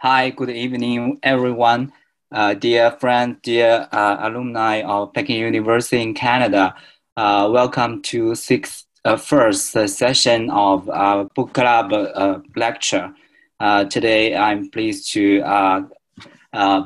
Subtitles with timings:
[0.00, 1.90] Hi, good evening, everyone.
[2.30, 6.74] Uh, dear friends, dear uh, alumni of Peking University in Canada,
[7.16, 13.10] uh, welcome to sixth, uh, first session of our book club uh, lecture.
[13.58, 15.88] Uh, today, I'm pleased to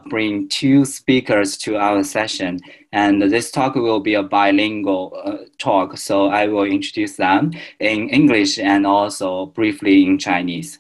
[0.08, 2.60] bring two speakers to our session,
[2.92, 5.98] and this talk will be a bilingual talk.
[5.98, 7.50] So I will introduce them
[7.80, 10.78] in English and also briefly in Chinese.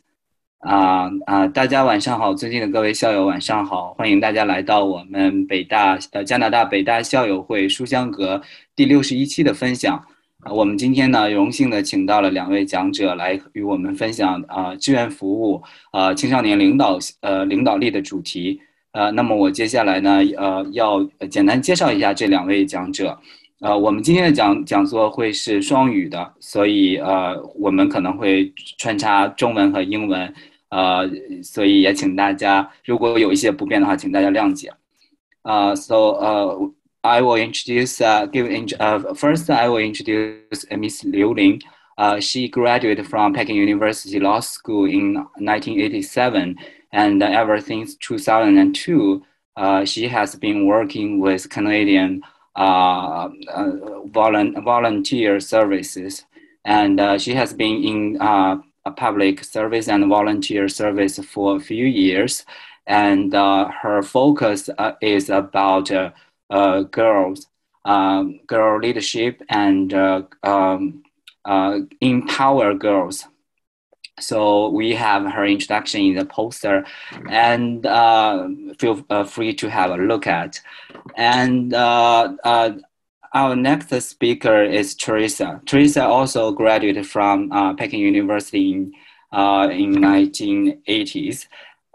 [0.60, 1.46] 啊啊！
[1.46, 8.40] 大家晚上好，尊敬的各位校友晚上好，欢迎大家来到我们北大呃加拿大北大校友会书香阁
[8.76, 9.96] 第六十一期的分享。
[10.40, 15.62] 啊，我们今天呢荣幸的请到了两位讲者来与我们分享啊志愿服务
[15.92, 18.60] 啊青少年领导呃领导力的主题。
[18.92, 23.18] 呃，那么我接下来呢呃要简单介绍一下这两位讲者。
[23.60, 30.34] 呃，我们今天的讲讲座会是双语的，所以呃我们可能会穿插中文和英文。
[30.70, 31.08] 呃，
[31.42, 34.72] 所以也请大家如果有一些不便的话，请大家谅解。
[35.42, 37.98] Uh, so I will introduce,
[38.30, 38.46] give,
[38.78, 41.60] uh, first I will introduce Miss Liu Lin.
[41.96, 46.56] Uh, she graduated from Peking University Law School in 1987,
[46.92, 49.22] and ever since 2002,
[49.56, 52.22] uh, she has been working with Canadian
[52.56, 53.70] uh, uh,
[54.12, 56.24] volunteer services,
[56.64, 58.18] and she has been in
[58.90, 62.44] public service and volunteer service for a few years.
[62.86, 66.10] And uh, her focus uh, is about uh,
[66.50, 67.46] uh girls,
[67.84, 71.02] um, girl leadership, and uh, um,
[71.44, 73.26] uh, empower girls.
[74.18, 76.84] So we have her introduction in the poster,
[77.30, 77.82] and
[78.78, 80.60] feel free to have a look at.
[81.16, 81.72] And
[83.32, 85.60] our next speaker is Theresa.
[85.66, 88.92] Theresa also graduated from uh, Peking University in,
[89.32, 91.46] uh, in 1980s.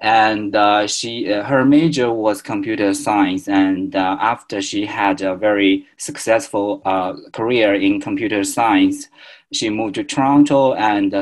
[0.02, 3.48] And uh, she, uh, her major was computer science.
[3.48, 9.08] And uh, after she had a very successful uh, career in computer science,
[9.52, 11.14] she moved to Toronto and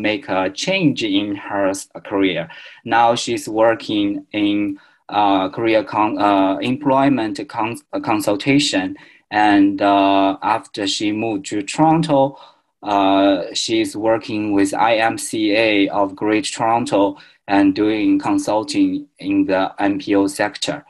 [0.00, 1.72] make a change in her
[2.04, 2.48] career.
[2.84, 8.96] Now she's working in career con- employment con- consultation
[9.30, 12.38] and uh, after she moved to Toronto,
[12.82, 17.16] uh, she's working with YMCA of Greater Toronto
[17.48, 20.84] and doing consulting in the NPO sector.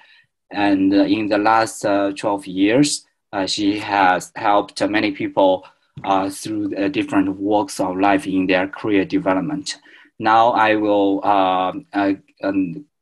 [0.50, 5.66] And in the last uh, 12 years, uh, she has helped many people
[6.04, 9.78] uh, through different walks of life in their career development.
[10.18, 11.86] Now I will um,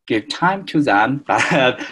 [0.07, 1.21] give time to them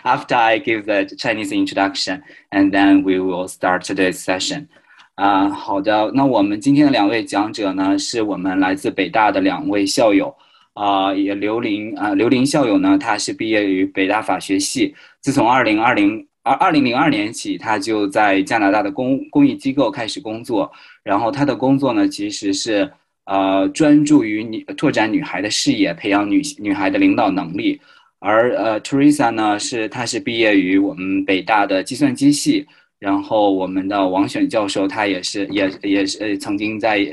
[0.03, 4.67] after I give the Chinese introduction, and then we will start today's session.
[5.15, 10.35] 啊、uh,，好的，那我们今天的两位讲者呢，是我们来自北大的两位校友。
[10.75, 22.91] 啊、呃，也刘琳啊、呃，刘琳校友呢，他是毕业于北大法学系，自从二零二零二二零零二年起，他就在加拿大的公公益机构开始工作，然后他的工作呢，其实是。
[23.25, 27.81] 呃，专注于女拓展女孩的视野，培养女女孩的领导能力。
[28.25, 32.65] 而呃，Teresa 呢，是她是毕业于我们北大的计算机系，
[33.01, 37.05] 然后我们的王选教授，他也是也也是曾经在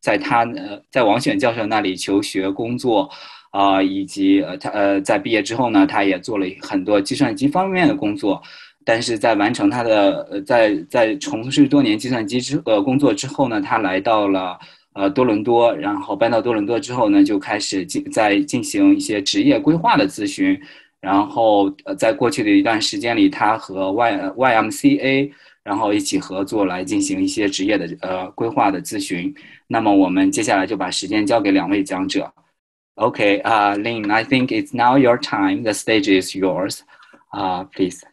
[0.00, 3.10] 在他呃在王选教授那里求学工作，
[3.50, 8.40] 啊，以及呃他呃在毕业之后呢，他也做了很多计算机方面的工作，
[8.84, 14.56] 但是在完成他的呃在在从事多年计算机之呃工作之后呢，他来到了。
[14.98, 20.60] 呃，多伦多，然后搬到多伦多之后呢，就开始进在进行一些职业规划的咨询。
[21.00, 25.30] 然后，呃，在过去的一段时间里，他和 Y YMCA
[25.62, 29.32] 然后一起合作来进行一些职业的呃规划的咨询。
[29.68, 32.28] 那么，我们接下来就把时间交给两位讲者。
[32.96, 35.62] OK，啊，Lin，I think it's now your time.
[35.62, 36.80] The stage is yours.
[37.28, 38.07] 啊，please.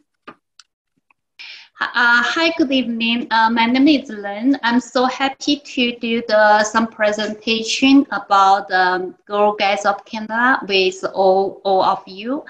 [1.77, 3.27] Uh, hi, good evening.
[3.31, 4.57] Uh, my name is Lynn.
[4.63, 11.03] I'm so happy to do the some presentation about um, Girl Guides of Canada with
[11.13, 12.45] all, all of you.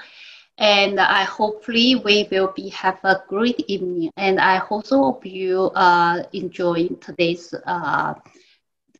[0.58, 4.12] And I hopefully we will be have a great evening.
[4.16, 8.14] And I also hope you uh, enjoy today's uh,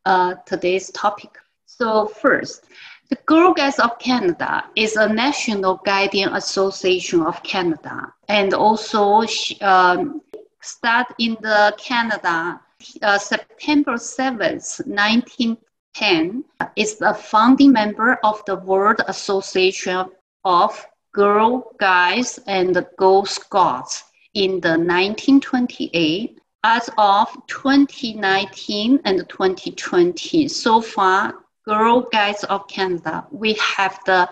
[0.05, 1.39] uh, today's topic.
[1.67, 2.65] So first,
[3.09, 9.25] the Girl Guides of Canada is a national guiding association of Canada, and also
[9.61, 10.23] um,
[10.61, 12.61] start in the Canada
[13.03, 16.45] uh, September 7th, 1910,
[16.77, 20.07] is a founding member of the World Association
[20.45, 24.05] of Girl Guides and Girl Scouts
[24.35, 31.35] in the 1928 as of 2019 and 2020 so far
[31.67, 34.29] Girl Guides of Canada, we have the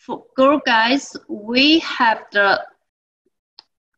[0.00, 0.60] for Girl
[1.28, 2.60] we have the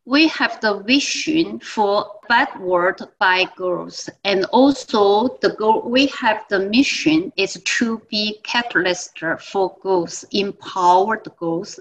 [0.05, 4.11] we have the vision for bad world by girls.
[4.25, 11.29] And also the goal we have the mission is to be catalyst for girls empowered
[11.39, 11.79] girls.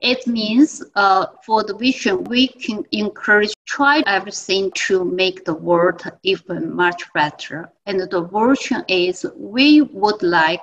[0.00, 6.02] It means uh, for the vision we can encourage try everything to make the world
[6.22, 7.68] even much better.
[7.86, 10.62] And the version is we would like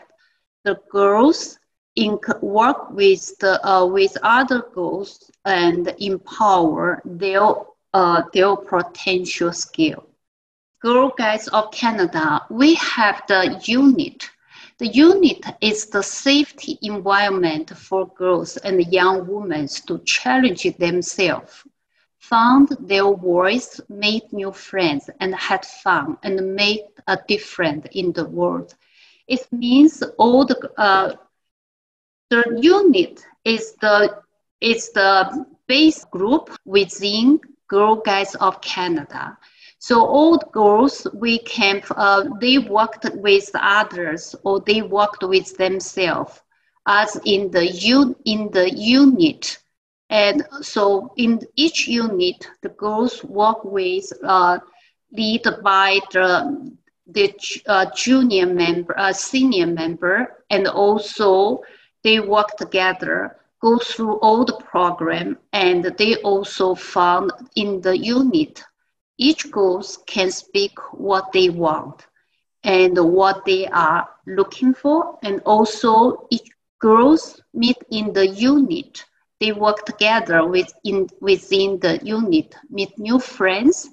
[0.63, 1.59] the girls
[1.95, 7.53] in work with the uh, with other girls and empower their
[7.93, 10.03] uh, their potential skill.
[10.81, 14.29] Girl Guides of Canada, we have the unit.
[14.77, 21.63] The unit is the safety environment for girls and young women to challenge themselves,
[22.19, 28.25] found their voice, made new friends, and had fun and made a difference in the
[28.25, 28.75] world.
[29.27, 31.13] It means all the uh,
[32.29, 34.21] the unit is the
[34.61, 39.37] is the base group within Girl Guides of Canada.
[39.79, 46.41] So all girls we can uh, they worked with others or they worked with themselves
[46.87, 49.59] as in the un, in the unit.
[50.09, 54.59] And so in each unit, the girls work with uh,
[55.11, 56.71] lead by the
[57.07, 57.33] the
[57.67, 61.61] uh, junior member, uh, senior member, and also
[62.05, 68.63] they work together, go through all the program, and they also found in the unit,
[69.17, 72.05] each girls can speak what they want
[72.63, 76.49] and what they are looking for, and also each
[76.79, 79.03] girls meet in the unit.
[79.39, 83.89] They work together within, within the unit, meet new friends,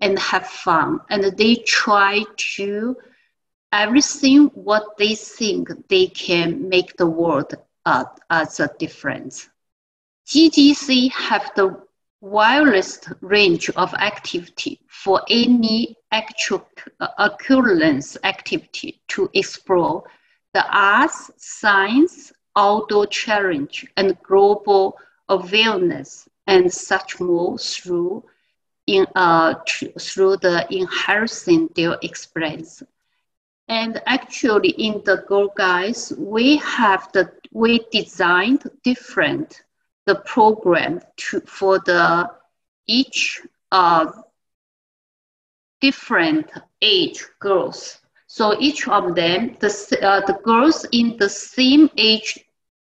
[0.00, 1.00] and have fun.
[1.10, 2.24] And they try
[2.56, 2.96] to
[3.72, 7.54] everything what they think they can make the world
[7.86, 9.48] uh, as a difference.
[10.26, 11.76] GGC have the
[12.20, 16.66] widest range of activity for any actual
[17.00, 20.04] uh, occurrence activity to explore
[20.54, 24.96] the arts, science, outdoor challenge, and global
[25.28, 28.22] awareness, and such more through
[28.86, 29.54] in uh,
[29.98, 32.82] through the enhancing their experience.
[33.70, 39.62] And actually in the Girl Guides, we have the, we designed different,
[40.06, 42.28] the program to, for the
[42.88, 43.40] each
[43.70, 44.10] uh,
[45.80, 46.50] different
[46.82, 48.00] age girls.
[48.26, 52.44] So each of them, the, uh, the girls in the same age,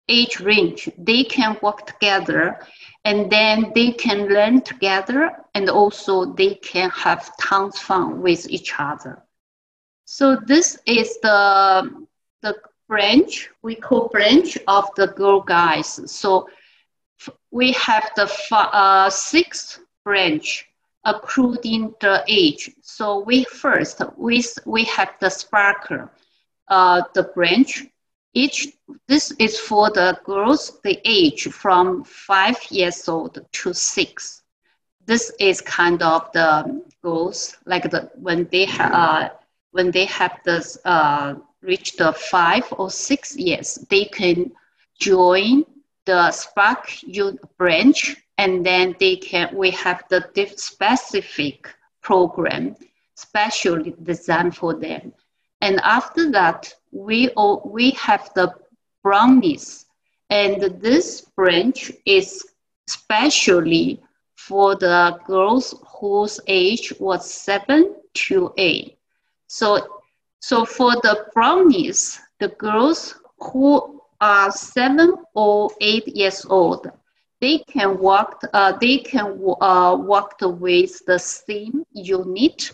[0.08, 2.58] age range, they can work together
[3.04, 8.72] and then they can learn together and also they can have tons fun with each
[8.78, 9.22] other.
[10.20, 12.04] So this is the,
[12.42, 12.54] the
[12.86, 16.12] branch, we call branch of the Girl Guides.
[16.12, 16.46] So
[17.50, 20.66] we have the uh, sixth branch
[21.06, 22.70] according the age.
[22.82, 26.10] So we first, we, we have the sparkle,
[26.68, 27.86] uh, the branch.
[28.34, 28.68] Each,
[29.08, 34.42] this is for the girls, the age from five years old to six.
[35.06, 39.28] This is kind of the girls, like the, when they have, uh,
[39.72, 44.50] when they have this uh, reached the five or six years, they can
[44.98, 45.64] join
[46.06, 49.54] the Spark Youth branch, and then they can.
[49.54, 50.24] We have the
[50.56, 51.72] specific
[52.02, 52.76] program
[53.14, 55.12] specially designed for them.
[55.60, 58.54] And after that, we all, we have the
[59.02, 59.86] brownies,
[60.30, 62.44] and this branch is
[62.86, 64.02] specially
[64.34, 68.96] for the girls whose age was seven to eight.
[69.52, 69.80] So,
[70.38, 76.88] so for the brownies, the girls who are seven or eight years old,
[77.40, 78.40] they can walk.
[78.52, 82.70] Uh, they can uh, walk with the same unit,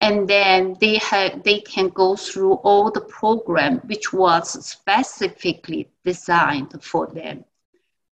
[0.00, 6.80] and then they have they can go through all the program which was specifically designed
[6.80, 7.44] for them.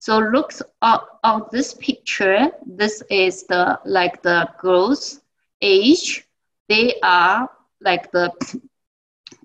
[0.01, 2.51] So look uh, on this picture.
[2.67, 5.21] This is the like the girls'
[5.63, 6.27] age.
[6.69, 7.49] They are
[7.81, 8.33] like the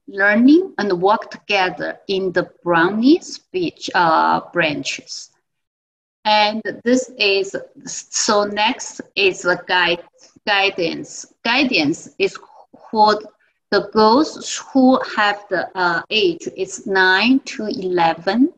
[0.07, 5.29] learning and work together in the brownie speech uh, branches.
[6.25, 10.03] And this is, so next is the guide,
[10.47, 11.25] guidance.
[11.43, 12.37] Guidance is
[12.91, 13.19] for
[13.71, 18.53] the girls who have the uh, age is 9 to 11.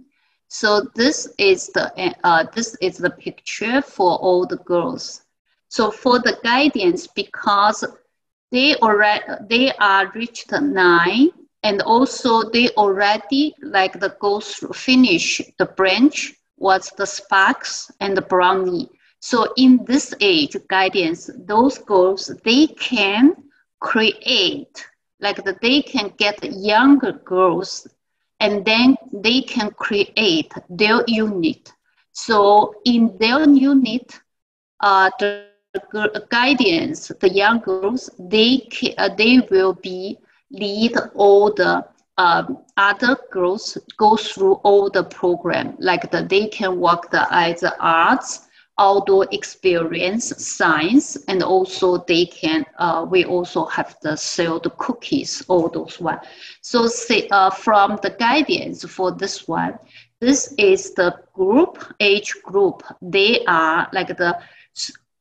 [0.48, 5.22] So this is the uh, this is the picture for all the girls.
[5.70, 7.84] So for the guidance, because
[8.56, 11.30] they already they are reached nine,
[11.64, 18.22] and also they already like the girls finish the branch was the sparks and the
[18.22, 18.90] brownie.
[19.20, 23.34] So in this age guidance, those girls they can
[23.80, 24.86] create
[25.20, 27.88] like the, they can get younger girls
[28.40, 31.72] and then they can create their unit.
[32.12, 34.20] So in their unit,
[34.82, 35.46] uh, the
[36.30, 38.68] guidance, the young girls, they,
[38.98, 40.18] uh, they will be
[40.52, 41.86] lead all the
[42.18, 47.72] um, other girls go through all the program, like the, they can work the either
[47.80, 48.48] arts,
[48.80, 55.44] outdoor experience, science, and also they can, uh, we also have the sell the cookies,
[55.48, 56.20] all those one.
[56.62, 59.78] So say, uh, from the guidance for this one,
[60.20, 62.84] this is the group, age group.
[63.02, 64.40] They are like the,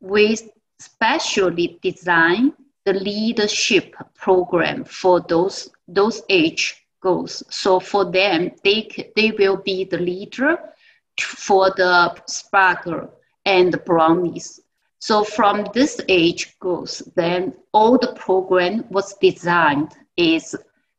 [0.05, 0.37] we
[0.79, 2.53] specially design
[2.85, 7.43] the leadership program for those, those age goals.
[7.49, 10.59] So for them, they, they will be the leader
[11.19, 13.11] for the sparkle
[13.47, 14.61] and the brownies.
[14.99, 20.55] So from this age groups, then all the program was designed is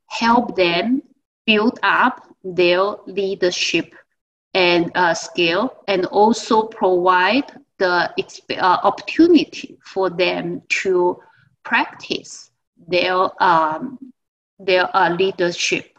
[0.08, 1.04] help them
[1.46, 3.94] build up their leadership
[4.56, 8.14] and uh, skill and also provide the
[8.58, 11.20] uh, opportunity for them to
[11.64, 12.52] practice
[12.88, 13.98] their, um,
[14.60, 15.98] their uh, leadership.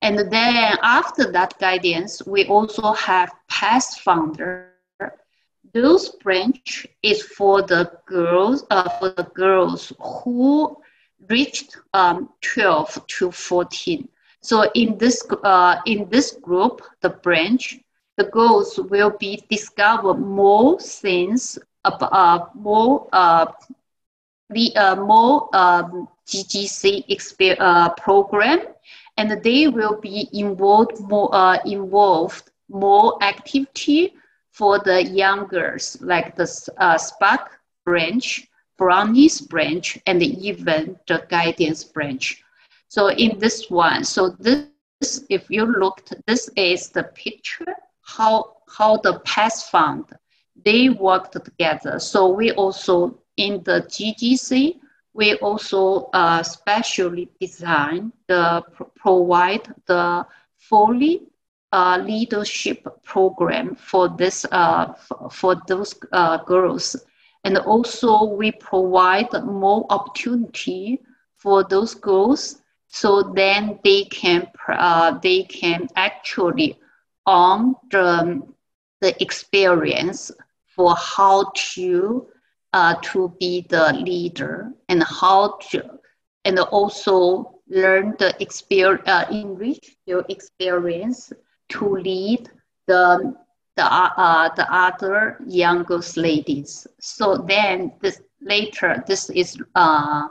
[0.00, 4.72] And then after that guidance, we also have past Pathfinder
[5.72, 10.76] those branch is for the girls uh, for the girls who
[11.28, 14.08] reached um, 12 to 14
[14.40, 17.78] so in this uh, in this group the branch
[18.16, 23.46] the girls will be discover more things about uh, more uh,
[24.50, 28.60] the uh, more um, GGC experience, uh, program
[29.16, 34.14] and they will be involved more uh, involved more activity
[34.50, 41.84] for the young girls, like the uh, Spark branch, Brownies branch, and even the Guidance
[41.84, 42.42] branch.
[42.88, 44.74] So in this one, so this,
[45.30, 50.18] if you looked, this is the picture, how, how the Pathfinder,
[50.64, 51.98] they worked together.
[51.98, 54.80] So we also, in the GGC,
[55.14, 58.62] we also uh, specially design the
[58.96, 60.26] provide the
[60.58, 61.22] fully
[61.72, 64.92] uh, leadership program for this uh,
[65.30, 66.96] for those uh, girls
[67.44, 71.00] and also we provide more opportunity
[71.36, 76.78] for those girls so then they can uh, they can actually
[77.26, 78.42] on the,
[79.00, 80.30] the experience
[80.74, 82.26] for how to
[82.72, 85.82] uh, to be the leader and how to
[86.44, 91.32] and also learn the experience uh, enrich your experience
[91.68, 92.48] to lead
[92.86, 93.34] the
[93.76, 96.86] the uh, the other youngest ladies.
[97.00, 100.28] So then this later this is uh,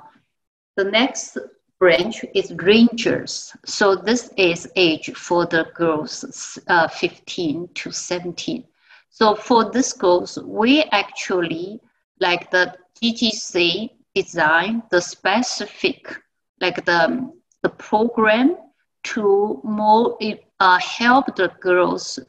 [0.76, 1.38] the next
[1.82, 3.56] branch is rangers.
[3.66, 8.64] So this is age for the girls uh, 15 to 17.
[9.10, 11.82] So for this girls, we actually
[12.20, 16.16] like the GGC design the specific
[16.60, 17.32] like the
[17.64, 18.58] the program
[19.04, 20.18] to more
[20.60, 22.20] uh, help the girls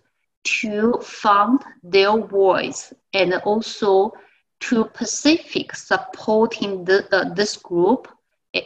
[0.45, 4.13] to find their voice and also
[4.61, 8.09] to Pacific supporting the, uh, this group,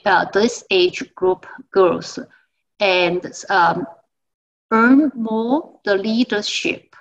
[0.04, 2.18] uh, this age group girls,
[2.80, 3.86] and um,
[4.70, 6.94] earn more the leadership.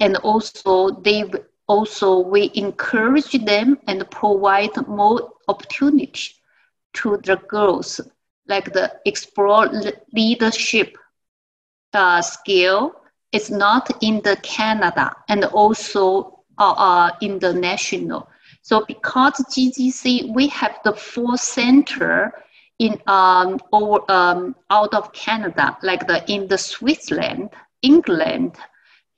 [0.00, 1.24] And also they
[1.66, 6.34] also we encourage them and provide more opportunity
[6.94, 8.00] to the girls,
[8.48, 9.68] like the explore
[10.12, 10.96] leadership
[11.92, 12.92] uh, skill
[13.32, 18.28] is not in the Canada and also uh, uh, international.
[18.62, 22.32] So because GGC, we have the four center
[22.78, 27.50] in um, or um, out of Canada, like the in the Switzerland,
[27.82, 28.56] England,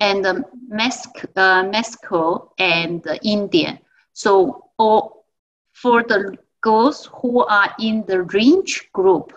[0.00, 3.80] and um, Mexico, uh, Mexico and uh, India.
[4.12, 5.26] So all,
[5.72, 9.32] for the girls who are in the range group,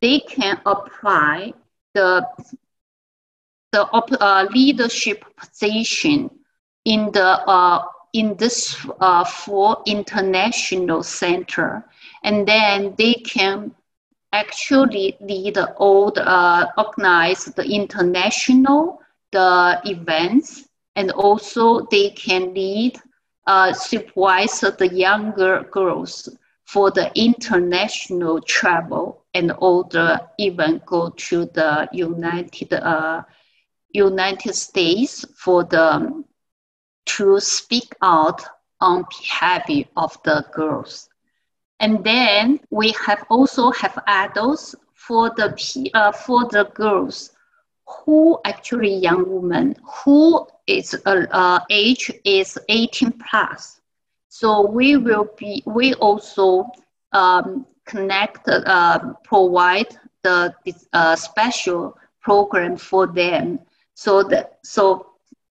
[0.00, 1.54] they can apply
[1.94, 2.26] the
[3.72, 6.30] the uh, leadership position
[6.84, 7.82] in the uh,
[8.12, 11.84] in this uh, four international center,
[12.22, 13.74] and then they can
[14.32, 19.00] actually lead all the uh, organize the international
[19.32, 22.98] the events, and also they can lead
[23.46, 26.28] uh, supervise the younger girls
[26.64, 33.22] for the international travel and all the even go to the United uh,
[33.92, 36.24] United States for the
[37.06, 38.42] to speak out
[38.80, 41.08] on behalf of the girls.
[41.80, 47.32] And then we have also have adults for the uh, for the girls
[47.86, 53.80] who actually young women who is uh, uh, age is 18 plus.
[54.28, 56.70] So we will be we also
[57.12, 60.54] um, connect uh, provide the
[60.92, 63.58] uh, special program for them.
[63.94, 65.06] So that so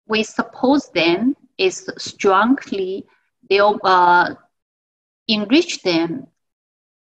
[0.07, 3.07] we suppose them is strongly
[3.49, 4.35] they'll uh,
[5.29, 6.27] enrich them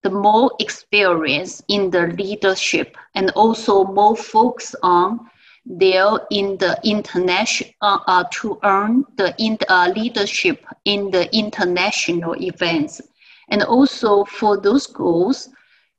[0.04, 5.30] the more experience in the leadership and also more focus on
[5.66, 12.36] their in the international uh, uh, to earn the in, uh, leadership in the international
[12.42, 13.02] events.
[13.50, 15.50] And also for those girls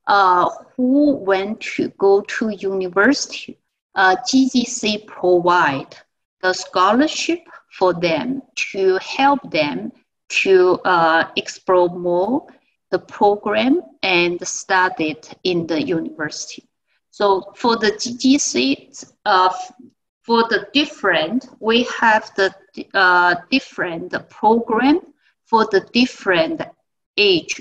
[0.07, 3.59] uh, who went to go to university
[3.95, 5.97] uh, GGC provide
[6.43, 7.41] the scholarship
[7.71, 9.93] for them to help them
[10.29, 12.47] to uh, explore more
[12.91, 16.69] the program and study it in the university.
[17.11, 19.53] So for the GGC, uh,
[20.23, 22.55] for the different, we have the
[22.95, 25.01] uh, different program
[25.45, 26.63] for the different
[27.17, 27.61] age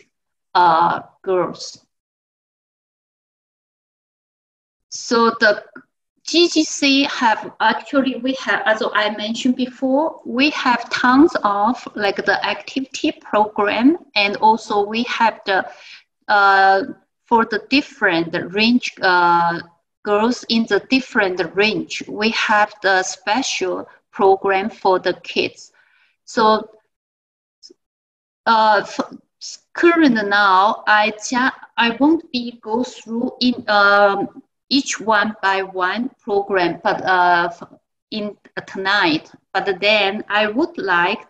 [0.53, 1.85] uh, girls.
[4.89, 5.63] So the
[6.29, 12.37] GGC have actually, we have, as I mentioned before, we have tons of like the
[12.45, 15.67] activity program and also we have the,
[16.27, 16.83] uh,
[17.25, 19.59] for the different range, uh,
[20.03, 25.71] girls in the different range, we have the special program for the kids.
[26.25, 26.69] So
[28.45, 28.85] uh,
[29.73, 31.11] current now, I,
[31.75, 37.49] I won't be go through in um, each one by one program, but uh,
[38.11, 39.31] in uh, tonight.
[39.53, 41.27] But then I would like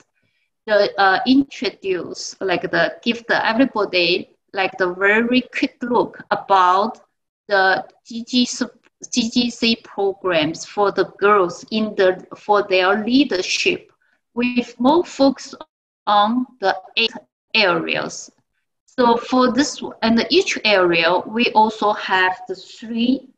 [0.68, 7.00] to uh, introduce, like the give the everybody like the very quick look about
[7.48, 8.70] the GGC,
[9.06, 13.92] GGC programs for the girls in the for their leadership,
[14.34, 15.56] with more focus
[16.06, 17.14] on the eight
[17.54, 18.32] areas
[19.00, 23.30] so for this, and each area, we also have the three,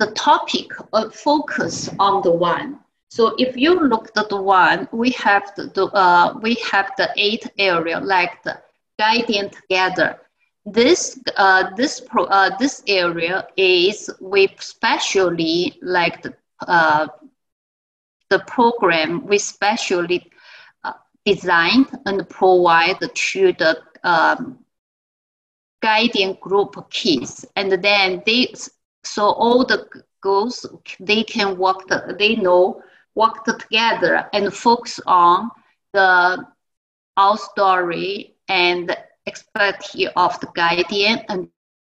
[0.00, 2.80] the topic of focus on the one.
[3.08, 7.10] So if you look at the one, we have the, the uh, we have the
[7.16, 8.60] eight area like the
[8.98, 10.18] guiding together.
[10.66, 16.34] This uh, this pro, uh, this area is we specially like the
[16.66, 17.06] uh,
[18.30, 20.28] the program we specially
[20.82, 24.58] uh, designed and provide to the um,
[25.82, 28.52] guiding group kids and then they
[29.04, 29.86] so all the
[30.20, 30.64] girls
[31.00, 32.80] they can work the, they know
[33.14, 35.50] work together and focus on
[35.92, 36.46] the
[37.16, 41.48] our story and expertise of the guardian and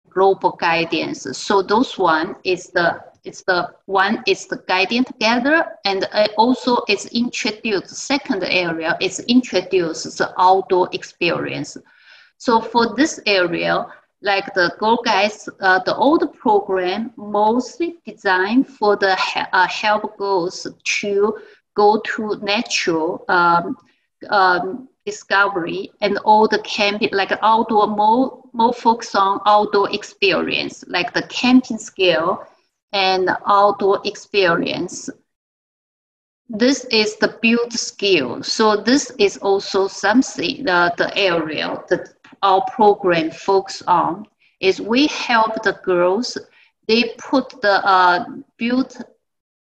[0.09, 6.07] global guidance so those one is the it's the one is the guiding together and
[6.37, 11.77] also it's introduced second area is introduced the outdoor experience
[12.41, 13.85] so for this area,
[14.23, 19.15] like the Girl Guides, uh, the old program mostly designed for the
[19.53, 21.37] uh, help girls to
[21.75, 23.77] go to natural um,
[24.31, 31.13] um, discovery and all the camping, like outdoor, more, more focus on outdoor experience, like
[31.13, 32.43] the camping skill
[32.91, 35.11] and outdoor experience.
[36.49, 38.41] This is the build skill.
[38.41, 44.25] So this is also something, uh, the area, the our program focus on
[44.59, 46.37] is we help the girls,
[46.87, 48.25] they put the uh,
[48.57, 48.95] build,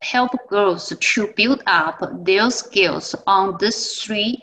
[0.03, 4.43] help girls to build up their skills on this three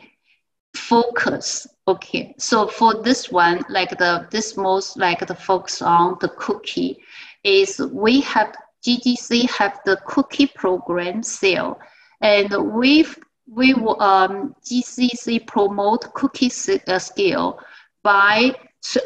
[0.74, 1.66] focus.
[1.88, 6.98] Okay, so for this one, like the this most like the focus on the cookie
[7.44, 11.78] is we have GGC have the cookie program sale,
[12.20, 13.06] and we
[13.48, 16.50] we um, GGC promote cookie
[16.88, 17.60] uh, skill
[18.06, 18.54] by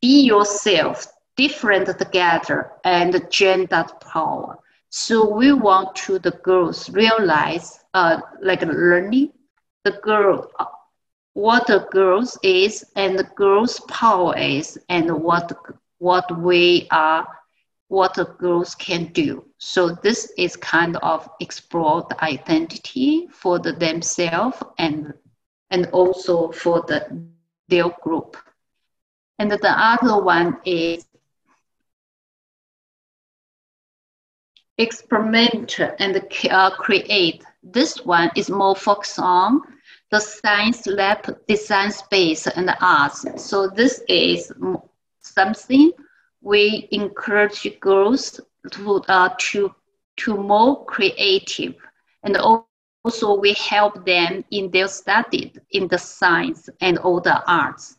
[0.00, 4.58] be yourself, different together, and gender power.
[4.88, 9.30] So we want to the girls realize, uh, like learning,
[9.84, 10.66] the girl, uh,
[11.34, 15.52] what the girls is, and the girls' power is, and what
[15.98, 17.26] what we are,
[17.88, 19.44] what the girls can do.
[19.58, 25.12] So this is kind of explore the identity for the themselves and
[25.70, 27.06] and also for the
[27.68, 28.36] their group.
[29.38, 31.06] And the other one is
[34.78, 37.44] experiment and uh, create.
[37.62, 39.60] This one is more focused on
[40.10, 43.24] the science lab, design space, and arts.
[43.36, 44.52] So this is
[45.20, 45.92] something
[46.40, 48.40] we encourage girls
[48.72, 49.74] to, uh, to,
[50.18, 51.74] to more creative.
[52.22, 57.96] And also we help them in their study in the science and all the arts.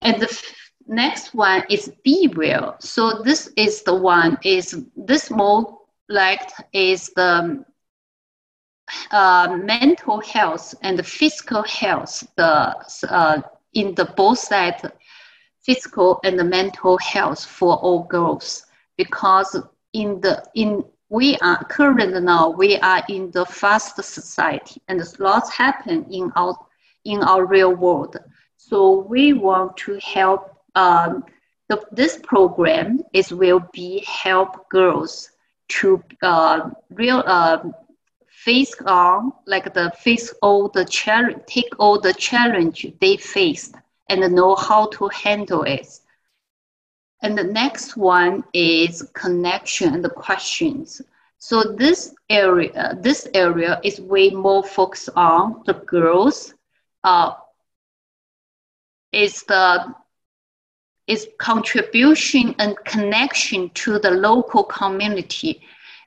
[0.00, 0.42] And the
[0.86, 2.76] next one is be well.
[2.80, 5.75] So this is the one is this more
[6.08, 7.64] like is the
[9.10, 12.74] uh, mental health and the physical health the
[13.08, 13.40] uh,
[13.74, 14.80] in the both side
[15.64, 18.64] physical and the mental health for all girls.
[18.96, 19.60] Because
[19.92, 25.50] in the in we are current now we are in the fast society and lots
[25.54, 26.56] happen in our
[27.04, 28.16] in our real world.
[28.56, 31.24] So we want to help um,
[31.68, 35.30] the, this program is will be help girls
[35.68, 37.58] to uh, real uh,
[38.28, 43.74] face on like the face all the challenge take all the challenge they faced
[44.08, 45.88] and know how to handle it.
[47.22, 51.02] And the next one is connection and the questions.
[51.38, 56.54] So this area, this area is way more focused on the girls.
[57.02, 57.32] Uh,
[59.12, 59.94] is the
[61.06, 65.62] is contribution and connection to the local community.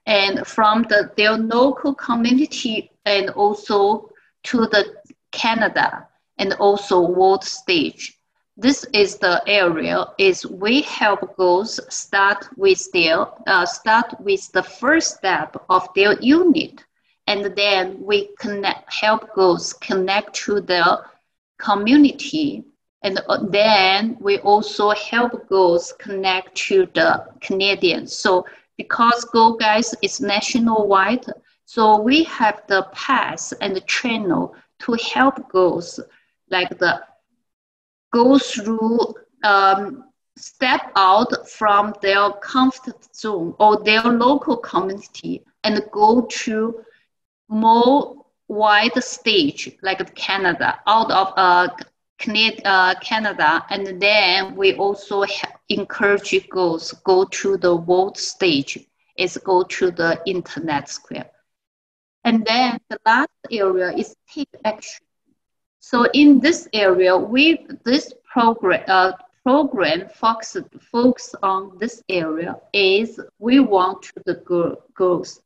[0.06, 4.10] And from the their local community and also
[4.44, 4.96] to the
[5.32, 6.08] Canada
[6.38, 8.16] and also world stage.
[8.58, 14.64] This is the area is we help girls start with their uh, start with the
[14.64, 16.84] first step of their unit,
[17.28, 21.02] and then we connect help girls connect to the
[21.58, 22.66] community,
[23.02, 28.16] and uh, then we also help girls connect to the Canadians.
[28.16, 28.46] So
[28.78, 31.26] because Girl Guides is nationwide,
[31.66, 36.00] so we have the path and the channel to help girls
[36.50, 37.02] like the
[38.12, 40.06] go through um,
[40.38, 46.84] step out from their comfort zone or their local community and go to
[47.50, 48.16] more
[48.48, 51.68] wide stage like Canada out of uh,
[52.20, 55.26] Canada and then we also
[55.70, 58.78] encourage girls go to the world stage
[59.18, 61.30] is go to the internet square.
[62.24, 65.06] And then the last area is take action.
[65.80, 70.58] So in this area, we this program uh, program focus
[70.92, 75.42] focus on this area is we want to the girl, girls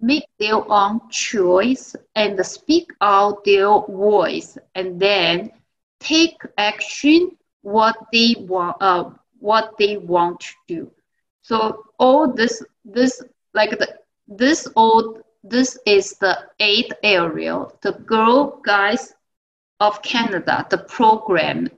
[0.00, 5.50] make their own choice and speak out their voice and then
[6.00, 7.30] take action
[7.62, 10.90] what they want uh, what they want to do.
[11.42, 13.22] So all this this
[13.54, 13.88] like the
[14.28, 17.66] this all this is the eighth area.
[17.82, 19.14] The girl guides
[19.80, 21.68] of Canada, the program,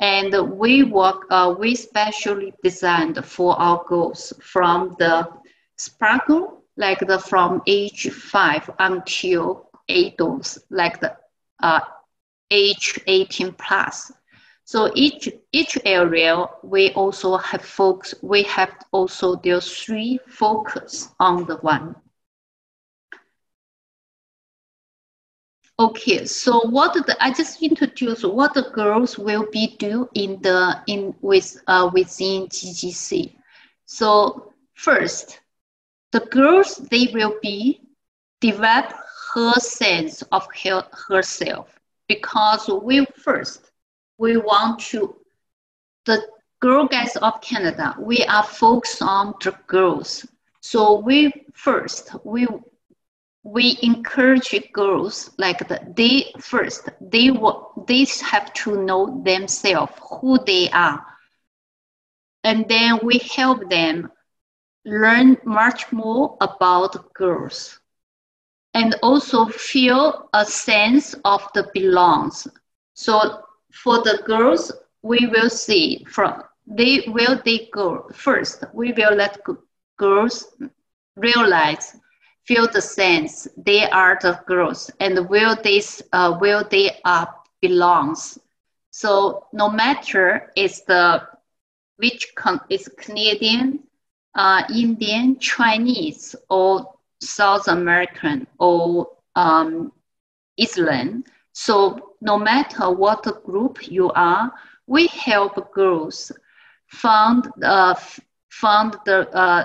[0.00, 5.28] and we work, uh, we specially designed for our girls from the
[5.76, 11.16] sparkle, like the from age five until adults, like the
[11.62, 11.80] uh,
[12.50, 14.12] age 18 plus.
[14.64, 18.14] So each each area we also have focus.
[18.22, 21.96] We have also there three focus on the one.
[25.76, 30.80] Okay, so what the, I just introduce what the girls will be do in the
[30.86, 33.34] in with uh, within GGC.
[33.84, 35.40] So first,
[36.12, 37.82] the girls they will be
[38.40, 38.94] develop
[39.34, 41.73] her sense of her, herself
[42.08, 43.70] because we first
[44.18, 45.14] we want to
[46.06, 46.22] the
[46.60, 50.26] girl guides of Canada we are focused on the girls.
[50.60, 52.46] So we first we
[53.42, 60.38] we encourage girls like the, they first they want they have to know themselves who
[60.44, 61.04] they are
[62.42, 64.10] and then we help them
[64.84, 67.80] learn much more about girls
[68.74, 72.46] and also feel a sense of the belongs.
[72.94, 73.40] So
[73.72, 78.64] for the girls we will see from they will they go first?
[78.74, 79.38] We will let
[79.98, 80.46] girls
[81.16, 81.96] realize
[82.46, 87.26] feel the sense they are the girls and will this uh, will they uh,
[87.60, 88.38] belongs.
[88.90, 91.22] So no matter is the
[91.96, 93.80] which con- is canadian
[94.34, 96.93] uh, indian chinese or
[97.24, 99.92] south american or um,
[100.60, 101.24] island.
[101.52, 104.52] So no matter what group you are
[104.86, 106.30] we help girls
[106.88, 107.94] found uh,
[108.48, 109.64] found the uh,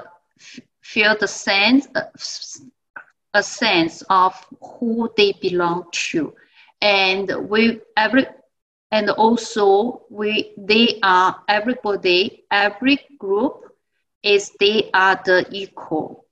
[0.81, 1.87] feel the sense
[3.33, 6.33] a sense of who they belong to.
[6.81, 8.27] And we every
[8.91, 13.71] and also we they are everybody every group
[14.23, 16.25] is they are the equal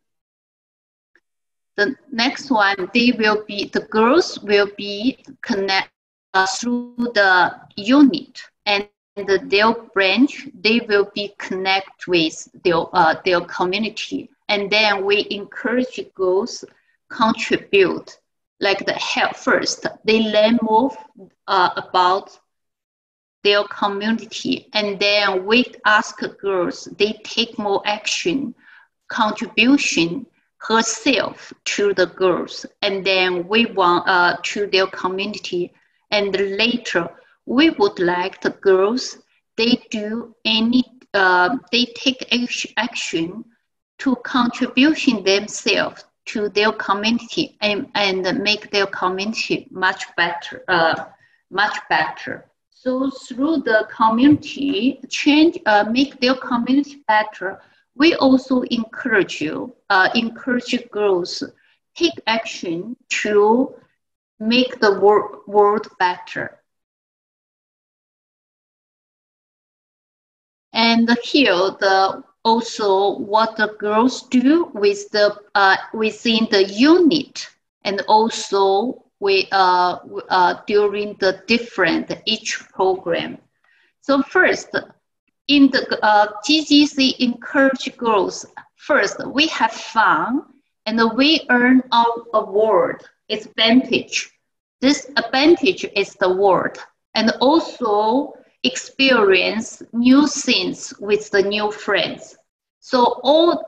[1.78, 5.92] the next one they will be the girls will be connect
[6.34, 8.42] uh, through the unit.
[8.66, 14.30] And the, their branch they will be connect with their uh, their community.
[14.50, 16.63] And then we encourage girls
[17.10, 18.18] contribute
[18.60, 19.86] like the help first.
[20.04, 20.92] They learn more
[21.48, 22.40] uh, about
[23.44, 24.68] their community.
[24.74, 28.56] And then we ask girls they take more action
[29.10, 30.26] contribution
[30.60, 35.72] herself to the girls and then we want uh, to their community
[36.12, 37.08] and later
[37.46, 39.17] we would like the girls
[39.56, 42.28] they do any uh, they take
[42.78, 43.43] action
[43.98, 51.06] to contribution themselves to their community and, and make their community much better, uh,
[51.50, 52.46] much better.
[52.70, 57.60] So through the community change, uh, make their community better.
[57.98, 61.44] We also encourage you, uh, encourage girls
[61.96, 63.76] take action to
[64.40, 66.60] make the wor- world better.
[70.74, 77.50] And here, the also what the girls do with the uh, within the unit
[77.84, 79.98] and also we uh,
[80.30, 83.38] uh, during the different each program.
[84.02, 84.76] So first,
[85.48, 86.28] in the uh,
[87.20, 88.46] encourage girls.
[88.76, 90.44] First, we have fun
[90.86, 93.04] and we earn our award.
[93.28, 94.32] It's advantage.
[94.82, 96.78] This advantage is the word.
[97.16, 98.34] And also
[98.64, 102.38] experience new things with the new friends.
[102.80, 103.64] So all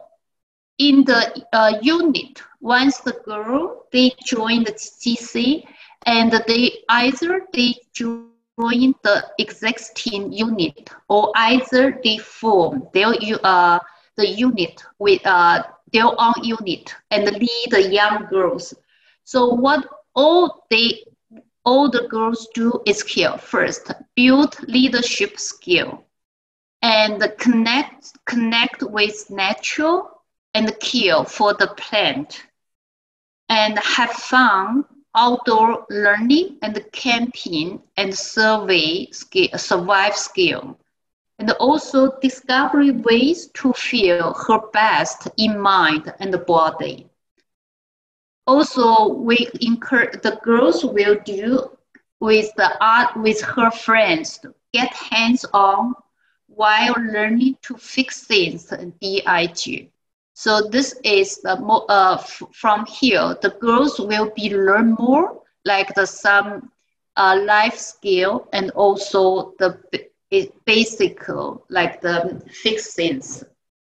[0.77, 5.65] in the uh, unit, once the girl, they join the GC
[6.05, 8.28] and they either they join
[8.59, 13.79] the existing unit or either they form their uh,
[14.17, 18.73] the unit with uh, their own unit and lead the young girls.
[19.23, 21.05] So what all they
[21.63, 26.03] all the girls do is here first build leadership skill
[26.81, 30.01] and connect connect with nature
[30.53, 32.43] and care for the plant
[33.49, 34.83] and have fun
[35.15, 40.77] outdoor learning and camping and survey skill, survive skill
[41.39, 47.07] and also discover ways to feel her best in mind and body
[48.47, 51.69] also we encourage the girls will do
[52.19, 55.93] with the art with her friends to get hands on
[56.47, 59.89] while learning to fix things in DIY.
[60.39, 61.55] So this is the
[61.89, 62.17] uh,
[62.61, 66.71] from here the girls will be learn more like the some
[67.17, 69.77] uh, life skill and also the
[70.65, 71.27] basic
[71.69, 73.43] like the fix things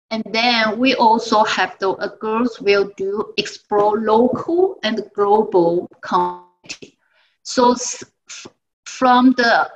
[0.09, 6.97] and then we also have the uh, girls will do explore local and global community.
[7.43, 7.75] So
[8.85, 9.69] from the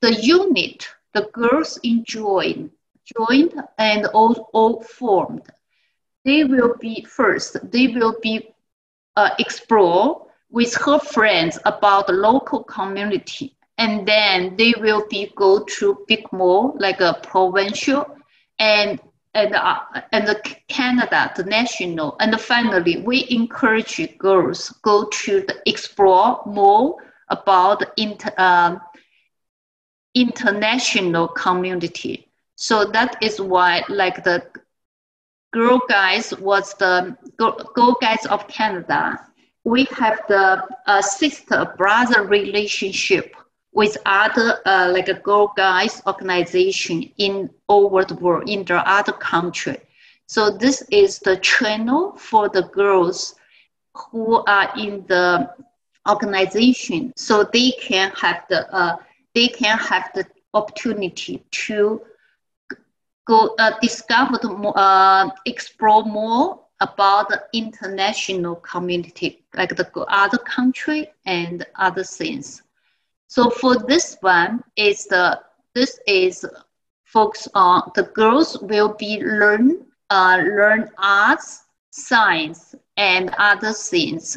[0.00, 2.70] the unit, the girls enjoy
[3.16, 5.42] joined and all, all formed.
[6.24, 7.70] They will be first.
[7.70, 8.54] They will be
[9.16, 13.56] uh, explore with her friends about the local community.
[13.78, 18.06] And then they will be go to big mall, like a provincial
[18.58, 19.00] and
[19.34, 19.80] and uh,
[20.12, 26.96] and the Canada, the national, and finally we encourage girls go to the explore more
[27.30, 28.80] about inter, um,
[30.14, 32.28] international community.
[32.56, 34.44] So that is why, like the
[35.52, 39.20] Girl Guides was the Girl Guides of Canada.
[39.64, 43.36] We have the uh, sister brother relationship
[43.72, 49.12] with other uh, like a Girl Guides organization in over the world in the other
[49.12, 49.76] country.
[50.26, 53.34] So this is the channel for the girls
[53.94, 55.50] who are in the
[56.08, 58.96] organization, so they can have the uh,
[59.34, 62.00] they can have the opportunity to
[63.26, 64.38] go uh, discover
[64.74, 72.62] uh, explore more about the international community, like the other country and other things.
[73.28, 75.40] So for this one, is the
[75.74, 76.44] this is
[77.04, 84.36] focus on the girls will be learn uh, learn arts, science, and other things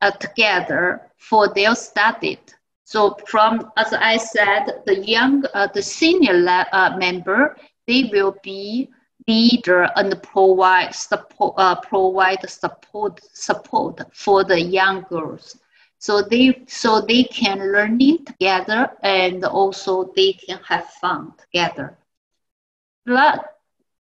[0.00, 2.38] uh, together for their study.
[2.84, 6.34] So from, as I said, the young, uh, the senior
[6.72, 8.88] uh, member, they will be
[9.26, 15.58] leader and provide support, uh, provide support, support for the young girls.
[15.98, 21.96] So they, so they can learning together and also they can have fun together.
[23.06, 23.56] But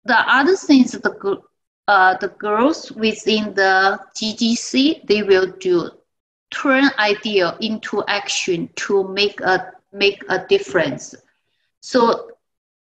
[0.05, 1.41] the other things the,
[1.87, 5.91] uh, the girls within the GGC, they will do
[6.51, 11.15] turn idea into action to make a make a difference.
[11.81, 12.30] So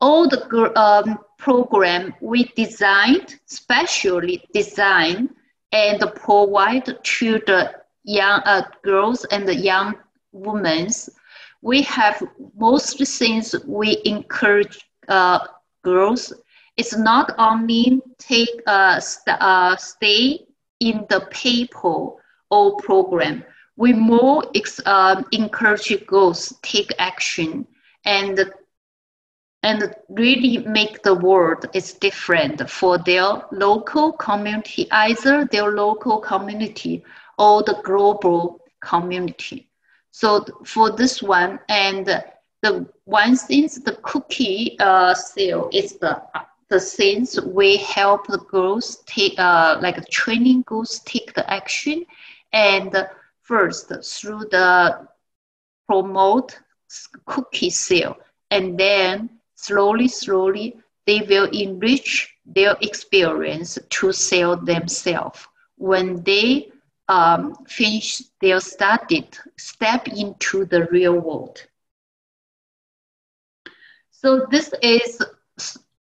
[0.04, 0.42] all the
[0.80, 5.30] um, program we designed, specially designed
[5.72, 7.72] and provide to the
[8.04, 9.96] young uh, girls and the young
[10.34, 10.90] women.
[11.62, 12.22] We have
[12.58, 15.40] most things we encourage uh,
[15.84, 16.34] girls.
[16.78, 20.40] It's not only take uh, st- uh, stay
[20.80, 22.10] in the paper
[22.50, 23.44] or program.
[23.78, 27.68] We more ex- um, encourage girls take action
[28.06, 28.40] and
[29.64, 37.04] and really make the world is different for their local community, either their local community
[37.40, 39.70] or the global community.
[40.12, 42.06] So for this one, and
[42.62, 46.22] the one thing, the cookie uh, sale is the
[46.70, 52.04] the things we help the girls take, uh, like training girls take the action
[52.52, 53.08] and
[53.42, 55.08] first through the
[55.88, 56.58] promote
[57.26, 58.18] cookie sale
[58.50, 59.30] and then
[59.64, 65.48] slowly slowly they will enrich their experience to sell themselves
[65.78, 66.72] when they
[67.10, 71.60] um, finish their study step into the real world
[74.12, 75.22] so this is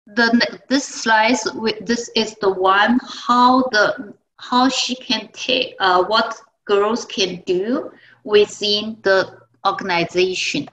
[0.06, 1.36] the this slide
[1.80, 6.34] this is the one how the how she can take uh, what
[6.64, 7.90] girls can do
[8.24, 10.68] within the organization.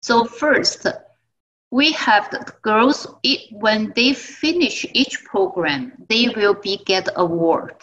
[0.00, 0.86] So first,
[1.72, 7.74] we have the girls, it, when they finish each program, they will be get award.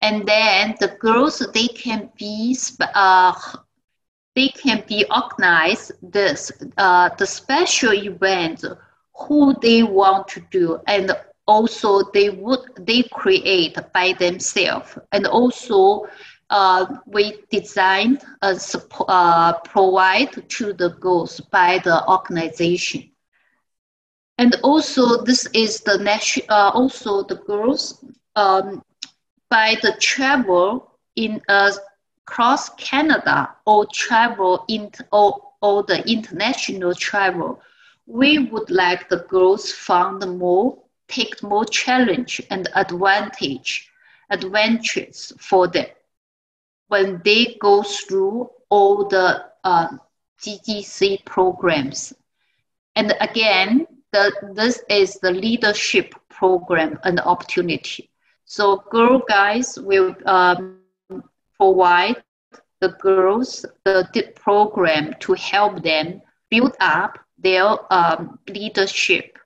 [0.00, 2.56] And then the girls, they can be,
[2.94, 3.34] uh,
[4.34, 8.64] they can be organized this, uh, the special event,
[9.18, 11.10] who they want to do and
[11.46, 16.06] also they would they create by themselves and also
[16.50, 23.10] uh, we designed a support, uh, provide to the goals by the organization
[24.38, 28.04] and also this is the national uh, also the girls
[28.36, 28.82] um,
[29.50, 31.72] by the travel in uh,
[32.26, 37.60] cross canada or travel in or, or the international travel
[38.06, 43.90] we would like the girls found more take more challenge and advantage,
[44.30, 45.86] adventures for them
[46.88, 49.88] when they go through all the uh,
[50.40, 52.12] GGC programs.
[52.94, 53.86] And again,
[54.16, 58.10] the, this is the leadership program and opportunity.
[58.46, 60.78] So Girl Guides will um,
[61.58, 62.22] provide
[62.80, 69.38] the girls the program to help them build up their um, leadership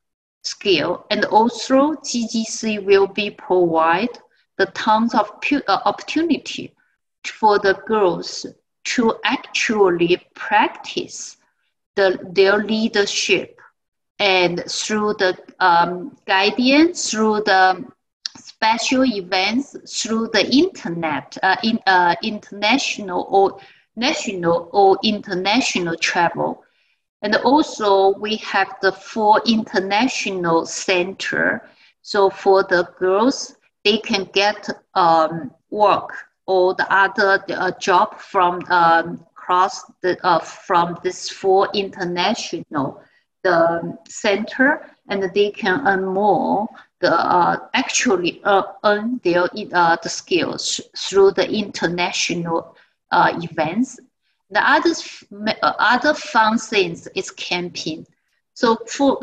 [0.43, 1.07] skill.
[1.11, 4.15] And also GGC will be provide
[4.59, 6.75] the tons of uh, opportunity
[7.25, 8.47] for the girls
[8.85, 11.37] to actually practice
[11.97, 13.60] the, their leadership
[14.21, 17.85] and through the um, guidance, through the
[18.37, 23.59] special events through the internet, uh, in uh, international or
[23.97, 26.63] national or international travel.
[27.23, 31.69] And also we have the four international center.
[32.03, 36.13] So for the girls, they can get um, work
[36.47, 43.03] or the other uh, job from um, across the uh, from this four international
[43.43, 46.69] the center, and they can earn more.
[47.01, 52.77] The uh, actually uh, earn their uh, the skills through the international
[53.11, 53.99] uh, events.
[54.51, 54.95] The other
[55.63, 58.07] uh, other fun things is camping.
[58.55, 59.19] So for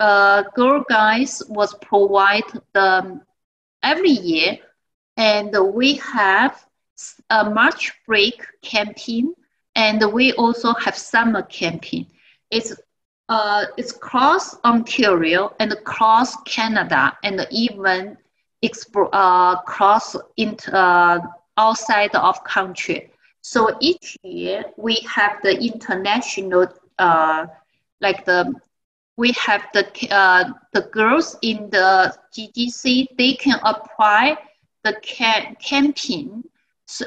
[0.00, 3.20] uh, Girl Guides was provide the
[3.82, 4.58] every year,
[5.16, 6.64] and we have
[7.30, 9.34] a March break camping,
[9.74, 12.06] and we also have summer camping.
[12.50, 12.74] It's
[13.28, 18.16] uh, it's cross Ontario and cross Canada and even
[18.64, 21.18] expo- uh, cross into uh,
[21.56, 23.10] outside of country.
[23.42, 26.68] So each year we have the international,
[26.98, 27.46] uh,
[28.00, 28.54] like the
[29.16, 33.06] we have the uh, the girls in the GGC.
[33.16, 34.38] They can apply
[34.84, 36.44] the camp- camping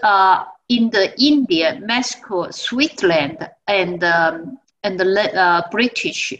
[0.03, 6.33] uh, in the India, Mexico, Switzerland, and um, and the uh, British.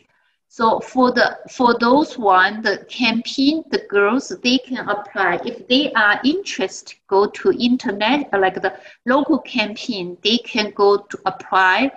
[0.47, 5.93] So for the for those one, the campaign, the girls they can apply if they
[5.93, 6.97] are interested.
[7.07, 8.73] Go to internet like the
[9.05, 10.17] local campaign.
[10.21, 11.91] They can go to apply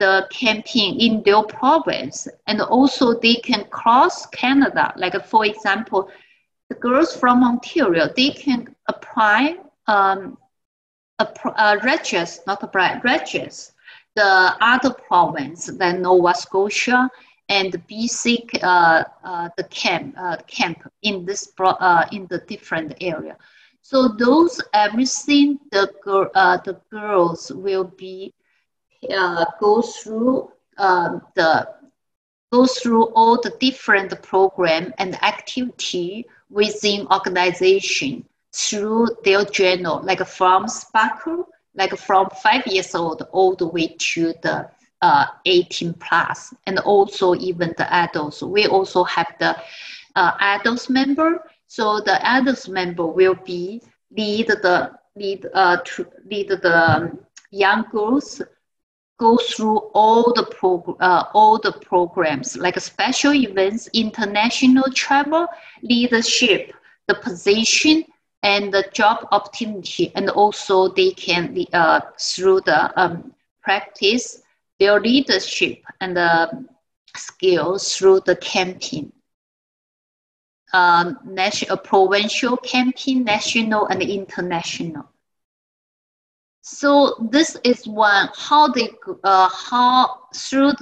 [0.00, 4.92] the campaign in their province, and also they can cross Canada.
[4.96, 6.10] Like for example,
[6.68, 10.36] the girls from Ontario they can apply um,
[11.18, 11.26] a,
[11.56, 13.73] a register, not apply register
[14.14, 17.10] the other province, than Nova Scotia
[17.48, 23.36] and BC, uh, uh, the camp, uh, camp in this uh, in the different area.
[23.82, 28.32] So those everything the girl, uh, the girls will be
[29.14, 31.68] uh, go through um, the
[32.50, 40.68] go through all the different program and activity within organization through their journal, like from
[40.68, 44.68] Sparkle like from five years old all the way to the
[45.02, 48.42] uh, 18 plus, and also even the adults.
[48.42, 49.56] We also have the
[50.16, 51.42] uh, adults member.
[51.66, 53.82] So the adults member will be
[54.16, 57.10] lead the lead uh, to lead the
[57.50, 58.40] young girls
[59.18, 65.46] go through all the prog- uh, all the programs like special events, international travel,
[65.82, 66.72] leadership,
[67.06, 68.04] the position,
[68.44, 73.32] and the job opportunity, and also they can uh, through the um,
[73.62, 74.42] practice
[74.78, 76.48] their leadership and uh,
[77.16, 79.10] skills through the campaign.
[80.74, 85.08] Um, national, provincial campaign, national and international.
[86.60, 88.90] So this is one how they
[89.22, 90.72] uh, how through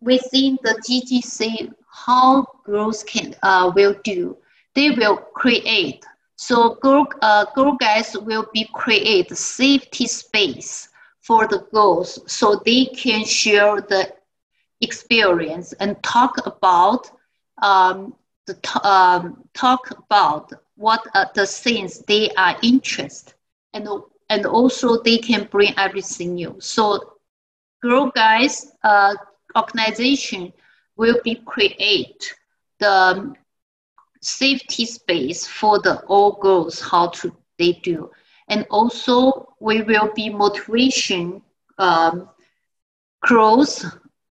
[0.00, 4.36] within the GGC how girls can uh, will do.
[4.74, 6.04] They will create
[6.38, 10.88] so girl, uh, girl guides will be create safety space
[11.22, 14.12] for the girls so they can share the
[14.80, 17.10] experience and talk about
[17.62, 18.14] um,
[18.46, 18.56] the
[18.88, 23.34] um, talk about what are the things they are interested
[23.74, 23.88] and
[24.30, 26.56] and also they can bring everything new.
[26.60, 27.00] So
[27.82, 29.14] Girl Guides uh,
[29.56, 30.52] organization
[30.96, 32.34] will be create
[32.80, 33.34] the
[34.20, 38.10] safety space for the all girls how to they do.
[38.48, 41.42] And also we will be motivation
[41.78, 42.28] um,
[43.20, 43.84] growth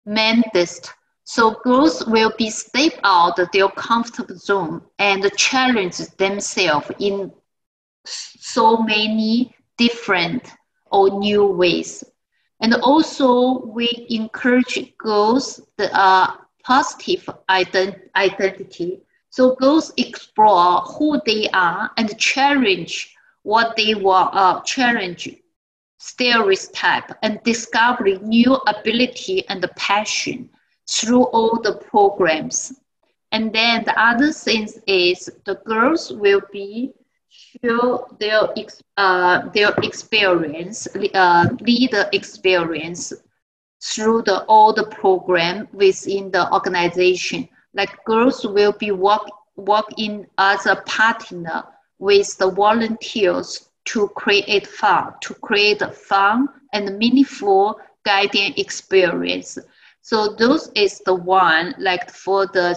[0.04, 0.92] mandate
[1.24, 7.30] so girls will be step out their comfortable zone and challenge themselves in
[8.04, 10.48] so many different
[10.90, 12.04] or new ways.
[12.60, 16.30] And also we encourage girls the uh,
[16.64, 19.00] positive ident- identity
[19.32, 25.26] so girls explore who they are and challenge what they want, uh, challenge
[25.98, 30.50] stereotype and discovering new ability and passion
[30.86, 32.78] through all the programs.
[33.30, 36.92] And then the other thing is the girls will be
[37.30, 38.52] show their
[38.98, 43.14] uh, their experience, uh, leader experience
[43.82, 49.22] through the all the program within the organization like girls will be work,
[49.56, 51.64] work in as a partner
[51.98, 59.58] with the volunteers to create fun, to create fun and meaningful guiding experience.
[60.02, 62.76] So those is the one like for the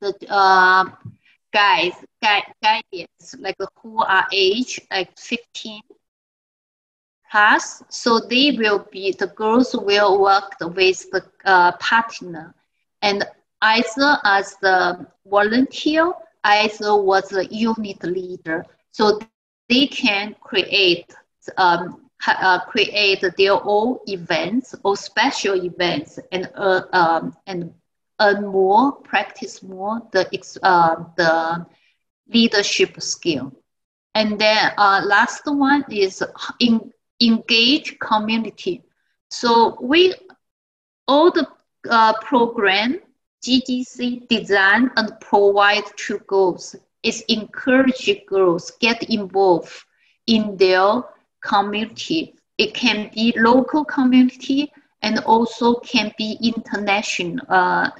[0.00, 0.84] the uh,
[1.52, 1.92] guys,
[2.22, 5.82] guidance, like who are age like 15
[7.30, 7.82] plus.
[7.90, 12.55] So they will be, the girls will work with the uh, partner
[13.06, 13.24] and
[13.62, 16.12] either as the volunteer,
[16.44, 18.66] either was a unit leader.
[18.90, 19.20] So
[19.68, 21.14] they can create
[21.56, 27.72] um, uh, create their own events or special events and uh, um, and
[28.20, 30.24] earn more, practice more the
[30.62, 31.66] uh, the
[32.28, 33.52] leadership skill.
[34.14, 36.24] And then uh, last one is
[36.58, 36.90] in,
[37.20, 38.82] engage community.
[39.30, 40.14] So we
[41.06, 41.46] all the
[41.90, 43.00] uh, program
[43.44, 49.72] GGC design and provide to girls is encourage girls get involved
[50.26, 51.02] in their
[51.42, 52.34] community.
[52.58, 54.72] It can be local community
[55.02, 57.90] and also can be international, uh,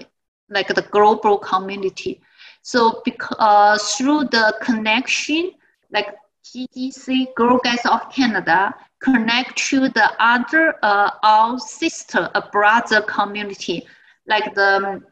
[0.49, 2.21] like the global community.
[2.63, 5.53] So because, uh, through the connection,
[5.93, 6.09] like
[6.45, 13.87] GGC, Girl Guides of Canada, connect to the other, uh, our sister, a brother community,
[14.27, 15.03] like the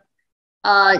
[0.64, 0.98] uh,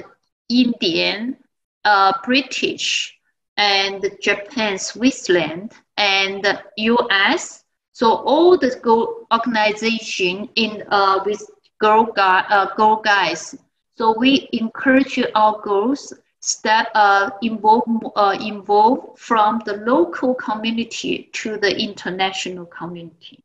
[0.49, 1.37] Indian,
[1.85, 3.17] uh, British,
[3.57, 7.65] and Japan, Switzerland, and US.
[7.93, 11.43] So all the go organization in uh, with
[11.79, 13.55] girl, guy, uh, girl guys.
[13.97, 16.13] So we encourage our girls
[16.45, 17.85] step uh, involve
[18.17, 23.43] uh, involve from the local community to the international community.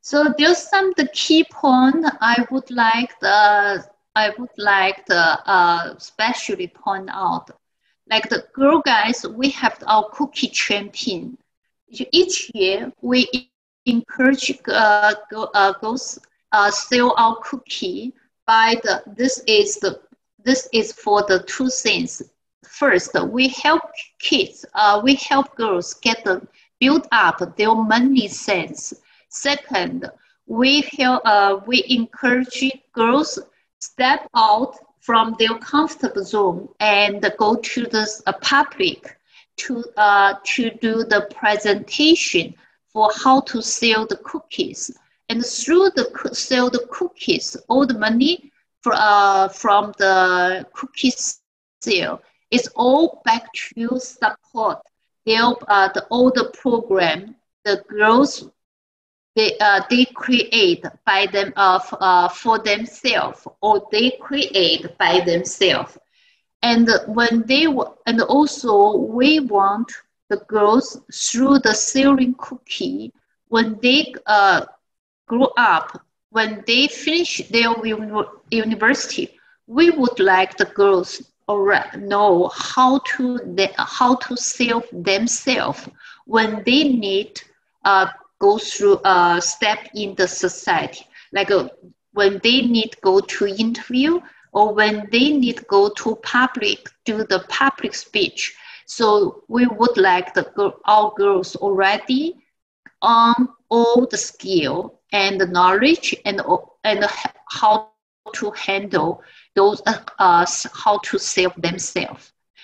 [0.00, 5.94] So there's some the key point I would like the I would like the uh,
[5.96, 7.50] especially point out
[8.10, 11.38] like the Girl Guides, we have our cookie champion.
[11.88, 13.28] Each year, we
[13.86, 15.14] encourage uh,
[15.54, 16.18] uh, girls
[16.52, 18.12] uh, sell our cookie
[18.46, 20.00] by the, this is the,
[20.44, 22.22] this is for the two things.
[22.64, 23.82] First, we help
[24.18, 26.46] kids, uh, we help girls get the,
[26.78, 28.94] build up their money sense.
[29.28, 30.10] Second,
[30.46, 33.38] we help, uh, we encourage girls
[33.80, 39.16] step out from their comfortable zone and go to the uh, public
[39.56, 42.54] to, uh, to do the presentation
[42.92, 44.90] for how to sell the cookies.
[45.28, 48.49] And through the sell the cookies, all the money
[48.82, 51.40] for, uh, from the cookies
[51.80, 52.20] sale
[52.50, 54.78] It's all back to support.
[55.26, 58.44] Their, uh, the older program, the girls
[59.36, 65.98] they, uh, they create by them uh, uh, for themselves or they create by themselves.
[66.62, 67.64] And when they
[68.06, 69.90] and also we want
[70.28, 73.12] the girls through the selling cookie.
[73.48, 74.64] When they uh,
[75.26, 76.00] grow up
[76.30, 77.72] when they finish their
[78.50, 83.38] university we would like the girls already know how to
[83.76, 85.88] how to sell themselves
[86.26, 87.40] when they need
[87.84, 88.06] uh,
[88.40, 91.04] go through a step in the society.
[91.32, 91.68] Like uh,
[92.12, 94.20] when they need go to interview
[94.52, 98.54] or when they need go to public, do the public speech.
[98.86, 100.44] So we would like the
[100.86, 102.36] our girls already
[103.02, 106.40] on all the skill and the knowledge and,
[106.84, 107.04] and
[107.50, 108.58] how to handle
[109.06, 109.96] those, uh,
[110.28, 112.04] how to save themselves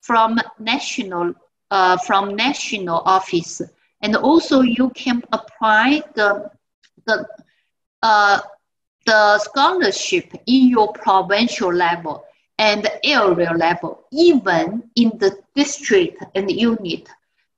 [0.00, 1.34] from national
[1.70, 3.62] uh, from national office
[4.02, 6.50] and also you can apply the
[7.06, 7.26] the
[8.02, 8.40] uh,
[9.06, 12.24] the scholarship in your provincial level
[12.58, 17.08] and area level, even in the district and unit.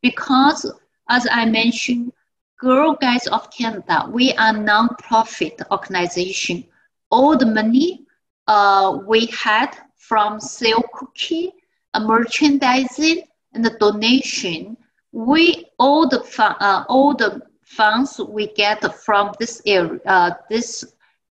[0.01, 0.71] Because,
[1.09, 2.13] as I mentioned,
[2.59, 6.65] Girl Guides of Canada, we are non-profit organization.
[7.11, 8.07] All the money
[8.47, 11.53] uh, we had from sale cookie,
[11.99, 13.23] merchandising,
[13.53, 14.77] and the donation,
[15.13, 17.41] we all the uh, all the
[17.77, 20.85] funds we get from this area, uh, this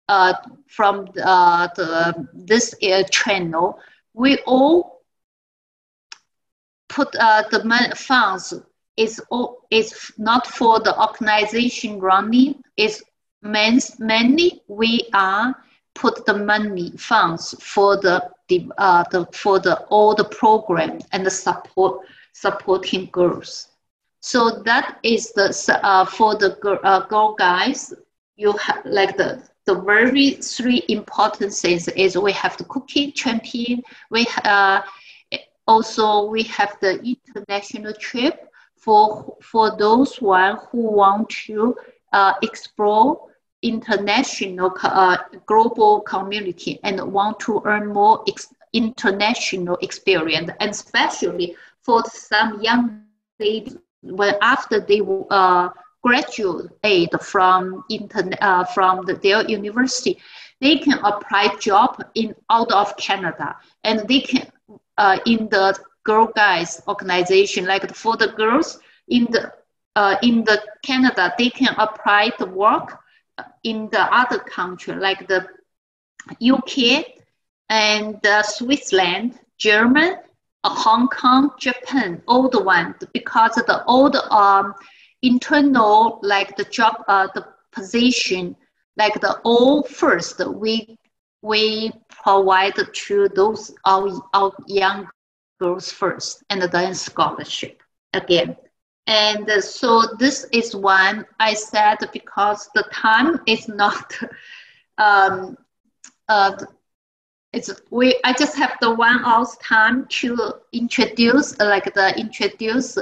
[0.09, 0.34] uh,
[0.66, 3.80] from uh, the this uh, channel,
[4.14, 5.03] we all
[6.89, 8.55] put uh, the funds
[8.97, 12.62] is all is not for the organization running.
[12.76, 13.03] Is
[13.43, 15.55] means mainly we are
[15.95, 21.24] put the money funds for the, the, uh, the for the all the program and
[21.24, 23.68] the support supporting girls.
[24.30, 25.48] So that is the
[25.82, 27.92] uh, for the girl, uh, girl guys.
[28.36, 33.82] You have like the the very three important things is we have the cookie champion.
[34.10, 34.80] We uh,
[35.66, 38.34] also we have the international trip
[38.76, 41.74] for for those one who want to
[42.12, 43.20] uh, explore
[43.62, 45.16] international uh,
[45.46, 52.90] global community and want to earn more ex- international experience, and especially for some young
[52.98, 53.76] ladies
[54.11, 55.00] when after they
[55.30, 55.68] uh,
[56.02, 60.18] graduate from internet uh, from the, their university,
[60.61, 64.46] they can apply job in out of Canada, and they can
[64.98, 68.78] uh, in the Girl Guides organization, like for the girls
[69.09, 69.52] in the
[69.96, 72.98] uh, in the Canada, they can apply the work
[73.64, 75.46] in the other country, like the
[76.40, 77.07] UK
[77.68, 80.18] and uh, Switzerland, German,
[80.68, 84.74] Hong Kong, Japan, the one because the old um,
[85.22, 88.56] internal like the job uh, the position
[88.96, 90.98] like the all first we
[91.42, 91.92] we
[92.22, 95.08] provide to those our, our young
[95.60, 98.56] girls first and then scholarship again.
[99.06, 104.12] And so this is one i said because the time is not
[104.98, 105.56] um,
[106.28, 106.52] uh,
[107.57, 110.36] it's we I just have the one hour time to
[110.72, 112.98] introduce like the introduce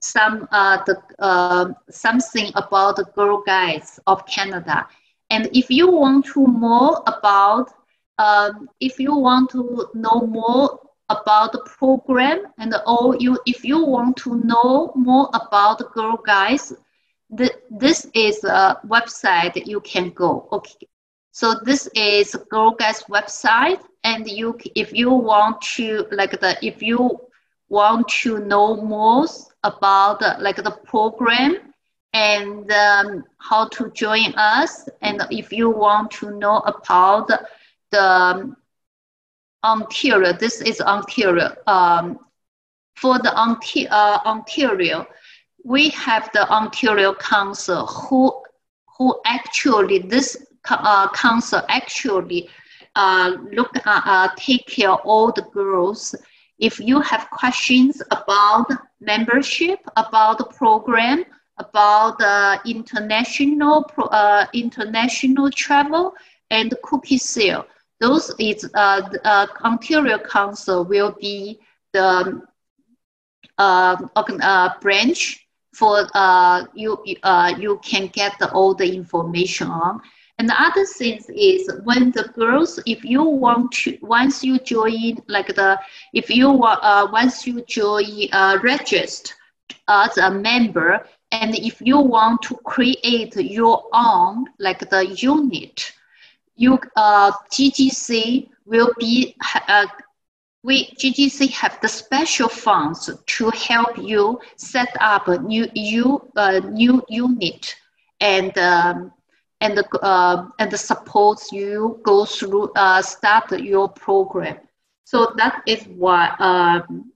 [0.00, 4.86] some uh, the uh, something about the Girl Guides of Canada.
[5.30, 7.70] And if you want to more about
[8.18, 13.82] um, if you want to know more about the program and or you if you
[13.82, 16.74] want to know more about the Girl Guides,
[17.30, 20.46] the, this is a website you can go.
[20.52, 20.86] Okay,
[21.34, 27.18] so this is Guides website, and you if you want to like the if you
[27.68, 29.26] want to know more
[29.64, 31.56] about the, like the program
[32.12, 37.28] and um, how to join us, and if you want to know about
[37.90, 38.56] the um,
[39.64, 41.56] Ontario, this is Ontario.
[41.66, 42.20] Um,
[42.94, 45.04] for the Ontario, uh, Ontario,
[45.64, 48.40] we have the Ontario Council who
[48.96, 50.36] who actually this
[50.68, 52.48] uh, council actually
[52.96, 56.14] uh, look uh, uh, take care of all the girls.
[56.58, 61.24] If you have questions about membership, about the program,
[61.58, 66.14] about the international pro, uh, international travel
[66.50, 67.66] and cookie sale,
[68.00, 71.58] those is uh, the, Ontario Council will be
[71.92, 72.40] the
[73.58, 75.44] uh, branch
[75.74, 80.00] for uh, you uh, you can get the, all the information on
[80.38, 85.18] And the other thing is when the girls, if you want to, once you join,
[85.28, 85.78] like the,
[86.12, 89.34] if you want, uh, once you join, uh, register
[89.88, 95.92] as a member, and if you want to create your own, like the unit,
[96.56, 99.36] you, uh, GGC will be,
[99.68, 99.86] uh,
[100.62, 106.60] we GGC have the special funds to help you set up a new, you, uh,
[106.70, 107.76] new unit.
[108.20, 109.12] And um,
[109.60, 114.58] and uh, and supports you go through uh, start your program.
[115.04, 116.40] So that is what.
[116.40, 117.12] Um,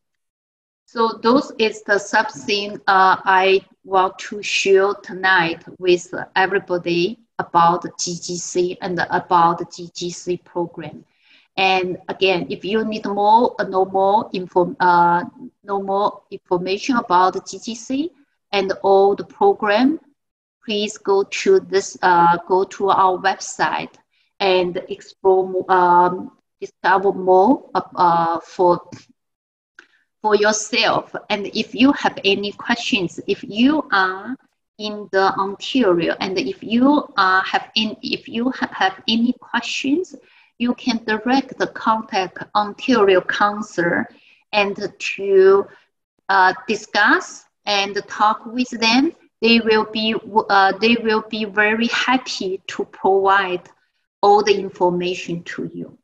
[0.86, 7.91] so those is the something uh, I want to share tonight with everybody about the
[7.91, 11.05] GGC and about the GGC program.
[11.59, 15.24] And again, if you need more, uh, no more info, uh,
[15.64, 18.11] no more information about the GGC
[18.53, 20.01] and all the program,
[20.69, 23.95] please go to this, uh, go to our website
[24.39, 28.79] and explore, um, discover more uh, for
[30.21, 31.14] for yourself.
[31.31, 34.37] And if you have any questions, if you are
[34.77, 40.14] in the Ontario and if you uh, have in, if you have any questions,
[40.59, 44.05] you can direct the contact Ontario Council
[44.53, 45.66] and to
[46.29, 52.61] uh, discuss and talk with them they will be uh, they will be very happy
[52.68, 53.64] to provide
[54.22, 55.97] all the information to you.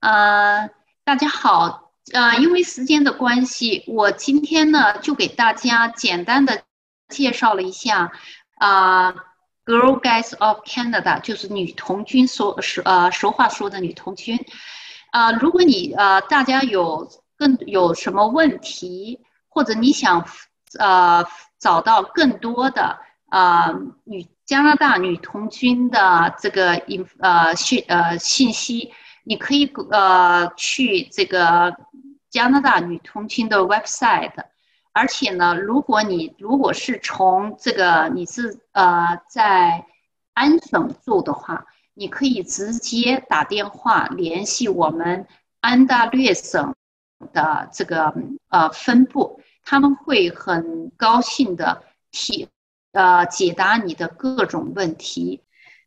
[0.00, 0.68] 呃，
[1.04, 6.62] 大家好，呃，因为时间的关系，我今天呢就给大家简单的
[7.08, 8.12] 介绍了一下
[8.56, 9.14] 啊、呃、，
[9.64, 14.38] Girl Guides of Canada，就是女童军说说呃说话说的女童军。
[15.10, 17.08] 啊、呃，如果你呃大家有
[17.38, 19.20] 更有什么问题，
[19.59, 20.25] 或者你想
[20.79, 21.25] 呃
[21.59, 22.97] 找到更多的
[23.29, 28.93] 呃女加拿大女童军的这个信呃信呃信息，
[29.25, 31.75] 你可以呃去这个
[32.29, 34.31] 加拿大女童军的 website，
[34.93, 39.83] 而且呢，如果你如果是从这个你是呃在
[40.33, 45.27] 安省住的话，你可以直接打电话联系我们
[45.59, 46.73] 安大略省。
[47.33, 48.13] 的这个
[48.47, 52.48] 呃分部，他们会很高兴的提
[52.92, 55.40] 呃解答你的各种问题。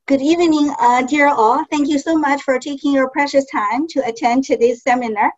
[0.07, 1.65] Good evening, uh, dear all.
[1.69, 5.31] Thank you so much for taking your precious time to attend today's seminar.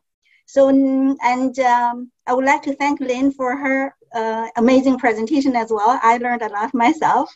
[0.46, 5.72] So, and um, I would like to thank Lynn for her uh, amazing presentation as
[5.72, 6.00] well.
[6.02, 7.36] I learned a lot myself.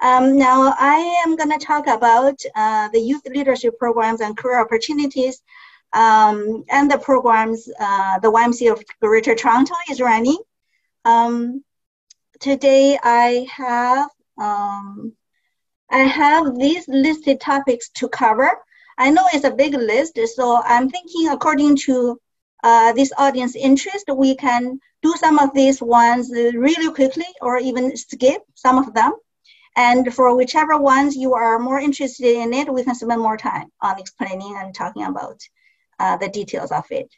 [0.00, 4.60] Um, now, I am going to talk about uh, the youth leadership programs and career
[4.60, 5.42] opportunities
[5.93, 10.37] um, and the programs uh, the YMCA of Greater Toronto is running.
[11.05, 11.63] Um,
[12.39, 15.13] today I have um,
[15.89, 18.51] I have these listed topics to cover.
[18.97, 22.19] I know it's a big list, so I'm thinking according to
[22.63, 27.95] uh, this audience interest, we can do some of these ones really quickly or even
[27.95, 29.13] skip some of them.
[29.77, 33.71] And for whichever ones you are more interested in it, we can spend more time
[33.81, 35.41] on explaining and talking about
[35.99, 37.09] uh, the details of it.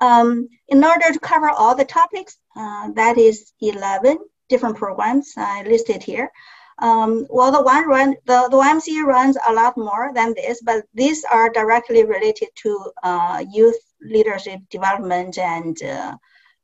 [0.00, 4.18] Um, in order to cover all the topics, uh, that is 11
[4.48, 6.30] different programs I listed here.
[6.78, 10.84] Um, well, the one run, the, the YMCA runs a lot more than this, but
[10.94, 16.16] these are directly related to uh, youth leadership development and uh,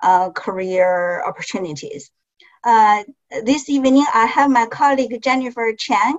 [0.02, 2.10] uh, career opportunities.
[2.64, 3.04] Uh,
[3.44, 6.14] this evening, I have my colleague Jennifer Chan,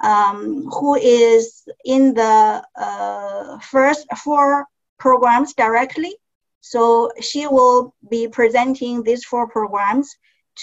[0.00, 4.66] um, who is in the uh, first four
[4.98, 6.14] programs directly.
[6.60, 10.14] So she will be presenting these four programs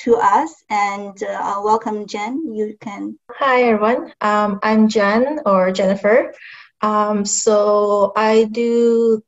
[0.04, 2.54] to us and uh, welcome Jen.
[2.54, 3.18] You can.
[3.32, 4.14] Hi everyone.
[4.22, 6.34] Um, I'm Jen or Jennifer.
[6.82, 9.24] Um, so I do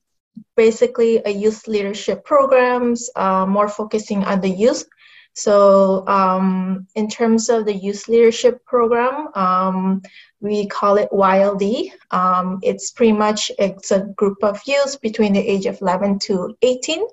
[0.55, 4.85] basically a youth leadership programs, uh, more focusing on the youth.
[5.33, 10.01] So um, in terms of the youth leadership program, um,
[10.39, 11.91] we call it YLD.
[12.11, 16.55] Um, it's pretty much it's a group of youth between the age of 11 to
[16.61, 17.05] 18.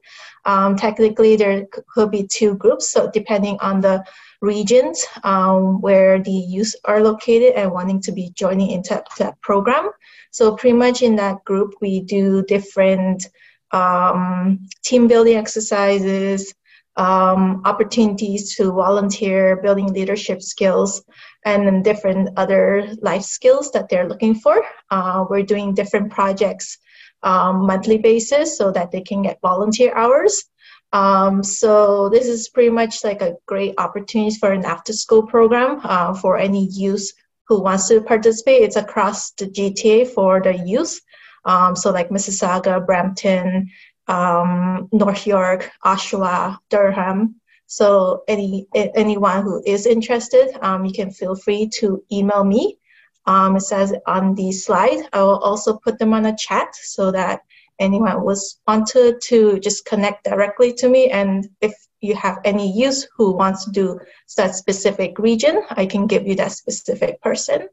[0.44, 4.04] Um, technically, there could be two groups, so depending on the
[4.42, 9.90] regions um, where the youth are located and wanting to be joining into that program.
[10.30, 13.26] So pretty much in that group, we do different
[13.72, 16.54] um, team building exercises,
[16.96, 21.02] um, opportunities to volunteer, building leadership skills,
[21.44, 24.62] and different other life skills that they're looking for.
[24.90, 26.78] Uh, we're doing different projects
[27.22, 30.44] um, monthly basis so that they can get volunteer hours.
[30.92, 36.14] Um, so this is pretty much like a great opportunity for an after-school program uh,
[36.14, 37.10] for any youth
[37.48, 38.62] who wants to participate.
[38.62, 41.00] It's across the GTA for the youth.
[41.44, 43.70] Um, so like Mississauga, Brampton,
[44.08, 47.40] um, North York, Oshawa, Durham.
[47.66, 52.78] So any anyone who is interested, um, you can feel free to email me.
[53.26, 55.08] Um, it says on the slide.
[55.12, 57.40] I will also put them on a chat so that
[57.78, 61.10] anyone was wanted to just connect directly to me.
[61.10, 63.98] And if you have any use who wants to do
[64.36, 67.68] that specific region, I can give you that specific person.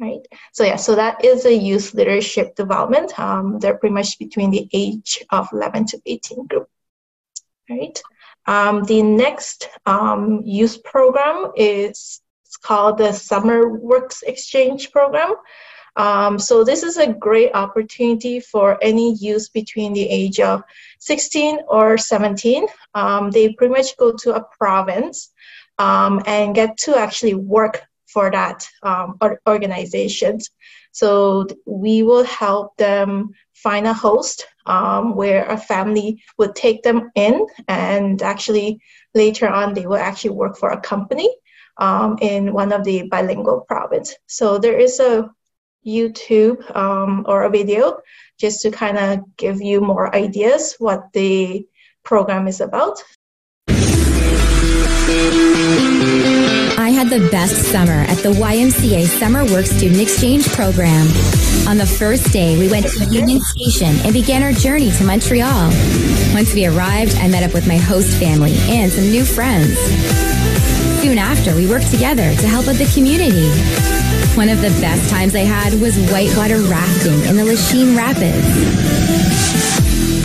[0.00, 0.26] Right.
[0.52, 3.16] So yeah, so that is a youth leadership development.
[3.18, 6.68] Um, they're pretty much between the age of 11 to 18 group.
[7.70, 8.00] Right.
[8.46, 12.20] Um, the next um, youth program is
[12.62, 15.34] called the Summer Works Exchange Program.
[15.96, 20.62] Um, so this is a great opportunity for any youth between the age of
[20.98, 22.66] 16 or 17.
[22.94, 25.32] Um, they pretty much go to a province
[25.78, 27.82] um, and get to actually work
[28.14, 30.38] for that um, organization.
[30.92, 37.10] So we will help them find a host um, where a family would take them
[37.16, 38.80] in and actually
[39.14, 41.28] later on they will actually work for a company
[41.78, 44.14] um, in one of the bilingual province.
[44.26, 45.28] So there is a
[45.84, 47.98] YouTube um, or a video
[48.38, 51.66] just to kind of give you more ideas what the
[52.04, 53.02] program is about.
[56.76, 61.06] I had the best summer at the YMCA Summer Work Student Exchange Program.
[61.68, 65.70] On the first day, we went to Union Station and began our journey to Montreal.
[66.34, 69.78] Once we arrived, I met up with my host family and some new friends.
[71.00, 73.48] Soon after, we worked together to help out the community.
[74.34, 78.44] One of the best times I had was whitewater rafting in the Lachine Rapids.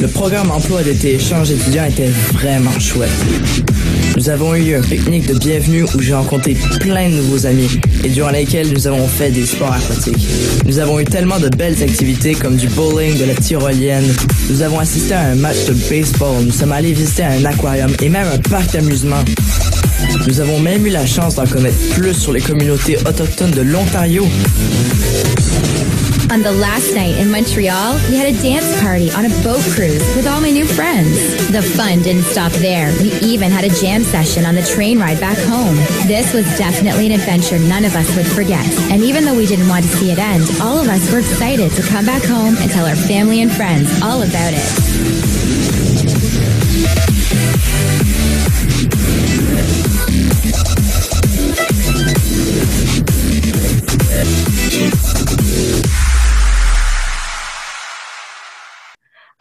[0.02, 3.69] Le programme emploi échange étudiant était vraiment chouette.
[4.18, 8.10] Nous avons eu un pique-nique de bienvenue où j'ai rencontré plein de nouveaux amis et
[8.10, 10.28] durant lesquels nous avons fait des sports aquatiques.
[10.66, 14.14] Nous avons eu tellement de belles activités comme du bowling, de la tyrolienne.
[14.50, 16.44] Nous avons assisté à un match de baseball.
[16.44, 19.24] Nous sommes allés visiter un aquarium et même un parc d'amusement.
[20.28, 24.28] Nous avons même eu la chance d'en connaître plus sur les communautés autochtones de l'Ontario.
[26.32, 30.06] On the last night in Montreal, we had a dance party on a boat cruise
[30.16, 31.18] with all my new friends.
[31.52, 32.94] The fun didn't stop there.
[33.02, 35.76] We even had a jam session on the train ride back home.
[36.06, 38.66] This was definitely an adventure none of us would forget.
[38.92, 41.72] And even though we didn't want to see it end, all of us were excited
[41.72, 45.39] to come back home and tell our family and friends all about it.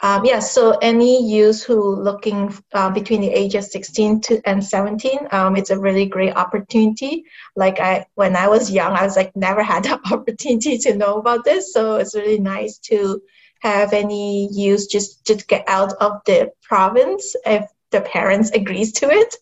[0.09, 5.27] Um, yeah, so any youth who looking uh, between the ages 16 to and 17,
[5.31, 7.25] um, it's a really great opportunity.
[7.55, 11.19] Like I, when I was young, I was like never had the opportunity to know
[11.19, 13.21] about this, so it's really nice to
[13.59, 19.09] have any youth just just get out of the province if the parents agrees to
[19.09, 19.35] it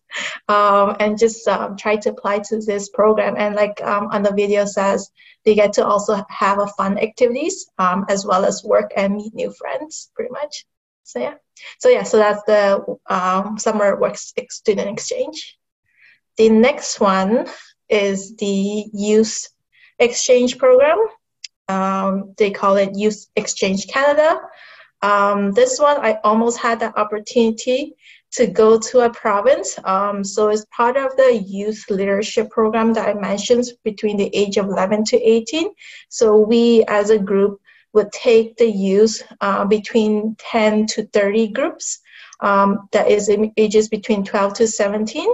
[0.47, 3.35] um, and just um, try to apply to this program.
[3.37, 5.09] And like um, on the video says
[5.43, 9.33] they get to also have a fun activities um, as well as work and meet
[9.33, 10.65] new friends pretty much.
[11.03, 11.35] So yeah.
[11.79, 15.57] So yeah so that's the um, summer work student exchange.
[16.37, 17.47] The next one
[17.89, 19.47] is the youth
[19.99, 20.99] exchange program.
[21.67, 24.39] Um, they call it youth exchange canada.
[25.53, 27.96] This one i almost had the opportunity
[28.33, 29.79] to go to a province.
[29.83, 34.57] Um, so it's part of the youth leadership program that I mentioned between the age
[34.57, 35.69] of 11 to 18.
[36.09, 37.59] So we as a group
[37.93, 41.99] would take the youth uh, between 10 to 30 groups
[42.41, 45.27] um, that is ages between 12 to 17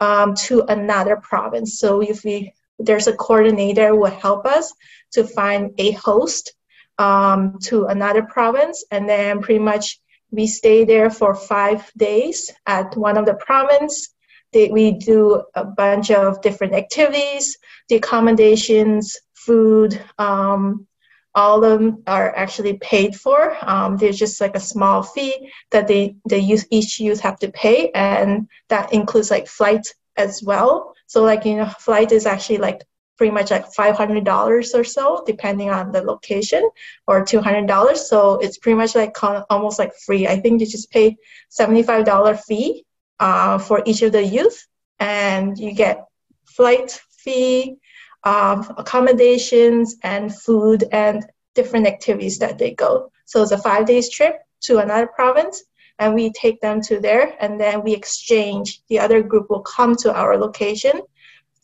[0.00, 1.78] um, to another province.
[1.78, 4.72] So if we there's a coordinator will help us
[5.12, 6.54] to find a host
[6.98, 10.00] um, to another province and then pretty much
[10.30, 14.14] we stay there for five days at one of the province.
[14.52, 17.56] We do a bunch of different activities,
[17.88, 20.86] the accommodations, food, um,
[21.34, 23.56] all of them are actually paid for.
[23.62, 27.52] Um, there's just like a small fee that they, they use, each youth have to
[27.52, 30.94] pay, and that includes like flight as well.
[31.06, 32.82] So like you know, flight is actually like
[33.20, 36.66] pretty much like $500 or so, depending on the location,
[37.06, 37.96] or $200.
[37.98, 39.14] So it's pretty much like
[39.50, 40.26] almost like free.
[40.26, 41.18] I think you just pay
[41.50, 42.86] $75 fee
[43.18, 44.66] uh, for each of the youth,
[44.98, 46.06] and you get
[46.46, 47.76] flight fee,
[48.24, 53.12] um, accommodations, and food, and different activities that they go.
[53.26, 55.62] So it's a five days trip to another province,
[55.98, 58.80] and we take them to there, and then we exchange.
[58.88, 61.02] The other group will come to our location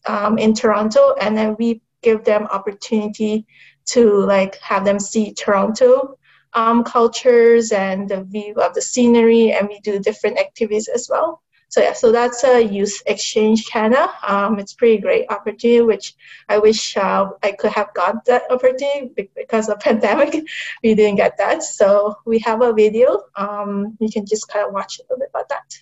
[0.07, 3.47] um, in Toronto, and then we give them opportunity
[3.87, 6.19] to like have them see Toronto
[6.53, 11.43] um, cultures and the view of the scenery, and we do different activities as well.
[11.69, 14.11] So yeah, so that's a youth exchange Canada.
[14.27, 16.15] Um, it's pretty great opportunity, which
[16.49, 20.47] I wish uh, I could have got that opportunity because of pandemic.
[20.83, 21.63] we didn't get that.
[21.63, 23.25] So we have a video.
[23.35, 25.79] Um, you can just kind of watch a little bit about that.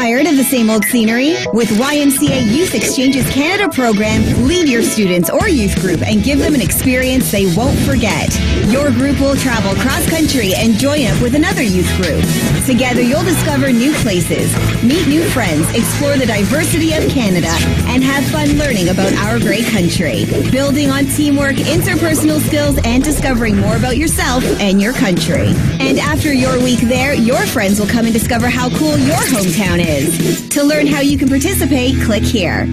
[0.00, 1.34] Tired of the same old scenery?
[1.52, 6.54] With YMCA Youth Exchanges Canada program, lead your students or youth group and give them
[6.54, 8.32] an experience they won't forget.
[8.72, 12.24] Your group will travel cross country and join up with another youth group.
[12.64, 14.48] Together, you'll discover new places,
[14.82, 17.52] meet new friends, explore the diversity of Canada,
[17.92, 20.24] and have fun learning about our great country.
[20.50, 25.52] Building on teamwork, interpersonal skills, and discovering more about yourself and your country.
[25.76, 29.84] And after your week there, your friends will come and discover how cool your hometown
[29.84, 29.89] is.
[29.90, 32.64] To learn how you can participate, click here.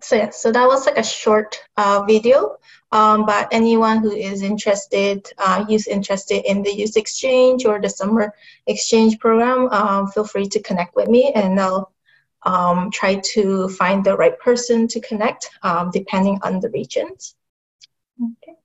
[0.00, 2.56] So yeah, so that was like a short uh, video.
[2.90, 7.90] Um, but anyone who is interested, uh, youth interested in the youth exchange or the
[7.90, 8.32] summer
[8.66, 11.92] exchange program, um, feel free to connect with me, and I'll
[12.44, 17.34] um, try to find the right person to connect, um, depending on the regions.
[18.20, 18.56] Okay.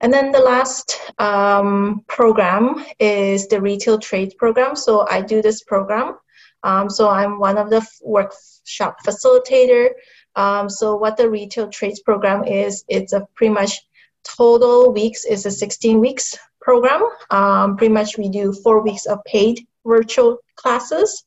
[0.00, 4.76] And then the last um, program is the retail trade program.
[4.76, 6.18] So I do this program.
[6.62, 9.90] Um, so I'm one of the workshop facilitator.
[10.34, 13.80] Um, so what the retail trades program is, it's a pretty much
[14.24, 17.02] total weeks is a 16 weeks program.
[17.30, 21.24] Um, pretty much we do four weeks of paid virtual classes.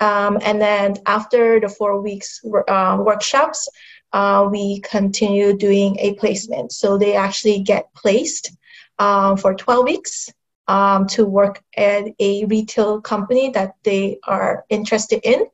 [0.00, 3.68] Um, and then after the four weeks uh, workshops,
[4.14, 6.70] uh, we continue doing a placement.
[6.72, 8.52] So they actually get placed
[8.98, 10.30] uh, for 12 weeks
[10.68, 15.46] um, to work at a retail company that they are interested in,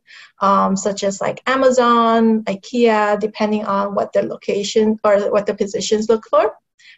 [0.43, 6.11] um, such as like Amazon, IKEA, depending on what the location or what the positions
[6.11, 6.55] look for.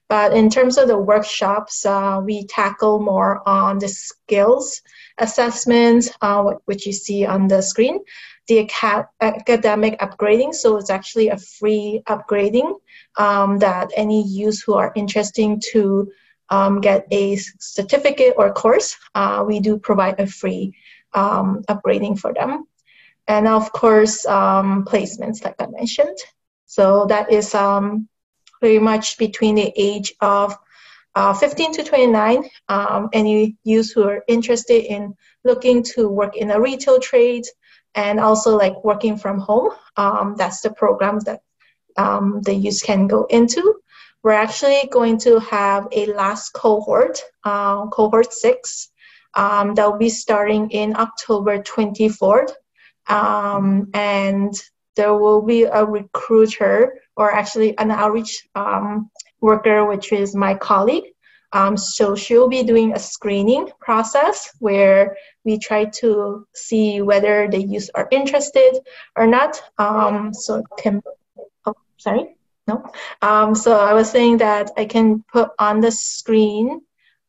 [0.08, 4.82] But in terms of the workshops, uh, we tackle more on the skills
[5.16, 8.00] assessment, uh, which you see on the screen,
[8.48, 8.68] the
[9.20, 10.54] academic upgrading.
[10.54, 12.74] So it's actually a free upgrading
[13.16, 16.10] um, that any youth who are interested to
[16.50, 20.74] um, get a certificate or course, uh, we do provide a free
[21.14, 22.66] um, upgrading for them.
[23.28, 26.18] And of course, um, placements, like I mentioned.
[26.66, 28.08] So that is um,
[28.60, 30.56] very much between the age of
[31.14, 32.48] uh, 15 to 29.
[32.68, 35.14] Um, any youth who are interested in
[35.44, 37.44] looking to work in a retail trade,
[37.94, 39.70] and also like working from home.
[39.96, 41.40] Um, that's the programs that
[41.96, 43.80] um, the youth can go into.
[44.22, 48.90] We're actually going to have a last cohort, uh, cohort six,
[49.34, 52.52] um, that will be starting in October 24th.
[53.08, 54.54] Um, and
[54.94, 61.12] there will be a recruiter or actually an outreach um, worker, which is my colleague,
[61.52, 67.62] um, so she'll be doing a screening process where we try to see whether the
[67.62, 68.78] youth are interested
[69.16, 69.60] or not.
[69.78, 71.02] Um, so can,
[71.66, 72.36] oh, sorry,
[72.66, 72.84] no.
[73.20, 76.80] Um, so I was saying that I can put on the screen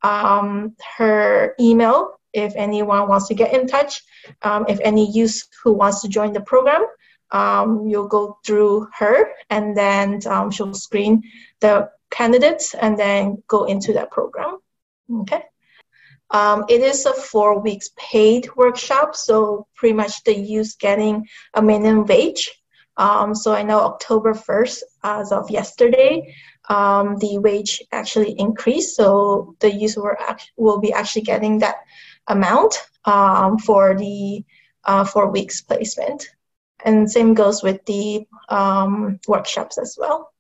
[0.01, 4.01] um, her email if anyone wants to get in touch.
[4.41, 6.85] Um, if any youth who wants to join the program,
[7.31, 11.23] um, you'll go through her and then she'll screen
[11.61, 14.57] the candidates and then go into that program.
[15.21, 15.43] Okay.
[16.33, 21.61] Um, it is a four weeks paid workshop, so pretty much the youth getting a
[21.61, 22.51] minimum wage.
[22.97, 26.35] Um, so I know October 1st, as of yesterday,
[26.69, 28.95] um, the wage actually increased.
[28.95, 31.77] So the youth were act- will be actually getting that
[32.27, 32.75] amount
[33.05, 34.43] um, for the
[34.85, 36.27] uh, four weeks placement.
[36.85, 40.31] And same goes with the um, workshops as well.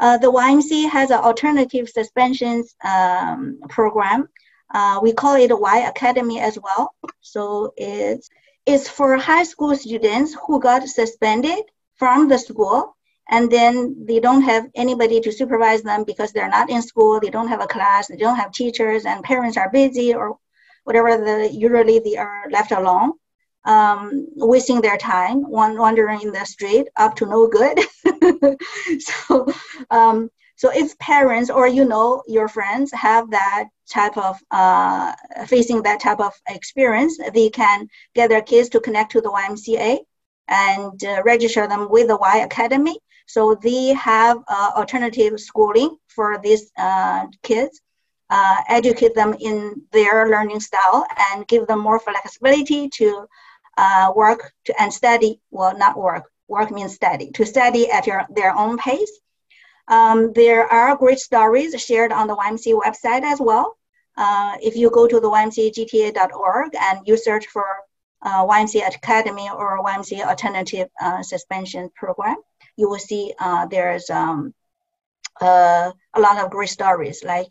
[0.00, 4.28] Uh, the YMC has an alternative suspensions um, program.
[4.72, 6.94] Uh, we call it Y Academy as well.
[7.20, 8.30] So it's,
[8.66, 11.60] it's for high school students who got suspended
[11.96, 12.96] from the school
[13.30, 17.30] and then they don't have anybody to supervise them because they're not in school, they
[17.30, 20.36] don't have a class, they don't have teachers, and parents are busy or
[20.84, 21.16] whatever.
[21.16, 23.12] The, usually they are left alone
[23.64, 27.78] um, wasting their time wandering in the street up to no good.
[29.00, 29.52] so,
[29.90, 35.12] um, so if parents or you know your friends have that type of uh,
[35.46, 39.98] facing that type of experience, they can get their kids to connect to the YMCA
[40.48, 42.96] and uh, register them with the Y Academy.
[43.26, 47.80] So they have uh, alternative schooling for these uh, kids
[48.30, 53.26] uh, educate them in their learning style and give them more flexibility to
[53.76, 55.40] uh, work to, and study.
[55.50, 56.30] Well, not work.
[56.48, 57.30] Work means study.
[57.32, 59.10] To study at your, their own pace.
[59.88, 63.76] Um, there are great stories shared on the YMCA website as well.
[64.16, 67.64] Uh, if you go to the ymcagta.org and you search for
[68.22, 72.36] uh, YMCA Academy or YMCA Alternative uh, Suspension Program,
[72.76, 74.52] you will see uh, there's um,
[75.40, 77.48] uh, a lot of great stories like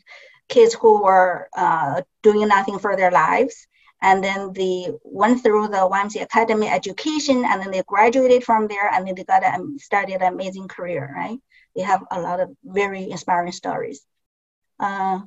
[0.47, 3.67] kids who were uh, doing nothing for their lives
[4.01, 8.89] and then they went through the YMCA Academy education and then they graduated from there
[8.93, 11.39] and then they got a, started an amazing career, right?
[11.75, 14.01] They have a lot of very inspiring stories.
[14.79, 15.21] Uh,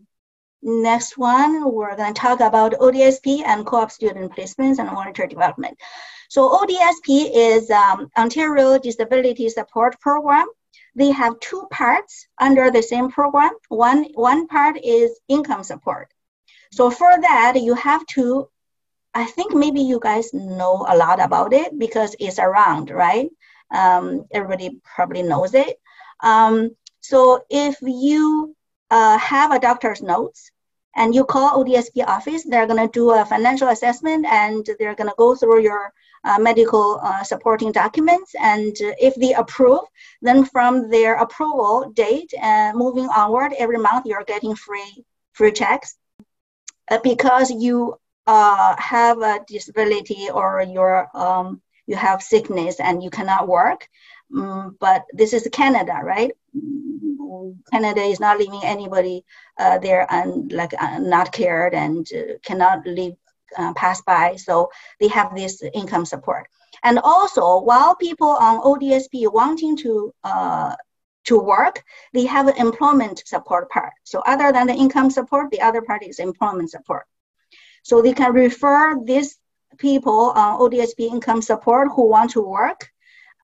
[0.63, 5.79] next one, we're going to talk about ODSP and co-op student placements and volunteer development.
[6.29, 10.47] So ODSP is um, Ontario Disability Support Program
[10.95, 13.53] they have two parts under the same program.
[13.69, 16.09] One, one part is income support.
[16.71, 18.49] So for that, you have to,
[19.15, 23.31] I think maybe you guys know a lot about it because it's around, right?
[23.71, 25.79] Um, everybody probably knows it.
[26.21, 28.55] Um, so if you
[28.93, 30.51] uh, have a doctor's notes
[30.95, 35.35] and you call ODSP office, they're gonna do a financial assessment and they're gonna go
[35.35, 35.93] through your
[36.25, 38.35] uh, medical uh, supporting documents.
[38.39, 38.77] And
[39.09, 39.85] if they approve,
[40.21, 45.97] then from their approval date and moving onward, every month you're getting free free checks.
[46.91, 53.11] Uh, because you uh, have a disability or your um, you have sickness and you
[53.11, 53.89] cannot work.
[54.37, 56.33] Um, but this is Canada, right?
[57.71, 59.25] Canada is not leaving anybody
[59.59, 63.15] uh, there and like uh, not cared and uh, cannot leave
[63.57, 64.37] uh, pass by.
[64.37, 64.71] So
[65.01, 66.49] they have this income support.
[66.85, 70.75] And also, while people on ODSP wanting to uh,
[71.25, 73.93] to work, they have an employment support part.
[74.03, 77.07] So other than the income support, the other part is employment support.
[77.85, 79.39] So they can refer these
[79.79, 82.92] people on ODSP income support who want to work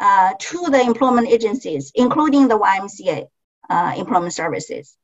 [0.00, 3.26] uh, to the employment agencies, including the YMCA
[3.68, 4.96] uh, employment services.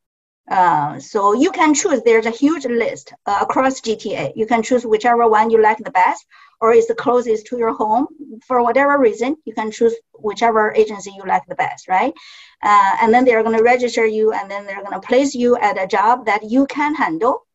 [0.50, 4.32] Uh, so you can choose, there's a huge list uh, across GTA.
[4.36, 6.26] You can choose whichever one you like the best
[6.60, 8.06] or is the closest to your home.
[8.46, 12.12] For whatever reason, you can choose whichever agency you like the best, right?
[12.62, 15.56] Uh, and then they're going to register you and then they're going to place you
[15.56, 17.46] at a job that you can handle.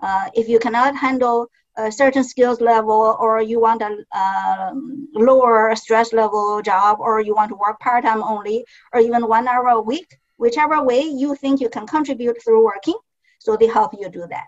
[0.00, 4.72] Uh, if you cannot handle a certain skills level or you want a
[5.14, 9.68] lower stress level job or you want to work part-time only or even one hour
[9.68, 12.98] a week, whichever way you think you can contribute through working.
[13.40, 14.46] So they help you do that.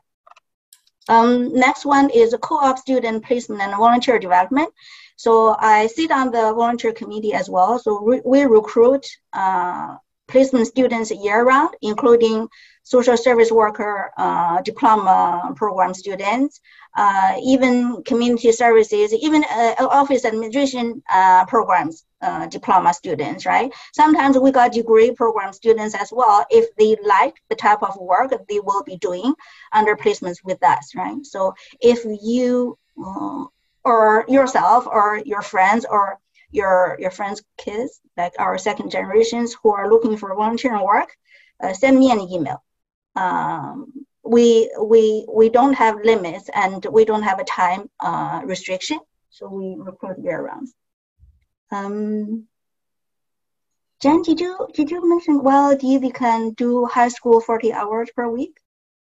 [1.08, 4.70] Um, next one is co-op student placement and volunteer development.
[5.16, 7.78] So I sit on the volunteer committee as well.
[7.78, 9.96] So re we recruit uh,
[10.28, 12.48] placement students year round, including
[12.86, 16.60] social service worker uh, diploma program students,
[16.96, 23.72] uh, even community services, even uh, office administration uh, programs uh, diploma students, right?
[23.92, 26.46] Sometimes we got degree program students as well.
[26.48, 29.34] If they like the type of work they will be doing
[29.72, 31.26] under placements with us, right?
[31.26, 33.46] So if you uh,
[33.84, 36.20] or yourself or your friends or
[36.52, 41.10] your your friends' kids, like our second generations who are looking for volunteering work,
[41.60, 42.62] uh, send me an email.
[43.16, 48.98] Um, we we we don't have limits and we don't have a time uh, restriction,
[49.30, 50.68] so we recruit year round.
[51.70, 52.46] Um,
[54.00, 58.28] Jen, did you did you mention well, they can do high school forty hours per
[58.28, 58.56] week?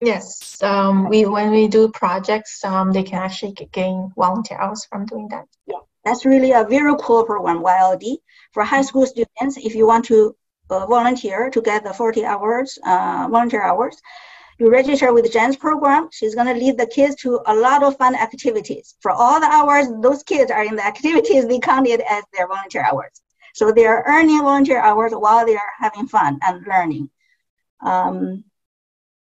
[0.01, 5.05] Yes, um, we when we do projects, um, they can actually gain volunteer hours from
[5.05, 5.45] doing that.
[5.67, 8.17] Yeah, that's really a very cool program, YLD.
[8.53, 10.35] For high school students, if you want to
[10.69, 14.01] uh, volunteer to get the 40 hours, uh, volunteer hours,
[14.59, 16.09] you register with Jen's program.
[16.11, 18.95] She's going to lead the kids to a lot of fun activities.
[18.99, 22.83] For all the hours those kids are in the activities, they counted as their volunteer
[22.83, 23.21] hours.
[23.53, 27.09] So they are earning volunteer hours while they are having fun and learning.
[27.81, 28.43] Um,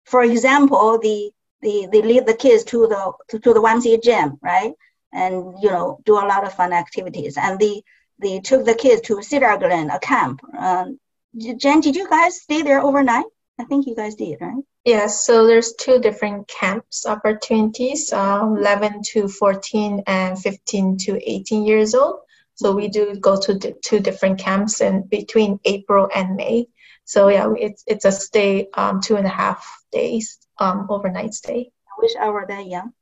[0.05, 1.31] for example, the,
[1.63, 4.73] the, they lead the kids to the, to, to the YMCA gym, right?
[5.13, 7.37] And, you know, do a lot of fun activities.
[7.39, 7.83] And they,
[8.19, 10.41] they took the kids to Cedar Glen, a camp.
[10.57, 10.99] Um,
[11.39, 13.25] Jen, did you guys stay there overnight?
[13.59, 14.63] I think you guys did, right?
[14.85, 21.65] Yes, so there's two different camps opportunities, um, 11 to 14 and 15 to 18
[21.65, 22.21] years old.
[22.55, 26.67] So we do go to d- two different camps in between April and May.
[27.05, 31.71] So yeah, it's it's a stay um, two and a half days um, overnight stay.
[31.89, 32.93] I wish I were that young.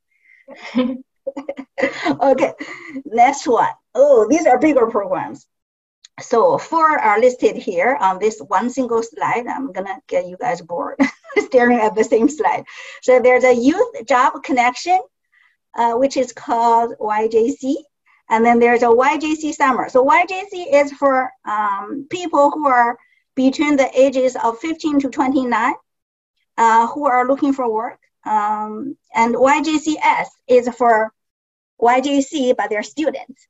[2.20, 2.52] okay,
[3.04, 3.70] next one.
[3.94, 5.46] Oh, these are bigger programs.
[6.20, 9.46] So four are listed here on this one single slide.
[9.46, 10.98] I'm gonna get you guys bored
[11.38, 12.64] staring at the same slide.
[13.02, 14.98] So there's a youth job connection,
[15.74, 17.74] uh, which is called YJC.
[18.28, 19.88] And then there's a YJC summer.
[19.88, 22.96] So YJC is for um, people who are
[23.34, 25.74] between the ages of 15 to 29
[26.56, 27.98] uh, who are looking for work.
[28.24, 31.12] Um, and YJCS is for
[31.80, 33.48] YJC, but they're students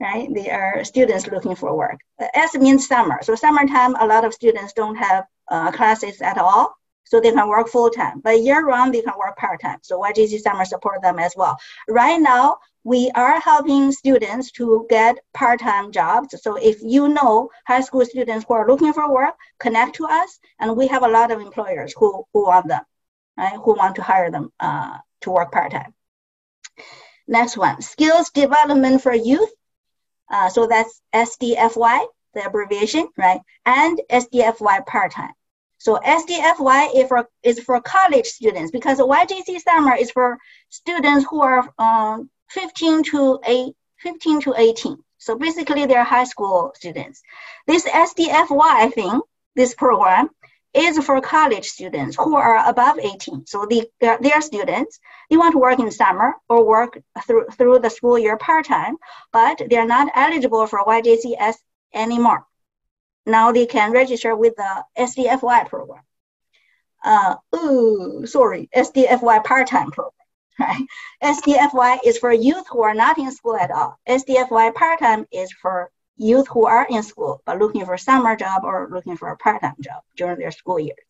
[0.00, 0.28] right?
[0.32, 2.00] They are students looking for work.
[2.34, 3.18] S means summer.
[3.22, 6.74] So summertime, a lot of students don't have uh, classes at all,
[7.04, 8.20] so they can work full time.
[8.20, 9.78] But year round, they can work part time.
[9.82, 11.56] So YJC Summer support them as well.
[11.88, 16.40] Right now, we are helping students to get part time jobs.
[16.40, 20.38] So if you know high school students who are looking for work, connect to us,
[20.58, 22.82] and we have a lot of employers who who want them,
[23.36, 23.58] right?
[23.62, 25.92] Who want to hire them uh, to work part time.
[27.28, 29.50] Next one, skills development for youth.
[30.30, 33.40] Uh, so that's SDFY, the abbreviation, right?
[33.66, 35.32] And SDFY part-time.
[35.78, 40.38] So SDFY is for, is for college students because YJC summer is for
[40.68, 44.98] students who are um, 15 to 8, 15 to 18.
[45.18, 47.22] So basically they're high school students.
[47.66, 49.20] This SDFY thing,
[49.56, 50.28] this program,
[50.72, 53.46] is for college students who are above 18.
[53.46, 55.00] So they, they're, they're students.
[55.28, 58.96] They want to work in summer or work through, through the school year part-time,
[59.32, 61.56] but they're not eligible for YJCS
[61.92, 62.46] anymore.
[63.26, 66.02] Now they can register with the SDFY program.
[67.02, 70.14] Uh, ooh, sorry, SDFY part-time program.
[70.58, 70.86] Right?
[71.22, 73.98] SDFY is for youth who are not in school at all.
[74.06, 75.90] SDFY part-time is for
[76.20, 79.36] youth who are in school but looking for a summer job or looking for a
[79.36, 81.00] part-time job during their school year.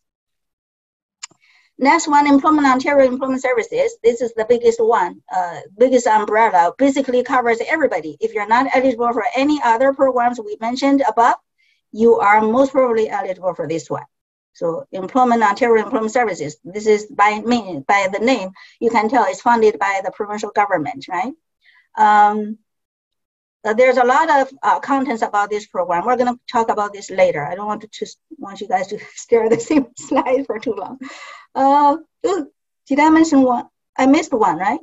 [1.77, 3.97] Next one, Employment Ontario Employment Services.
[4.03, 8.17] This is the biggest one, uh, biggest umbrella, basically covers everybody.
[8.19, 11.35] If you're not eligible for any other programs we mentioned above,
[11.91, 14.05] you are most probably eligible for this one.
[14.53, 19.25] So Employment Ontario Employment Services, this is by, me, by the name, you can tell
[19.25, 21.33] it's funded by the provincial government, right?
[21.97, 22.59] Um,
[23.63, 26.05] uh, there's a lot of uh, contents about this program.
[26.05, 27.45] We're going to talk about this later.
[27.45, 30.59] I don't want to just want you guys to stare at the same slide for
[30.59, 30.99] too long.
[31.53, 31.97] Uh,
[32.87, 33.67] did I mention one?
[33.97, 34.79] I missed one, right?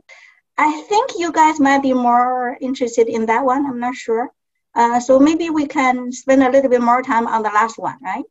[0.56, 3.64] I think you guys might be more interested in that one.
[3.66, 4.30] I'm not sure.
[4.74, 7.96] Uh, so maybe we can spend a little bit more time on the last one,
[8.02, 8.24] right?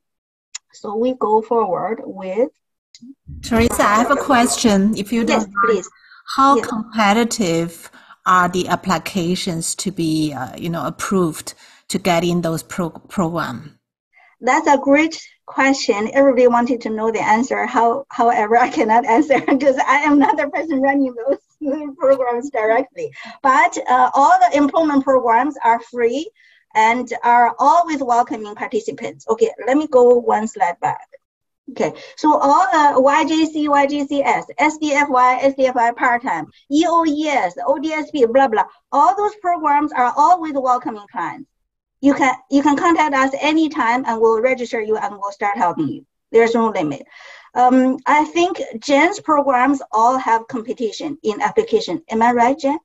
[0.74, 2.49] So we go forward with.
[3.41, 4.95] Theresa, I have a question.
[4.95, 5.90] If you don't yes, please.
[6.36, 6.68] How yes.
[6.68, 7.90] competitive
[8.28, 11.54] are the applications to be, uh, you know, approved
[11.88, 13.80] to get in those pro- program?
[14.41, 16.12] That's a great question.
[16.14, 17.66] Everybody wanted to know the answer.
[17.66, 21.40] How, however, I cannot answer because I am not the person running those
[21.98, 23.12] programs directly.
[23.41, 26.30] But uh, all the employment programs are free
[26.76, 29.26] and are always welcoming participants.
[29.30, 31.08] Okay, let me go one slide back.
[31.72, 39.35] Okay, so all the YJC, YJCS, SDFY, SDFY part-time, EOES, ODSP, blah, blah, all those
[39.41, 41.49] programs are always welcoming clients.
[41.99, 45.89] You can, you can contact us anytime and we'll register you and we'll start helping
[45.89, 46.06] you.
[46.31, 47.03] There's no limit.
[47.53, 52.02] Um, I think Jen's programs all have competition in application.
[52.10, 52.77] Am I right, Jen?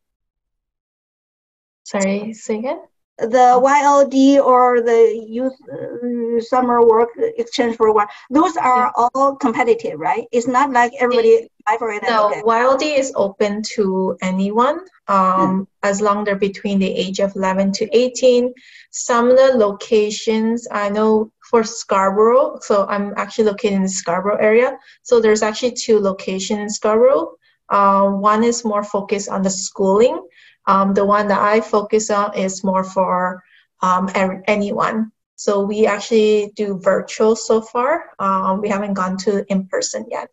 [1.85, 2.81] Sorry, say again?
[3.23, 10.27] The YLD or the youth uh, summer work exchange program, those are all competitive, right?
[10.33, 12.03] It's not like everybody apply for it.
[12.03, 17.73] No, YLD is open to anyone um, as long they're between the age of 11
[17.73, 18.53] to 18.
[18.91, 24.39] Some of the locations I know for Scarborough, so I'm actually located in the Scarborough
[24.39, 24.79] area.
[25.03, 27.33] So there's actually two locations in Scarborough.
[27.69, 30.21] Uh, one is more focused on the schooling
[30.67, 33.43] um, the one that I focus on is more for
[33.81, 34.09] um,
[34.47, 35.13] anyone.
[35.37, 38.11] So we actually do virtual so far.
[38.19, 40.33] Um, we haven't gone to in person yet.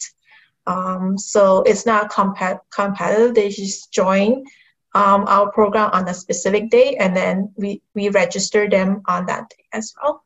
[0.67, 3.33] Um, so it's not comp- competitive.
[3.33, 4.45] They just join
[4.93, 9.49] um, our program on a specific day, and then we we register them on that
[9.49, 10.23] day as well.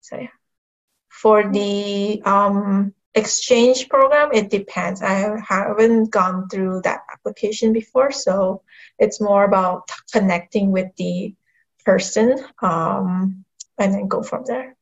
[0.00, 0.28] So yeah.
[1.08, 5.02] For the um, exchange program, it depends.
[5.02, 8.62] I haven't gone through that application before, so
[8.98, 11.34] it's more about connecting with the
[11.84, 13.44] person um,
[13.78, 14.76] and then go from there.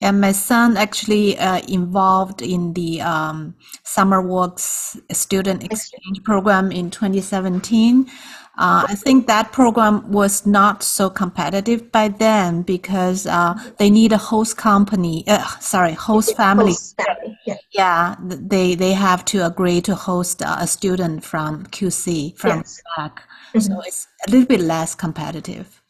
[0.00, 6.90] And my son actually uh, involved in the um, Summer Works student exchange program in
[6.90, 8.10] 2017.
[8.56, 14.12] Uh, I think that program was not so competitive by then because uh, they need
[14.12, 15.24] a host company.
[15.26, 16.66] Uh, sorry, host family.
[16.72, 17.36] Host family.
[17.46, 17.56] Yeah.
[17.72, 18.16] yeah.
[18.20, 22.80] they they have to agree to host a student from QC from yes.
[22.96, 23.58] mm-hmm.
[23.58, 25.82] so it's a little bit less competitive.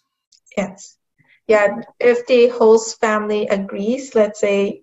[0.56, 0.96] Yes,
[1.46, 4.82] yeah, if the host family agrees, let's say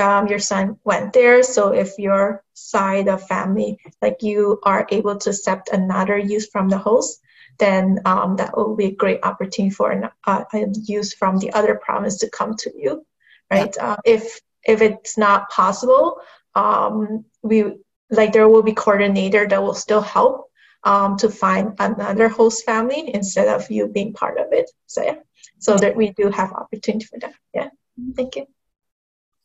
[0.00, 5.16] um, your son went there, so if your side of family, like you are able
[5.16, 7.20] to accept another youth from the host,
[7.58, 11.52] then um, that will be a great opportunity for an, uh, a youth from the
[11.52, 13.04] other province to come to you,
[13.50, 13.74] right?
[13.76, 13.92] Yeah.
[13.92, 16.20] Uh, if if it's not possible,
[16.54, 17.74] um, we
[18.10, 20.50] like there will be coordinator that will still help
[20.84, 24.70] um, to find another host family instead of you being part of it.
[24.86, 25.16] So yeah,
[25.58, 27.34] so that we do have opportunity for that.
[27.54, 27.68] Yeah,
[28.16, 28.46] thank you.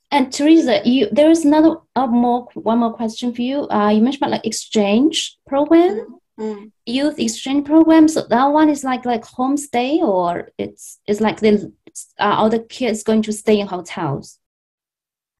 [0.09, 3.67] And Theresa, you there is another uh, more one more question for you.
[3.67, 6.71] Uh, you mentioned about like exchange program, mm.
[6.85, 8.07] youth exchange program.
[8.07, 11.73] So that one is like like homestay, or it's it's like the
[12.19, 14.39] uh, all the kids going to stay in hotels.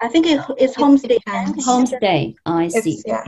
[0.02, 1.20] I think it, it's homestay.
[1.26, 2.36] Homestay.
[2.46, 2.96] Oh, I see.
[2.96, 3.24] It's, yeah,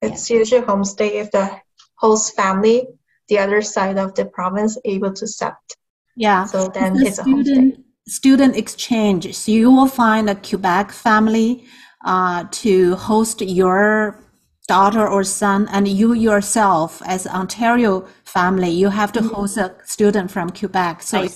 [0.00, 0.38] it's yeah.
[0.38, 1.60] usually homestay if the
[1.96, 2.86] host family,
[3.28, 5.76] the other side of the province, able to accept.
[6.16, 6.44] Yeah.
[6.44, 7.83] So then it's, it's a homestay.
[8.06, 9.34] Student exchange.
[9.34, 11.64] So you will find a Quebec family
[12.04, 14.20] uh, to host your
[14.68, 19.34] daughter or son, and you yourself, as Ontario family, you have to mm-hmm.
[19.34, 21.02] host a student from Quebec.
[21.02, 21.26] So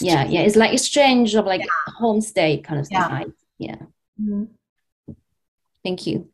[0.00, 1.92] yeah, yeah, it's like exchange of like yeah.
[2.00, 2.98] homestay kind of thing.
[2.98, 3.12] Yeah.
[3.12, 3.32] Right?
[3.58, 3.76] yeah.
[4.20, 4.44] Mm-hmm.
[5.84, 6.30] Thank you.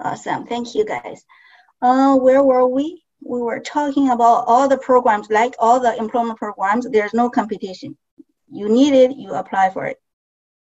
[0.00, 0.46] Awesome.
[0.46, 1.24] Thank you, guys.
[1.80, 3.04] Uh, where were we?
[3.24, 7.96] We were talking about all the programs, like all the employment programs, there's no competition.
[8.52, 10.00] You need it, you apply for it.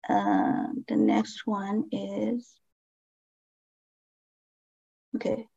[0.08, 2.50] Uh, the next one is,
[5.16, 5.48] okay.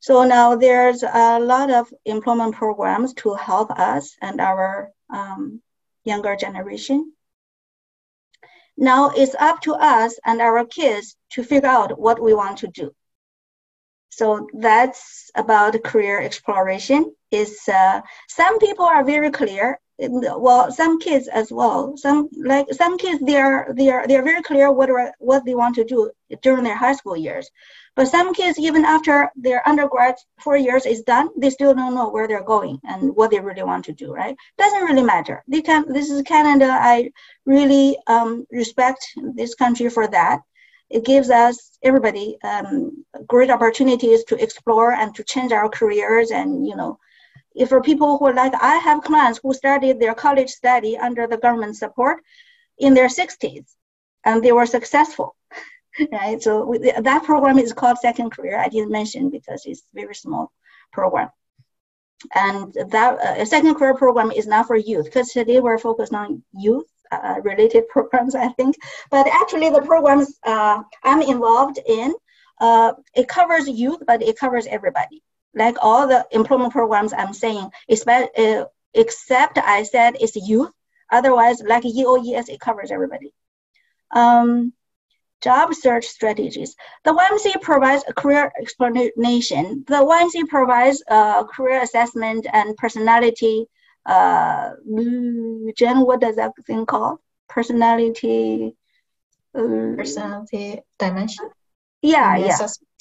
[0.00, 5.60] So now there's a lot of employment programs to help us and our um,
[6.04, 7.12] younger generation.
[8.78, 12.68] Now it's up to us and our kids to figure out what we want to
[12.68, 12.92] do.
[14.08, 17.14] So that's about career exploration.
[17.30, 19.78] Is uh, some people are very clear.
[20.08, 21.96] Well, some kids as well.
[21.96, 25.44] Some like some kids, they are they are they are very clear what are, what
[25.44, 26.10] they want to do
[26.42, 27.50] during their high school years.
[27.96, 32.08] But some kids, even after their undergrad four years is done, they still don't know
[32.08, 34.12] where they're going and what they really want to do.
[34.12, 34.36] Right?
[34.56, 35.44] Doesn't really matter.
[35.46, 35.92] They can.
[35.92, 36.68] This is Canada.
[36.70, 37.10] I
[37.44, 39.04] really um, respect
[39.34, 40.40] this country for that
[40.90, 46.66] it gives us everybody um, great opportunities to explore and to change our careers and
[46.66, 46.98] you know
[47.60, 51.36] if for people who like i have clients who started their college study under the
[51.44, 52.16] government support
[52.78, 53.66] in their 60s
[54.24, 55.36] and they were successful
[56.12, 60.14] right so we, that program is called second career i didn't mention because it's very
[60.14, 60.52] small
[60.92, 61.30] program
[62.34, 66.42] and that uh, second career program is not for youth because today we're focused on
[66.52, 68.76] youth uh, related programs, I think.
[69.10, 72.14] But actually, the programs uh, I'm involved in,
[72.60, 75.22] uh, it covers youth, but it covers everybody.
[75.54, 80.70] Like all the employment programs I'm saying, except, uh, I said it's youth.
[81.10, 83.34] Otherwise, like EOES, it covers everybody.
[84.12, 84.72] Um,
[85.42, 86.76] job search strategies.
[87.04, 89.84] The YMCA provides a career explanation.
[89.88, 93.66] The YMCA provides a career assessment and personality
[94.06, 94.70] uh,
[95.76, 97.18] Jen, what does that thing called?
[97.48, 98.74] Personality.
[99.54, 101.50] Uh, personality dimension.
[102.02, 102.58] Yeah, yeah.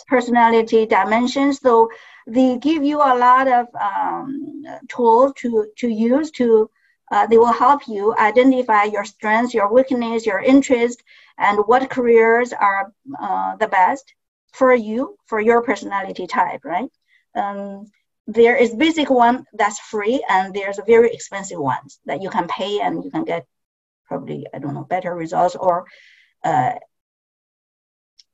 [0.08, 1.60] Personality dimensions.
[1.60, 1.90] So
[2.28, 6.70] they give you a lot of um, tools to to use to.
[7.12, 11.02] Uh, they will help you identify your strengths, your weakness, your interest,
[11.38, 14.14] and what careers are uh, the best
[14.54, 16.90] for you, for your personality type, right?
[17.36, 17.86] Um,
[18.28, 22.48] there is basic one that's free and there's a very expensive ones that you can
[22.48, 23.46] pay and you can get
[24.08, 25.86] probably i don't know better results or
[26.44, 26.74] uh,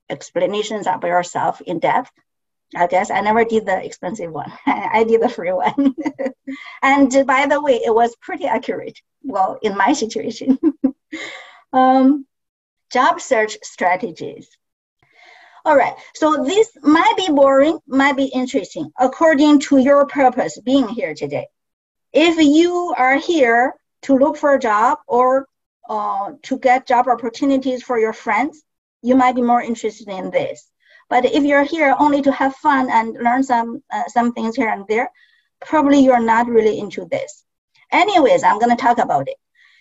[0.10, 2.12] explanations by yourself in depth
[2.76, 5.96] i guess i never did the expensive one i did the free one
[6.82, 10.58] and by the way it was pretty accurate well in my situation
[11.74, 12.26] um,
[12.92, 14.48] job search strategies
[15.66, 15.96] all right.
[16.14, 21.48] So this might be boring, might be interesting according to your purpose being here today.
[22.14, 23.74] If you are here
[24.04, 25.48] to look for a job or
[25.90, 28.64] uh, to get job opportunities for your friends,
[29.02, 30.72] you might be more interested in this.
[31.10, 34.70] But if you're here only to have fun and learn some uh, some things here
[34.70, 35.12] and there,
[35.62, 37.44] probably you're not really into this.
[37.92, 39.38] Anyways, I'm going to talk about it.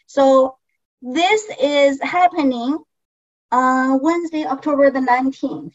[0.07, 0.57] So
[1.01, 2.79] this is happening
[3.51, 5.75] uh, Wednesday, October the 19th,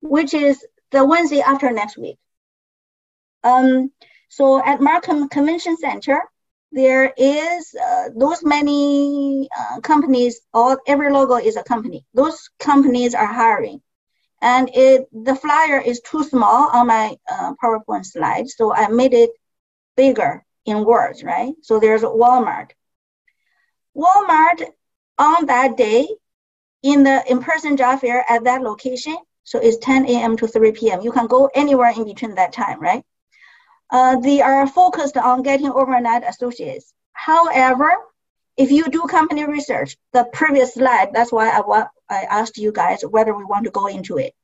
[0.00, 2.18] which is the Wednesday after next week.
[3.42, 3.90] Um,
[4.28, 6.22] so at Markham Convention Center,
[6.74, 12.04] there is uh, those many uh, companies, all every logo is a company.
[12.14, 13.80] Those companies are hiring.
[14.42, 19.14] And it the flyer is too small on my uh, PowerPoint slide, so I made
[19.14, 19.30] it
[19.96, 21.54] bigger in words, right?
[21.62, 22.70] So there's Walmart.
[23.96, 24.66] Walmart
[25.18, 26.08] on that day
[26.82, 30.36] in the in-person job fair at that location, so it's 10 a.m.
[30.38, 31.00] to 3 p.m.
[31.00, 33.04] You can go anywhere in between that time, right?
[33.90, 36.92] Uh, they are focused on getting overnight associates.
[37.12, 37.90] However,
[38.56, 42.72] if you do company research, the previous slide, that's why I, wa- I asked you
[42.72, 44.34] guys whether we want to go into it.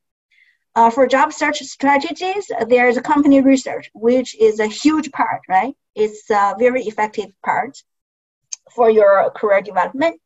[0.75, 5.75] Uh, for job search strategies, there is company research, which is a huge part, right?
[5.97, 7.83] It's a very effective part
[8.75, 10.21] for your career development.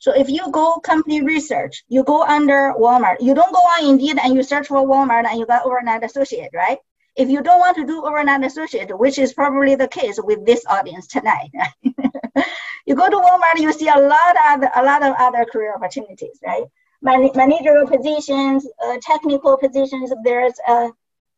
[0.00, 3.16] So if you go company research, you go under Walmart.
[3.20, 6.50] You don't go on Indeed and you search for Walmart and you got overnight associate,
[6.54, 6.78] right?
[7.16, 10.64] If you don't want to do overnight associate, which is probably the case with this
[10.66, 11.50] audience tonight,
[12.86, 16.38] you go to Walmart, you see a lot of a lot of other career opportunities,
[16.46, 16.64] right?
[17.02, 20.12] Man- managerial positions, uh, technical positions.
[20.24, 20.90] There's a,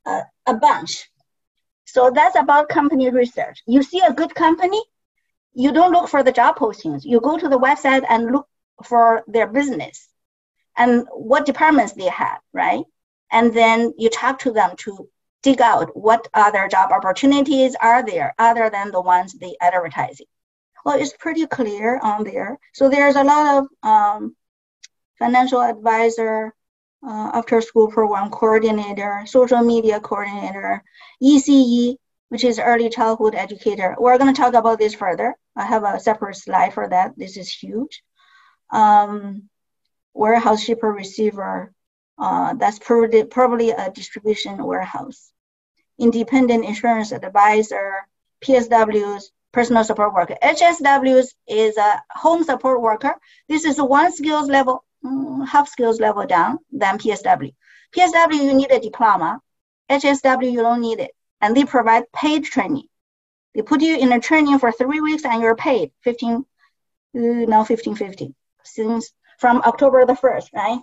[0.07, 1.09] a a bunch.
[1.85, 3.63] So that's about company research.
[3.67, 4.83] You see a good company,
[5.55, 7.03] you don't look for the job postings.
[7.05, 8.47] You go to the website and look
[8.85, 10.09] for their business
[10.77, 12.85] and what departments they have, right?
[13.31, 15.09] And then you talk to them to
[15.43, 20.27] dig out what other job opportunities are there other than the ones they advertising.
[20.85, 22.59] Well, it's pretty clear on there.
[22.73, 24.37] So there's a lot of um,
[25.19, 26.55] financial advisor,
[27.07, 30.83] uh, after school program coordinator, social media coordinator,
[31.23, 31.97] ECE,
[32.29, 33.97] which is early childhood educator.
[33.99, 35.37] We're going to talk about this further.
[35.57, 37.13] I have a separate slide for that.
[37.17, 38.03] This is huge.
[38.71, 39.49] Um,
[40.15, 41.73] warehouse shipper receiver,
[42.19, 45.32] uh, that's probably, probably a distribution warehouse.
[45.99, 48.07] Independent insurance advisor,
[48.45, 50.37] PSWs, personal support worker.
[50.43, 53.15] HSWs is a home support worker.
[53.49, 57.55] This is one skills level, mm, half skills level down than PSW.
[57.95, 59.41] PSW, you need a diploma.
[59.91, 61.13] HSW, you don't need it.
[61.41, 62.87] And they provide paid training.
[63.55, 66.41] They put you in a training for three weeks and you're paid 15, uh,
[67.15, 70.81] now 1550 since from October the 1st, right?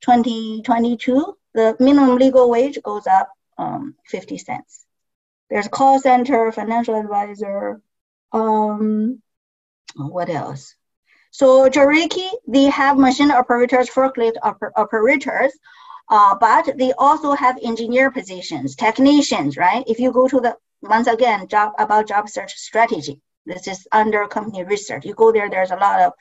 [0.00, 4.86] 2022, the minimum legal wage goes up um, 50 cents.
[5.50, 7.80] There's a call center, financial advisor,
[8.32, 9.22] um,
[9.96, 10.74] what else?
[11.30, 15.52] So Joriki, they have machine operators, forklift oper- operators,
[16.10, 19.84] uh, but they also have engineer positions, technicians, right?
[19.86, 24.26] If you go to the, once again, job about job search strategy, this is under
[24.26, 25.04] company research.
[25.04, 26.12] You go there, there's a lot of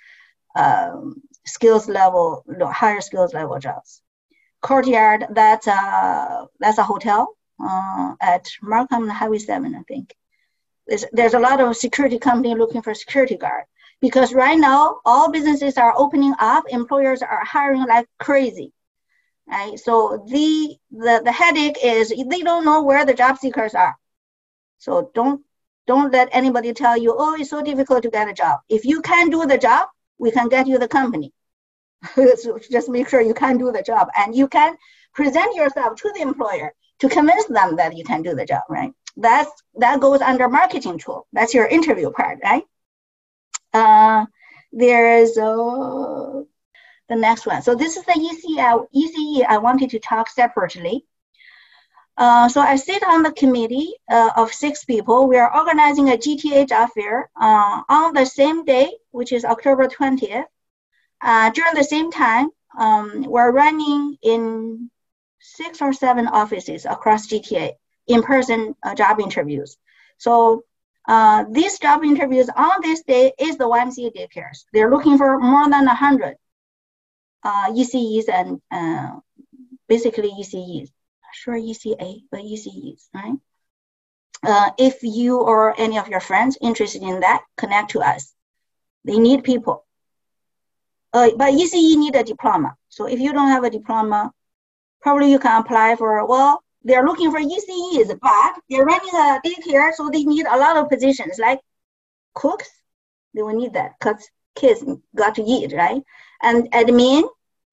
[0.55, 4.01] um, skills level, higher skills level jobs.
[4.61, 10.15] Courtyard, that's a, that's a hotel uh, at Markham Highway 7, I think.
[10.88, 13.63] There's, there's a lot of security company looking for security guard
[13.99, 18.71] because right now all businesses are opening up, employers are hiring like crazy.
[19.47, 19.79] Right?
[19.79, 23.95] So the, the, the headache is they don't know where the job seekers are.
[24.77, 25.41] So don't
[25.88, 28.59] don't let anybody tell you, oh, it's so difficult to get a job.
[28.69, 31.31] If you can do the job, we can get you the company.
[32.15, 34.76] So just make sure you can do the job and you can
[35.14, 38.91] present yourself to the employer to convince them that you can do the job, right?
[39.15, 41.28] That's that goes under marketing tool.
[41.34, 42.64] That's your interview part, right?
[43.74, 44.26] Uh,
[44.72, 46.41] there's uh,
[47.10, 47.61] the next one.
[47.61, 48.88] So this is the ECE.
[48.95, 51.06] ECE I wanted to talk separately.
[52.18, 55.28] Uh, so I sit on the committee uh, of six people.
[55.28, 59.88] We are organizing a GTA job fair uh, on the same day, which is October
[59.88, 60.45] 20th.
[61.22, 64.89] Uh, during the same time, um, we're running in
[65.39, 67.73] six or seven offices across GTA
[68.07, 69.77] in-person uh, job interviews.
[70.18, 70.64] So
[71.07, 74.65] uh, these job interviews on this day is the YMCA daycares.
[74.73, 76.35] They're looking for more than 100
[77.45, 79.22] ECEs and
[79.88, 80.89] basically ECEs
[81.38, 83.35] sure ECA, but ECEs, right?
[84.44, 88.34] Uh, if you or any of your friends interested in that, connect to us.
[89.06, 89.85] They need people.
[91.18, 92.76] Uh, but ECE need a diploma.
[92.89, 94.31] So if you don't have a diploma,
[95.02, 99.91] probably you can apply for, well, they're looking for ECEs, but they're running a daycare,
[99.94, 101.60] so they need a lot of positions like
[102.35, 102.69] cooks.
[103.34, 104.84] They will need that because kids
[105.15, 106.03] got to eat, right?
[106.44, 107.23] And admin,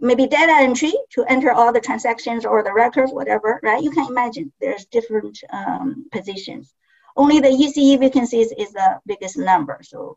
[0.00, 3.82] maybe data entry to enter all the transactions or the records, whatever, right?
[3.82, 6.72] You can imagine there's different um, positions.
[7.14, 9.80] Only the ECE vacancies is the biggest number.
[9.82, 10.16] So,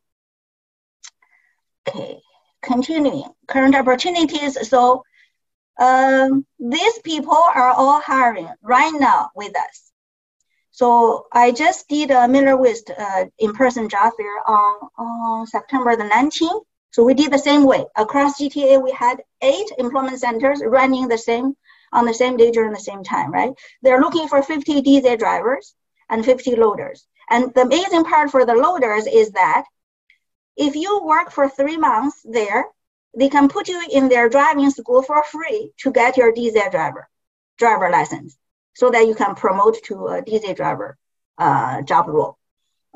[1.90, 2.22] okay,
[2.62, 4.70] continuing current opportunities.
[4.70, 5.04] So,
[5.80, 9.88] um, these people are all hiring right now with us.
[10.72, 16.04] So I just did a Miller Waste uh, in-person job fair on, on September the
[16.04, 16.62] 19th.
[16.92, 17.84] So we did the same way.
[17.96, 21.56] Across GTA, we had eight employment centers running the same
[21.94, 23.54] on the same day during the same time, right?
[23.82, 25.74] They're looking for 50 DZ drivers
[26.10, 27.08] and 50 loaders.
[27.30, 29.64] And the amazing part for the loaders is that
[30.58, 32.66] if you work for three months there,
[33.18, 37.08] they can put you in their driving school for free to get your DZ driver
[37.58, 38.38] driver license,
[38.76, 40.98] so that you can promote to a DZ driver
[41.38, 42.38] uh, job role.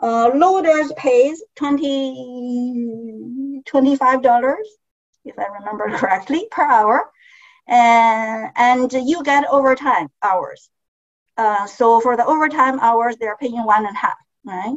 [0.01, 4.55] Uh, loaders pays 20 $25,
[5.25, 7.09] if I remember correctly, per hour.
[7.67, 10.69] And, and you get overtime hours.
[11.37, 14.75] Uh, so for the overtime hours, they're paying one and a half, right?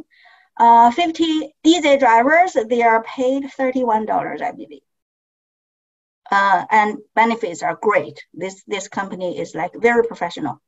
[0.57, 4.81] Uh, 50 DZ drivers, they are paid $31, I believe.
[6.31, 8.25] Uh, and benefits are great.
[8.33, 10.59] This this company is like very professional,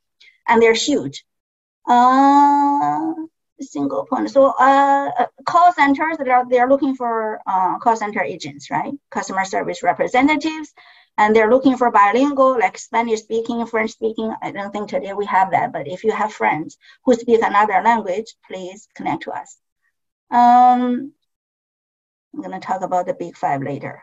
[0.48, 1.26] and they're huge.
[1.88, 3.14] Uh,
[3.60, 4.30] single point.
[4.30, 8.94] So uh, uh, call centers they are they're looking for uh, call center agents, right?
[9.10, 10.74] Customer service representatives,
[11.18, 14.34] and they're looking for bilingual, like Spanish speaking, French speaking.
[14.42, 17.82] I don't think today we have that, but if you have friends who speak another
[17.84, 19.58] language, please connect to us.
[20.30, 21.14] Um,
[22.34, 24.02] I'm gonna talk about the big five later.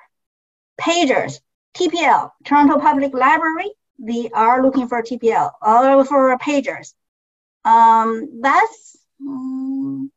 [0.81, 1.41] Pagers,
[1.75, 6.95] TPL, Toronto Public Library, they are looking for TPL or for pagers.
[7.65, 10.11] Um, that's, um,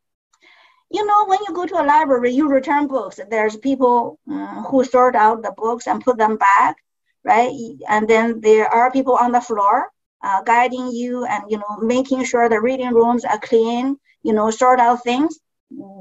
[0.90, 3.20] you know, when you go to a library, you return books.
[3.30, 6.76] There's people um, who sort out the books and put them back,
[7.24, 7.52] right?
[7.88, 9.90] And then there are people on the floor
[10.22, 14.50] uh, guiding you and, you know, making sure the reading rooms are clean, you know,
[14.50, 15.38] sort out things.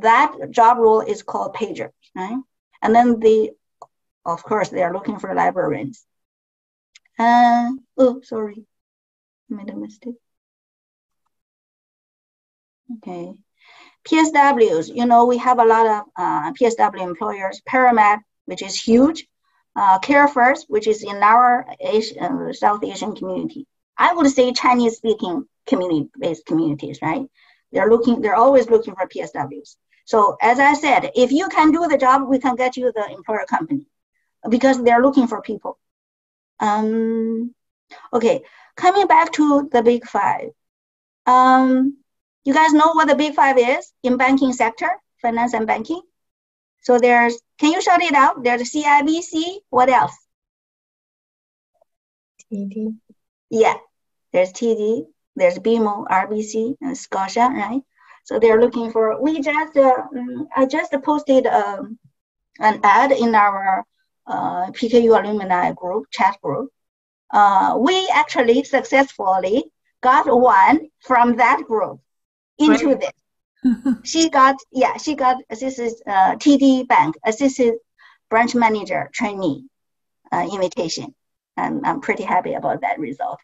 [0.01, 2.37] That job role is called pager, right?
[2.81, 3.51] And then the
[4.27, 6.05] of course, they are looking for librarians.
[7.17, 8.65] Uh, oh, sorry,
[9.49, 10.15] made a mistake.
[12.97, 13.33] Okay.
[14.07, 19.27] PSWs, you know, we have a lot of uh, PSW employers, Paramed, which is huge,
[19.75, 23.65] uh, CareFirst, which is in our Asian, uh, South Asian community.
[23.97, 27.25] I would say Chinese speaking community based communities, right?
[27.71, 29.75] They're looking, they're always looking for PSWs.
[30.05, 33.11] So as I said, if you can do the job, we can get you the
[33.11, 33.87] employer company
[34.49, 35.77] because they're looking for people.
[36.59, 37.53] Um,
[38.13, 38.43] okay,
[38.75, 40.49] coming back to the big five.
[41.25, 41.97] Um,
[42.45, 44.89] you guys know what the big five is in banking sector,
[45.21, 46.01] finance and banking?
[46.81, 48.41] So there's, can you shout it out?
[48.43, 50.15] There's CIBC, what else?
[52.49, 52.95] TD.
[53.49, 53.75] Yeah,
[54.31, 55.07] there's TD,
[55.37, 57.81] there's BMO, RBC, and Scotia, right?
[58.25, 61.97] So they're looking for, we just, uh, mm, I just posted um,
[62.59, 63.85] an ad in our
[64.25, 66.69] uh, PKU alumni group, chat group,
[67.31, 69.63] uh, we actually successfully
[70.01, 71.99] got one from that group
[72.57, 72.99] into right.
[72.99, 73.93] this.
[74.03, 77.79] she got, yeah, she got assistant uh, TD Bank assistant
[78.29, 79.65] branch manager trainee
[80.31, 81.13] uh, invitation.
[81.57, 83.39] And I'm pretty happy about that result.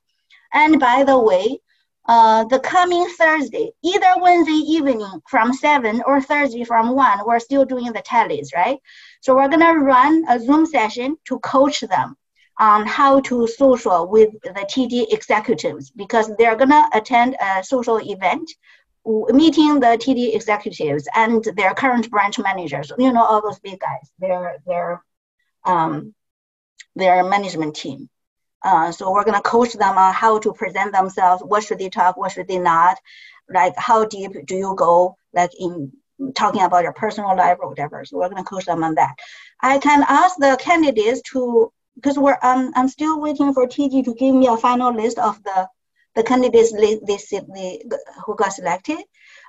[0.53, 1.59] And by the way,
[2.05, 7.63] uh, the coming Thursday, either Wednesday evening from 7 or Thursday from 1, we're still
[7.65, 8.79] doing the tallies, right?
[9.21, 12.17] So we're gonna run a Zoom session to coach them
[12.59, 18.51] on how to social with the TD executives because they're gonna attend a social event
[19.05, 24.11] meeting the TD executives and their current branch managers, you know, all those big guys,
[24.19, 25.03] their, their,
[25.65, 26.13] um,
[26.95, 28.09] their management team.
[28.63, 32.17] Uh, so we're gonna coach them on how to present themselves, what should they talk,
[32.17, 32.97] what should they not,
[33.49, 35.91] like how deep do you go, like in
[36.35, 38.05] talking about your personal life or whatever.
[38.05, 39.15] So we're going to coach them on that.
[39.61, 44.15] I can ask the candidates to, because we're um, I'm still waiting for TD to
[44.15, 45.67] give me a final list of the
[46.15, 47.81] the candidates they, they,
[48.23, 48.99] who got selected.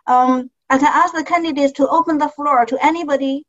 [0.06, 3.44] Um, I can ask the candidates to open the floor to anybody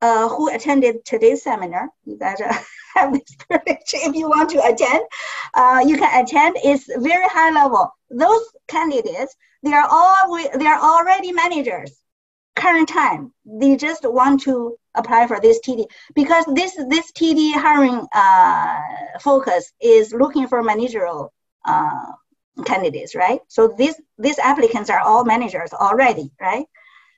[0.00, 1.88] uh, who attended today's seminar.
[2.04, 2.40] You guys
[2.94, 3.92] have this privilege.
[3.92, 5.04] If you want to attend,
[5.54, 6.56] uh, you can attend.
[6.62, 7.92] It's very high level.
[8.10, 11.98] Those candidates, they are all they are already managers
[12.58, 18.06] current time, they just want to apply for this TD because this this TD hiring
[18.12, 18.76] uh,
[19.20, 21.32] focus is looking for managerial
[21.64, 22.12] uh,
[22.64, 23.40] candidates, right?
[23.48, 26.66] So these these applicants are all managers already, right?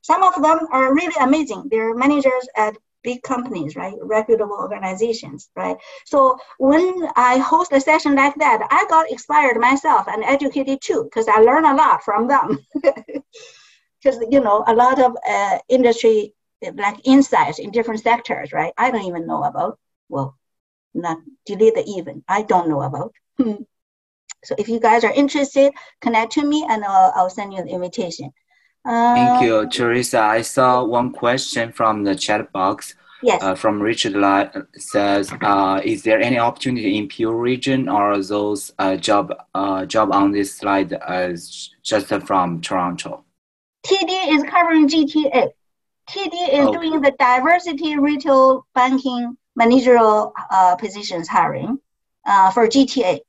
[0.02, 1.68] Some of them are really amazing.
[1.70, 3.94] They're managers at big companies, right?
[4.02, 5.76] Reputable organizations, right?
[6.04, 11.04] So when I host a session like that, I got inspired myself and educated too,
[11.04, 12.58] because I learned a lot from them.
[14.02, 16.34] because you know a lot of uh, industry
[16.74, 18.72] like insights in different sectors, right?
[18.76, 19.78] I don't even know about.
[20.08, 20.36] Well,
[20.94, 22.22] not delete the even.
[22.28, 23.14] I don't know about.
[24.42, 27.68] So if you guys are interested, connect to me and I'll, I'll send you the
[27.70, 28.32] invitation.
[28.84, 30.20] Thank you, um, Theresa.
[30.20, 32.94] I saw one question from the chat box.
[33.22, 33.42] Yes.
[33.42, 38.72] Uh, from Richard Lai says, uh, is there any opportunity in Peel region or those
[38.78, 43.24] uh, job uh, job on this slide as just from Toronto?
[43.86, 45.50] TD is covering GTA.
[46.08, 51.78] TD is doing the diversity retail banking managerial uh, positions hiring
[52.26, 53.20] uh, for GTA.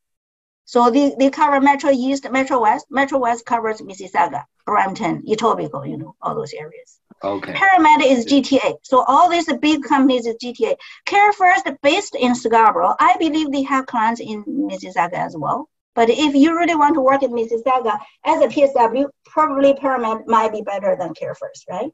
[0.65, 2.85] So they, they cover Metro East, Metro West.
[2.89, 6.99] Metro West covers Mississauga, Brampton, Etobicoke, you know, all those areas.
[7.23, 7.53] Okay.
[7.53, 8.77] Paramed is GTA.
[8.83, 10.75] So all these big companies is GTA.
[11.05, 12.95] CareFirst based in Scarborough.
[12.99, 15.69] I believe they have clients in Mississauga as well.
[15.93, 20.51] But if you really want to work in Mississauga as a PSW, probably Paramed might
[20.51, 21.91] be better than CareFirst, right?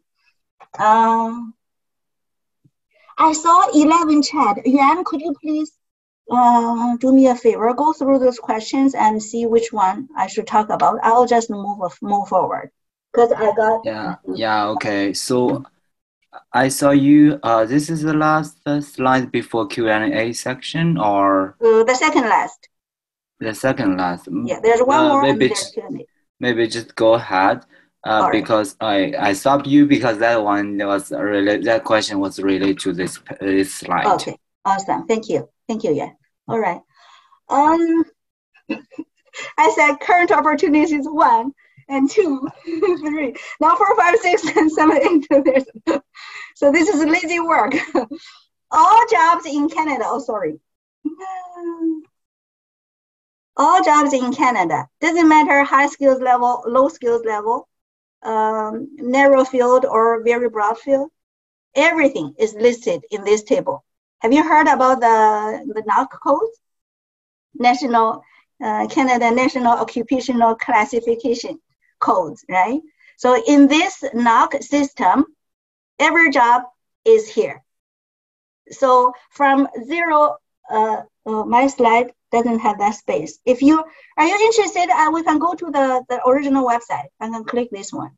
[0.80, 1.54] Um,
[3.18, 4.66] I saw 11 chat.
[4.66, 5.72] Yuan, could you please
[6.30, 7.74] uh, do me a favor?
[7.74, 11.00] Go through those questions and see which one I should talk about.
[11.04, 12.72] I'll just move move forward
[13.14, 13.82] because I got.
[13.86, 15.14] Yeah, yeah, okay.
[15.14, 15.64] So
[16.52, 17.40] I saw you.
[17.44, 22.24] Uh, this is the last slide before Q and A section, or uh, the second
[22.24, 22.70] last.
[23.40, 24.28] The second last.
[24.44, 25.22] Yeah, there's one uh, more.
[25.22, 25.54] Maybe,
[26.40, 27.66] maybe just go ahead.
[28.04, 28.32] Uh, right.
[28.32, 32.94] because I, I stopped you because that one was related, that question was related to
[32.94, 34.06] this this slide.
[34.06, 35.06] Okay, awesome.
[35.08, 35.50] Thank you.
[35.68, 35.94] Thank you.
[35.94, 36.12] Yeah.
[36.48, 36.82] All right.
[37.50, 38.04] Um,
[39.58, 41.52] I said current opportunities one
[41.90, 43.36] and two, three.
[43.60, 45.66] Now four, five, six, and seven, eight.
[46.56, 47.74] so this is lazy work.
[48.72, 50.04] All jobs in Canada.
[50.06, 50.60] Oh, sorry.
[53.56, 54.88] All jobs in Canada.
[55.02, 57.68] Doesn't matter high skills level, low skills level
[58.24, 61.10] um, narrow field or very broad field.
[61.76, 63.84] Everything is listed in this table.
[64.20, 66.60] Have you heard about the, the NOC codes?
[67.54, 68.24] National,
[68.64, 71.60] uh, Canada National Occupational Classification
[72.00, 72.80] codes, right?
[73.18, 75.26] So in this NOC system,
[76.00, 76.64] every job
[77.06, 77.64] is here.
[78.70, 80.38] So from zero,
[80.70, 83.40] uh, uh, my slide doesn't have that space.
[83.46, 83.84] If you
[84.18, 87.70] are you interested, uh, we can go to the, the original website and then click
[87.72, 88.12] this one.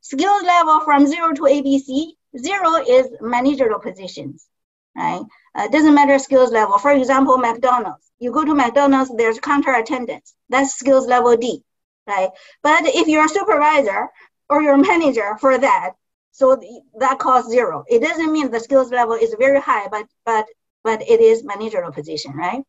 [0.00, 2.12] Skills level from zero to ABC.
[2.36, 4.48] Zero is managerial positions,
[4.96, 5.22] right?
[5.54, 6.78] Uh, doesn't matter skills level.
[6.78, 8.10] For example, McDonald's.
[8.18, 10.34] You go to McDonald's, there's counter attendants.
[10.48, 11.62] That's skills level D,
[12.06, 12.30] right?
[12.62, 14.08] But if you're a supervisor
[14.48, 15.92] or your manager for that,
[16.32, 16.60] so
[16.98, 17.84] that costs zero.
[17.88, 20.46] It doesn't mean the skills level is very high, but but
[20.82, 22.62] but it is managerial position, right?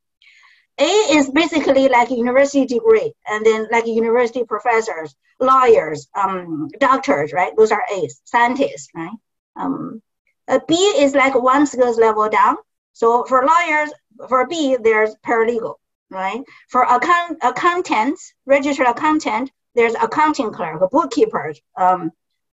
[0.77, 7.53] A is basically like university degree, and then like university professors, lawyers, um, doctors, right?
[7.57, 9.17] Those are A's, scientists, right?
[9.55, 10.01] Um,
[10.47, 12.57] a B is like one skills level down.
[12.93, 13.91] So for lawyers,
[14.29, 15.75] for B, there's paralegal,
[16.09, 16.41] right?
[16.69, 22.11] For account accountants, registered accountant, there's accounting clerk, bookkeepers, um,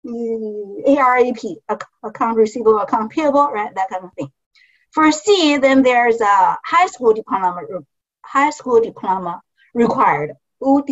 [0.05, 1.57] ARAP,
[2.03, 3.73] account receivable, account payable, right?
[3.73, 4.31] That kind of thing.
[4.91, 7.55] For C, then there's a high school diploma
[8.23, 9.41] high school diploma
[9.73, 10.89] required, OD,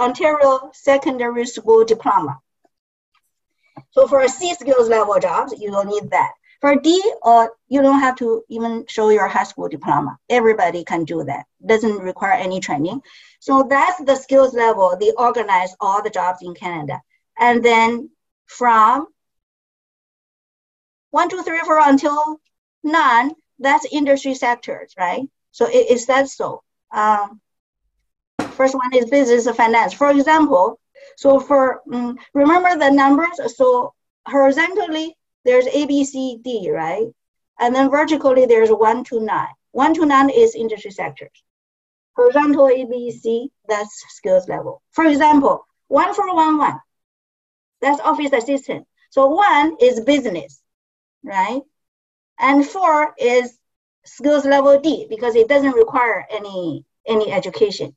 [0.00, 2.40] Ontario Secondary School Diploma.
[3.94, 6.32] So for a C skills level jobs, you don't need that.
[6.60, 10.18] For D, uh, you don't have to even show your high school diploma.
[10.28, 11.46] Everybody can do that.
[11.64, 13.02] Doesn't require any training.
[13.38, 14.96] So that's the skills level.
[14.98, 17.00] They organize all the jobs in Canada.
[17.38, 18.10] And then
[18.46, 19.06] from
[21.10, 22.40] one, two, three, four until
[22.82, 23.30] nine,
[23.60, 25.22] that's industry sectors, right?
[25.52, 26.64] So it is that so.
[26.92, 27.40] Um,
[28.56, 29.92] first one is business and finance.
[29.92, 30.80] For example,
[31.16, 33.40] so for um, remember the numbers.
[33.56, 33.94] So
[34.26, 37.06] horizontally there's A, B, C, D, right?
[37.60, 39.54] And then vertically there's one to nine.
[39.72, 41.42] One to nine is industry sectors.
[42.16, 44.82] Horizontal A, B, C, that's skills level.
[44.92, 46.80] For example, one four one one,
[47.80, 48.86] that's office assistant.
[49.10, 50.62] So one is business,
[51.22, 51.60] right?
[52.38, 53.58] And four is
[54.04, 57.94] skills level D because it doesn't require any any education.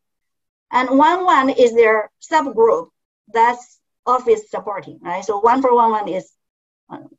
[0.71, 2.89] And one one is their subgroup
[3.33, 5.23] that's office supporting, right?
[5.23, 6.31] So one for one one is
[6.89, 7.09] um,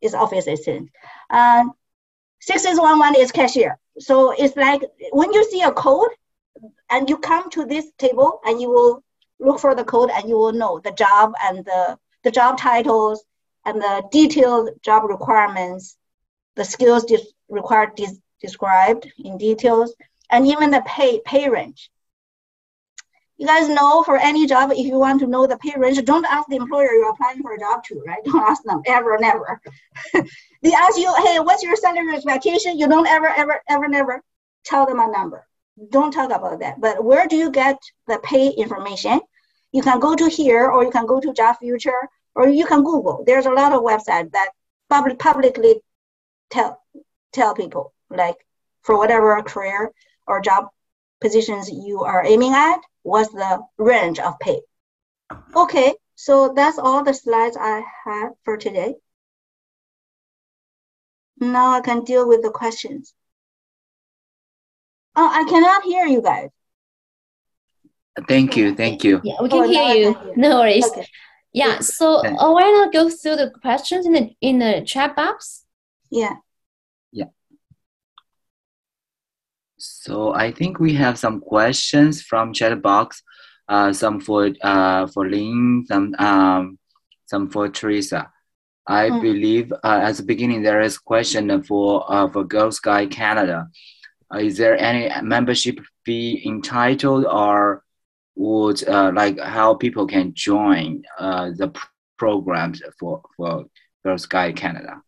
[0.00, 0.90] is office assistant.
[1.30, 1.72] Um,
[2.40, 3.78] six is one one is cashier.
[3.98, 4.82] So it's like
[5.12, 6.10] when you see a code
[6.90, 9.02] and you come to this table and you will
[9.38, 13.24] look for the code and you will know the job and the, the job titles
[13.64, 15.96] and the detailed job requirements
[16.56, 17.06] the skills
[17.48, 17.98] required
[18.40, 19.94] described in details,
[20.30, 21.90] and even the pay pay range.
[23.40, 26.26] You guys know for any job, if you want to know the pay range, don't
[26.26, 28.22] ask the employer you're applying for a job to, right?
[28.24, 29.58] Don't ask them ever, never.
[30.12, 32.78] they ask you, hey, what's your salary expectation?
[32.78, 34.22] You don't ever, ever, ever, never
[34.62, 35.46] tell them a number.
[35.88, 36.82] Don't talk about that.
[36.82, 39.20] But where do you get the pay information?
[39.72, 42.00] You can go to here, or you can go to Job Future,
[42.34, 43.24] or you can Google.
[43.26, 44.50] There's a lot of websites that
[44.90, 45.80] public, publicly
[46.50, 46.82] tell
[47.32, 48.36] tell people like
[48.82, 49.92] for whatever career
[50.26, 50.66] or job
[51.22, 54.60] positions you are aiming at, what's the range of pay?
[55.54, 58.94] Okay, so that's all the slides I have for today.
[61.38, 63.14] Now I can deal with the questions.
[65.16, 66.50] Oh, I cannot hear you guys.
[68.28, 69.20] Thank you, thank you.
[69.24, 70.14] Yeah, we can oh, hear you.
[70.14, 70.34] Hear.
[70.36, 70.84] No worries.
[70.84, 71.06] Okay.
[71.52, 75.64] Yeah, so uh, why not go through the questions in the in the chat box?
[76.10, 76.24] Yeah.
[76.24, 76.36] Yeah.
[80.00, 83.22] So I think we have some questions from chat box.
[83.68, 86.78] Uh, some for uh for Lynn, some um
[87.26, 88.32] some for Teresa.
[88.86, 89.20] I mm.
[89.20, 93.68] believe uh, at the beginning there is question for uh, for Girl Scout Canada.
[94.32, 97.84] Uh, is there any membership fee entitled or
[98.36, 101.70] would uh, like how people can join uh, the
[102.16, 103.66] programs for for
[104.02, 105.02] Girl Scout Canada?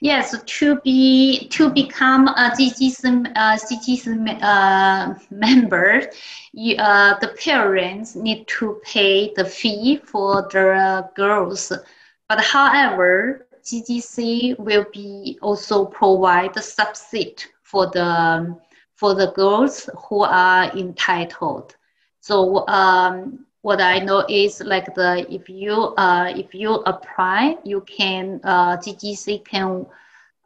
[0.00, 6.02] Yes, to be to become a GGC uh, uh, member,
[6.52, 11.72] you, uh, the parents need to pay the fee for the girls.
[12.28, 18.56] But however, GGC will be also provide the subsidy for the
[18.94, 21.76] for the girls who are entitled.
[22.20, 27.80] So um, what I know is like the if you uh, if you apply, you
[27.80, 29.86] can uh, GGC can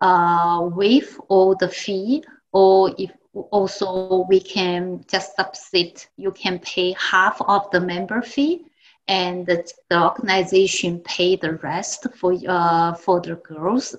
[0.01, 3.11] uh, waive all the fee, or if
[3.51, 5.97] also we can just subsidy.
[6.17, 8.65] You can pay half of the member fee,
[9.07, 13.95] and the, the organization pay the rest for uh, for the girls.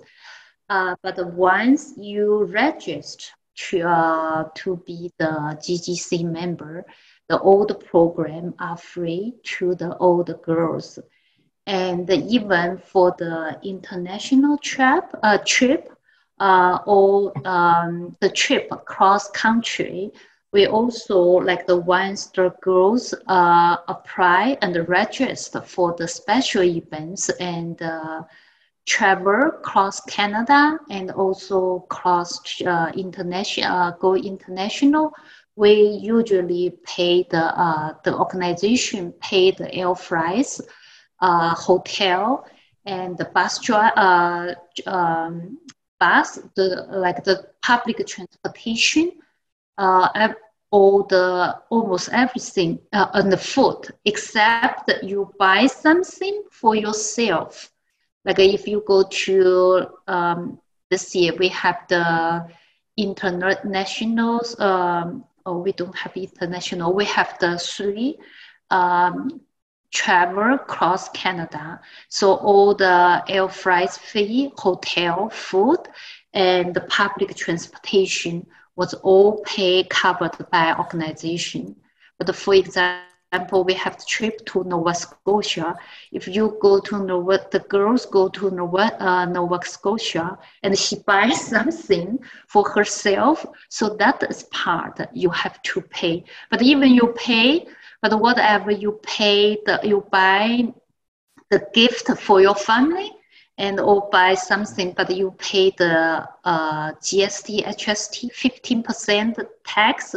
[0.68, 3.26] Uh, but once you register
[3.70, 5.32] to uh, to be the
[5.62, 6.86] GGC member,
[7.32, 11.00] the old program are free to the old girls.
[11.66, 15.94] And even for the international trip, uh, trip
[16.40, 20.12] uh, or um, the trip across country,
[20.52, 27.30] we also like the ones the girls uh, apply and register for the special events
[27.40, 28.24] and uh,
[28.86, 35.14] travel across Canada and also cross uh, international, uh, go international
[35.62, 40.62] we usually pay the uh, the organization pay the air flights,
[41.22, 42.46] uh, hotel,
[42.86, 44.56] and the bus uh,
[44.88, 45.58] um,
[46.00, 49.12] bus the like the public transportation,
[49.78, 50.34] uh,
[50.72, 57.70] all the almost everything uh, and the food except that you buy something for yourself.
[58.26, 60.60] Like if you go to um,
[60.90, 62.48] this year, we have the
[62.98, 66.94] international um, oh, we don't have international.
[66.94, 68.18] We have the three
[68.70, 69.42] um,
[69.92, 71.80] travel across Canada.
[72.10, 75.80] So all the air flights fee, hotel, food,
[76.34, 81.76] and the public transportation was all paid covered by organization.
[82.18, 85.76] But for example, example, we have the trip to Nova Scotia.
[86.12, 90.98] If you go to Nova, the girls go to Nova, uh, Nova Scotia and she
[91.08, 93.46] buys something for herself.
[93.70, 96.26] So that is part you have to pay.
[96.50, 97.68] But even you pay,
[98.02, 100.74] but whatever you pay, the, you buy
[101.50, 103.12] the gift for your family
[103.58, 110.16] and or buy something, but you pay the uh, GST, HST, 15% tax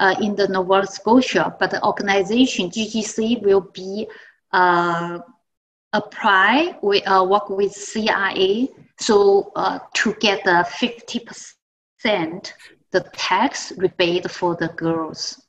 [0.00, 4.08] uh, in the Nova Scotia, but the organization GGC will be
[4.52, 5.18] uh,
[5.92, 8.68] apply, we uh, work with CIA,
[8.98, 12.52] so uh, to get the 50%
[12.92, 15.40] the tax rebate for the girls.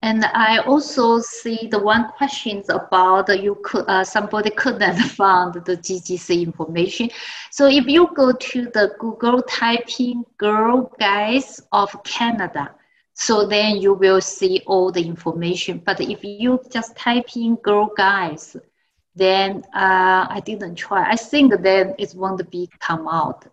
[0.00, 5.76] And I also see the one questions about you could uh, somebody couldn't find the
[5.76, 7.10] GGC information.
[7.50, 12.76] So if you go to the Google typing "Girl Guides of Canada,"
[13.20, 15.82] So then you will see all the information.
[15.84, 18.56] But if you just type in girl guides,
[19.16, 21.10] then uh, I didn't try.
[21.10, 23.44] I think then it won't be come out.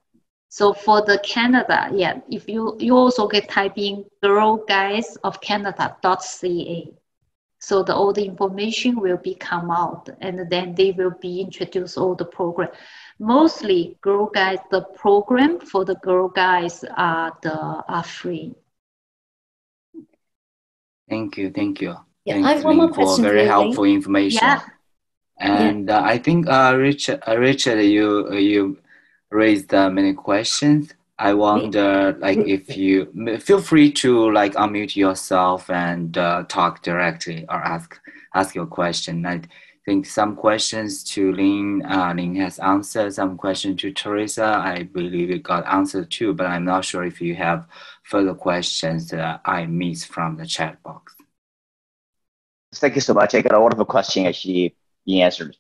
[0.49, 5.41] So for the Canada, yeah, if you, you also get type in girl guides of
[5.41, 6.93] Canada.ca.
[7.59, 11.97] So the all the information will be come out and then they will be introduced
[11.97, 12.69] all the program.
[13.17, 18.53] Mostly girl guides, the program for the girl guides are the are free.
[21.09, 21.95] Thank you, thank you.
[22.25, 24.39] Yeah, Thanks, I have one more question for very helpful information.
[24.41, 24.61] Yeah.
[25.39, 25.99] And yeah.
[25.99, 28.79] Uh, I think uh, Richard, uh, Richard, you uh, you
[29.31, 30.93] raised uh, many questions.
[31.17, 33.07] I wonder, like, if you
[33.39, 37.99] feel free to like unmute yourself and uh, talk directly or ask
[38.33, 39.25] ask your question.
[39.25, 39.41] I
[39.85, 43.13] think some questions to Lynn, uh, Lynn has answered.
[43.13, 46.33] Some questions to Teresa, I believe it got answered too.
[46.33, 47.67] But I'm not sure if you have
[48.05, 51.15] further questions that I missed from the chat box.
[52.73, 53.33] Thank you so much.
[53.33, 54.75] I got a lot of questions actually
[55.05, 55.57] being answered.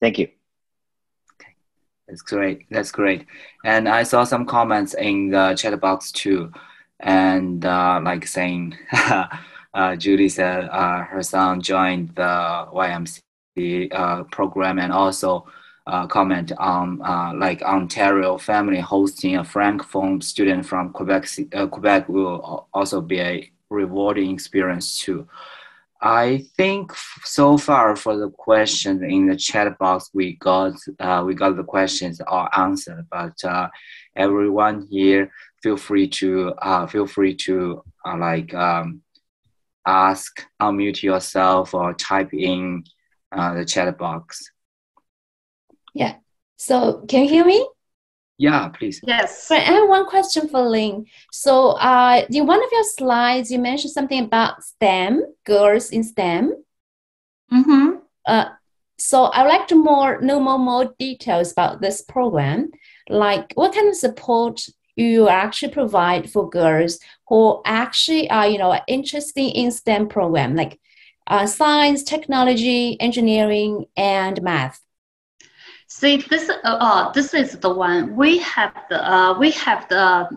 [0.00, 0.28] Thank you.
[1.34, 1.54] Okay,
[2.08, 2.66] that's great.
[2.70, 3.26] That's great.
[3.64, 6.52] And I saw some comments in the chat box too,
[7.00, 8.78] and uh, like saying,
[9.74, 15.46] uh, Judy said uh, her son joined the YMCA uh, program, and also
[15.86, 21.28] uh, comment on uh, like Ontario family hosting a francophone student from Quebec.
[21.70, 25.26] Quebec will also be a rewarding experience too.
[26.00, 26.92] I think
[27.24, 31.64] so far for the questions in the chat box, we got uh, we got the
[31.64, 33.06] questions all answered.
[33.10, 33.68] But uh,
[34.14, 35.30] everyone here,
[35.62, 39.02] feel free to uh, feel free to uh, like um,
[39.86, 42.84] ask, unmute yourself, or type in
[43.32, 44.50] uh, the chat box.
[45.96, 46.16] Yeah.
[46.56, 47.66] So can you hear me?
[48.38, 49.00] Yeah, please.
[49.02, 49.50] Yes.
[49.50, 51.06] I have one question for Lynn.
[51.32, 56.52] So, uh, in one of your slides, you mentioned something about STEM, girls in STEM.
[57.50, 57.96] Mm-hmm.
[58.26, 58.48] Uh,
[58.98, 62.70] so, I would like to more know more, more details about this program.
[63.08, 66.98] Like, what kind of support you actually provide for girls
[67.28, 70.78] who actually are, you know, interested in STEM program, like
[71.26, 74.80] uh, science, technology, engineering, and math.
[75.98, 78.16] See, this uh, uh, this is the one.
[78.16, 80.28] We have the uh, we have the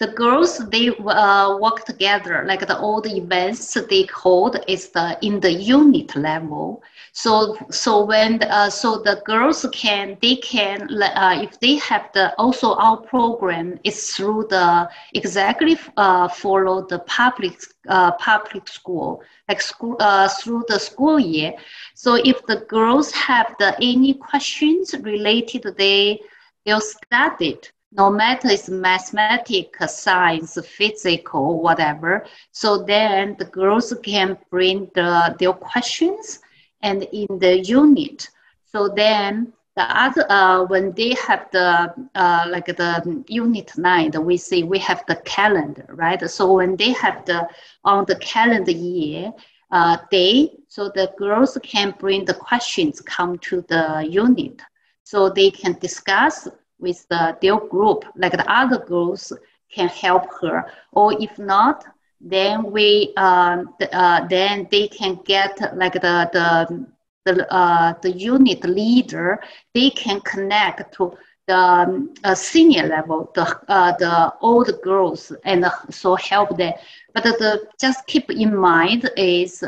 [0.00, 2.44] the girls they uh, work together.
[2.44, 6.82] Like the the events they hold is the in the unit level
[7.16, 12.34] so so when uh, so the girls can they can uh, if they have the
[12.36, 17.54] also our program is through the exactly uh, follow the public
[17.88, 21.54] uh, public school like school uh, through the school year
[21.94, 26.20] so if the girls have the any questions related they
[26.66, 32.26] they'll study it no matter it's mathematics, science, physical, whatever.
[32.50, 36.40] So then the girls can bring the, their questions
[36.82, 38.28] and in the unit.
[38.64, 44.36] So then the other, uh, when they have the, uh, like the unit nine, we
[44.36, 46.20] see we have the calendar, right?
[46.30, 47.48] So when they have the,
[47.84, 49.32] on the calendar year,
[49.70, 54.62] uh, day, so the girls can bring the questions come to the unit.
[55.02, 56.48] So they can discuss
[56.78, 59.32] with the, their group, like the other girls
[59.70, 60.70] can help her.
[60.92, 61.84] Or if not,
[62.20, 66.86] then we um, uh, then they can get like the the
[67.24, 69.40] the, uh, the unit leader.
[69.74, 71.16] They can connect to
[71.46, 76.72] the um, uh, senior level, the uh, the old girls, and so help them.
[77.14, 79.64] But the just keep in mind is.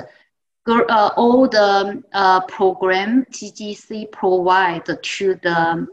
[0.71, 5.87] Uh, all the uh, program GGC provide to the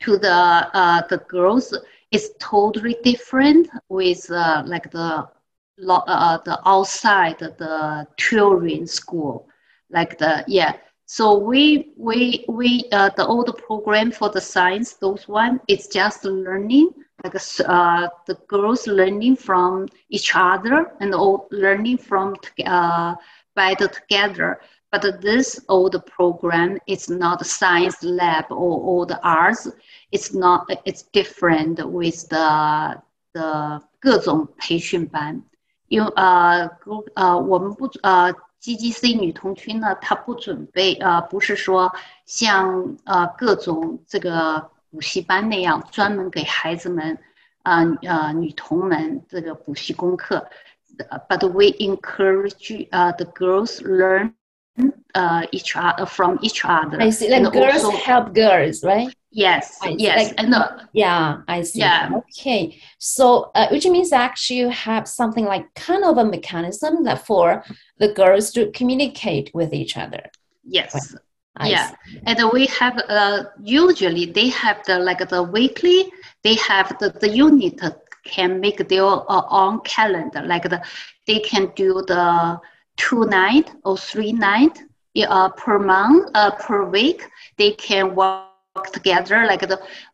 [0.00, 1.74] to the uh, the girls
[2.10, 5.26] is totally different with like the
[5.89, 9.47] uh, the outside the children school
[9.89, 10.73] like the yeah
[11.05, 16.25] so we we we uh, the old program for the science those one it's just
[16.25, 16.89] learning
[17.23, 17.35] like
[17.65, 22.35] uh, the girls learning from each other and all learning from
[22.65, 23.15] uh,
[23.55, 24.59] by the together
[24.91, 29.67] but this old program is not science lab or, or the arts.
[30.11, 30.65] It's not.
[30.85, 33.01] It's different with the
[33.33, 35.43] the 各种培训班。
[35.92, 36.70] 因为呃
[37.14, 38.32] 呃我们不呃
[38.62, 41.92] GGC 女童区呢，它不准备呃不是说
[42.24, 47.18] 像呃各种这个补习班那样专门给孩子们
[47.64, 50.48] 呃呃女童们这个补习功课。
[51.28, 54.32] But we encourage uh, the girls learn
[55.14, 57.00] uh, each other from each other.
[57.00, 57.28] I see.
[57.28, 59.14] Like and girls also, help girls, right?
[59.30, 59.78] Yes.
[59.96, 60.28] Yes.
[60.28, 61.80] Like, and uh, yeah, I see.
[61.80, 62.10] Yeah.
[62.14, 62.78] Okay.
[62.98, 67.64] So, uh, which means actually you have something like kind of a mechanism that for
[67.98, 70.22] the girls to communicate with each other.
[70.64, 71.14] Yes.
[71.58, 71.70] Right.
[71.70, 72.20] yeah, see.
[72.24, 76.10] and we have uh, usually they have the like the weekly.
[76.42, 77.80] They have the the unit
[78.24, 80.42] can make their uh, own calendar.
[80.42, 80.82] Like the
[81.26, 82.58] they can do the
[82.96, 84.78] two night or three night
[85.28, 87.28] uh, per month, uh, per week,
[87.58, 90.10] they can work together like the, uh,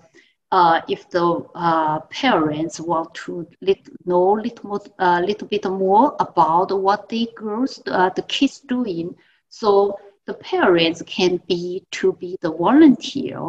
[0.52, 6.70] uh, if the uh, parents want to lit, know little uh, little bit more about
[6.80, 9.14] what the girls, uh, the kids doing,
[9.48, 13.40] so the parents can be to be the volunteer,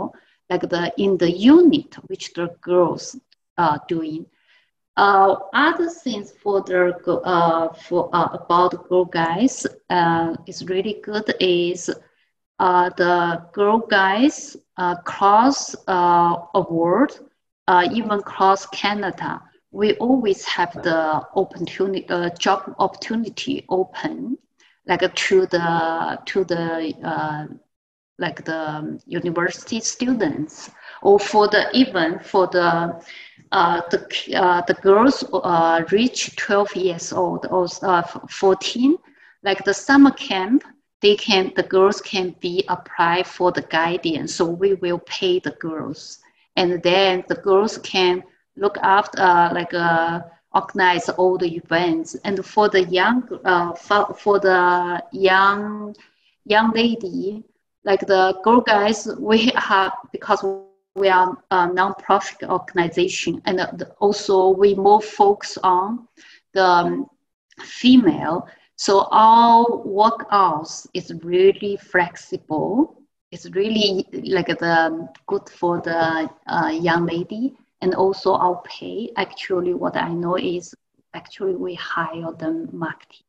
[0.49, 3.17] like the in the unit which the girls
[3.57, 4.25] are doing.
[4.97, 6.93] Uh, other things for the
[7.25, 11.89] uh, for uh, about girl guides uh, is really good is
[12.59, 17.19] uh, the girl guides uh, cross uh, a world,
[17.67, 19.41] uh, even cross Canada.
[19.71, 24.37] We always have the opportunity, uh, job opportunity open,
[24.85, 27.45] like to the to the uh,
[28.19, 30.69] like the university students,
[31.01, 33.01] or for the even for the
[33.51, 35.23] uh, the uh, the girls
[35.91, 38.97] reach 12 years old or uh, 14,
[39.43, 40.63] like the summer camp
[41.03, 45.51] they can the girls can be apply for the guidance so we will pay the
[45.59, 46.19] girls.
[46.55, 48.23] And then the girls can
[48.55, 50.21] look after uh, like uh,
[50.53, 52.15] organize all the events.
[52.23, 55.95] And for the young uh, for, for the young
[56.45, 57.43] young lady
[57.85, 64.75] like the girl guides we have because we are a non-profit organization and also we
[64.75, 66.07] more focus on
[66.53, 67.07] the um,
[67.59, 68.47] female
[68.83, 72.97] so our work hours is really flexible.
[73.31, 79.09] It's really like the good for the uh, young lady, and also our pay.
[79.15, 80.75] Actually, what I know is
[81.13, 83.22] actually we hire the marketing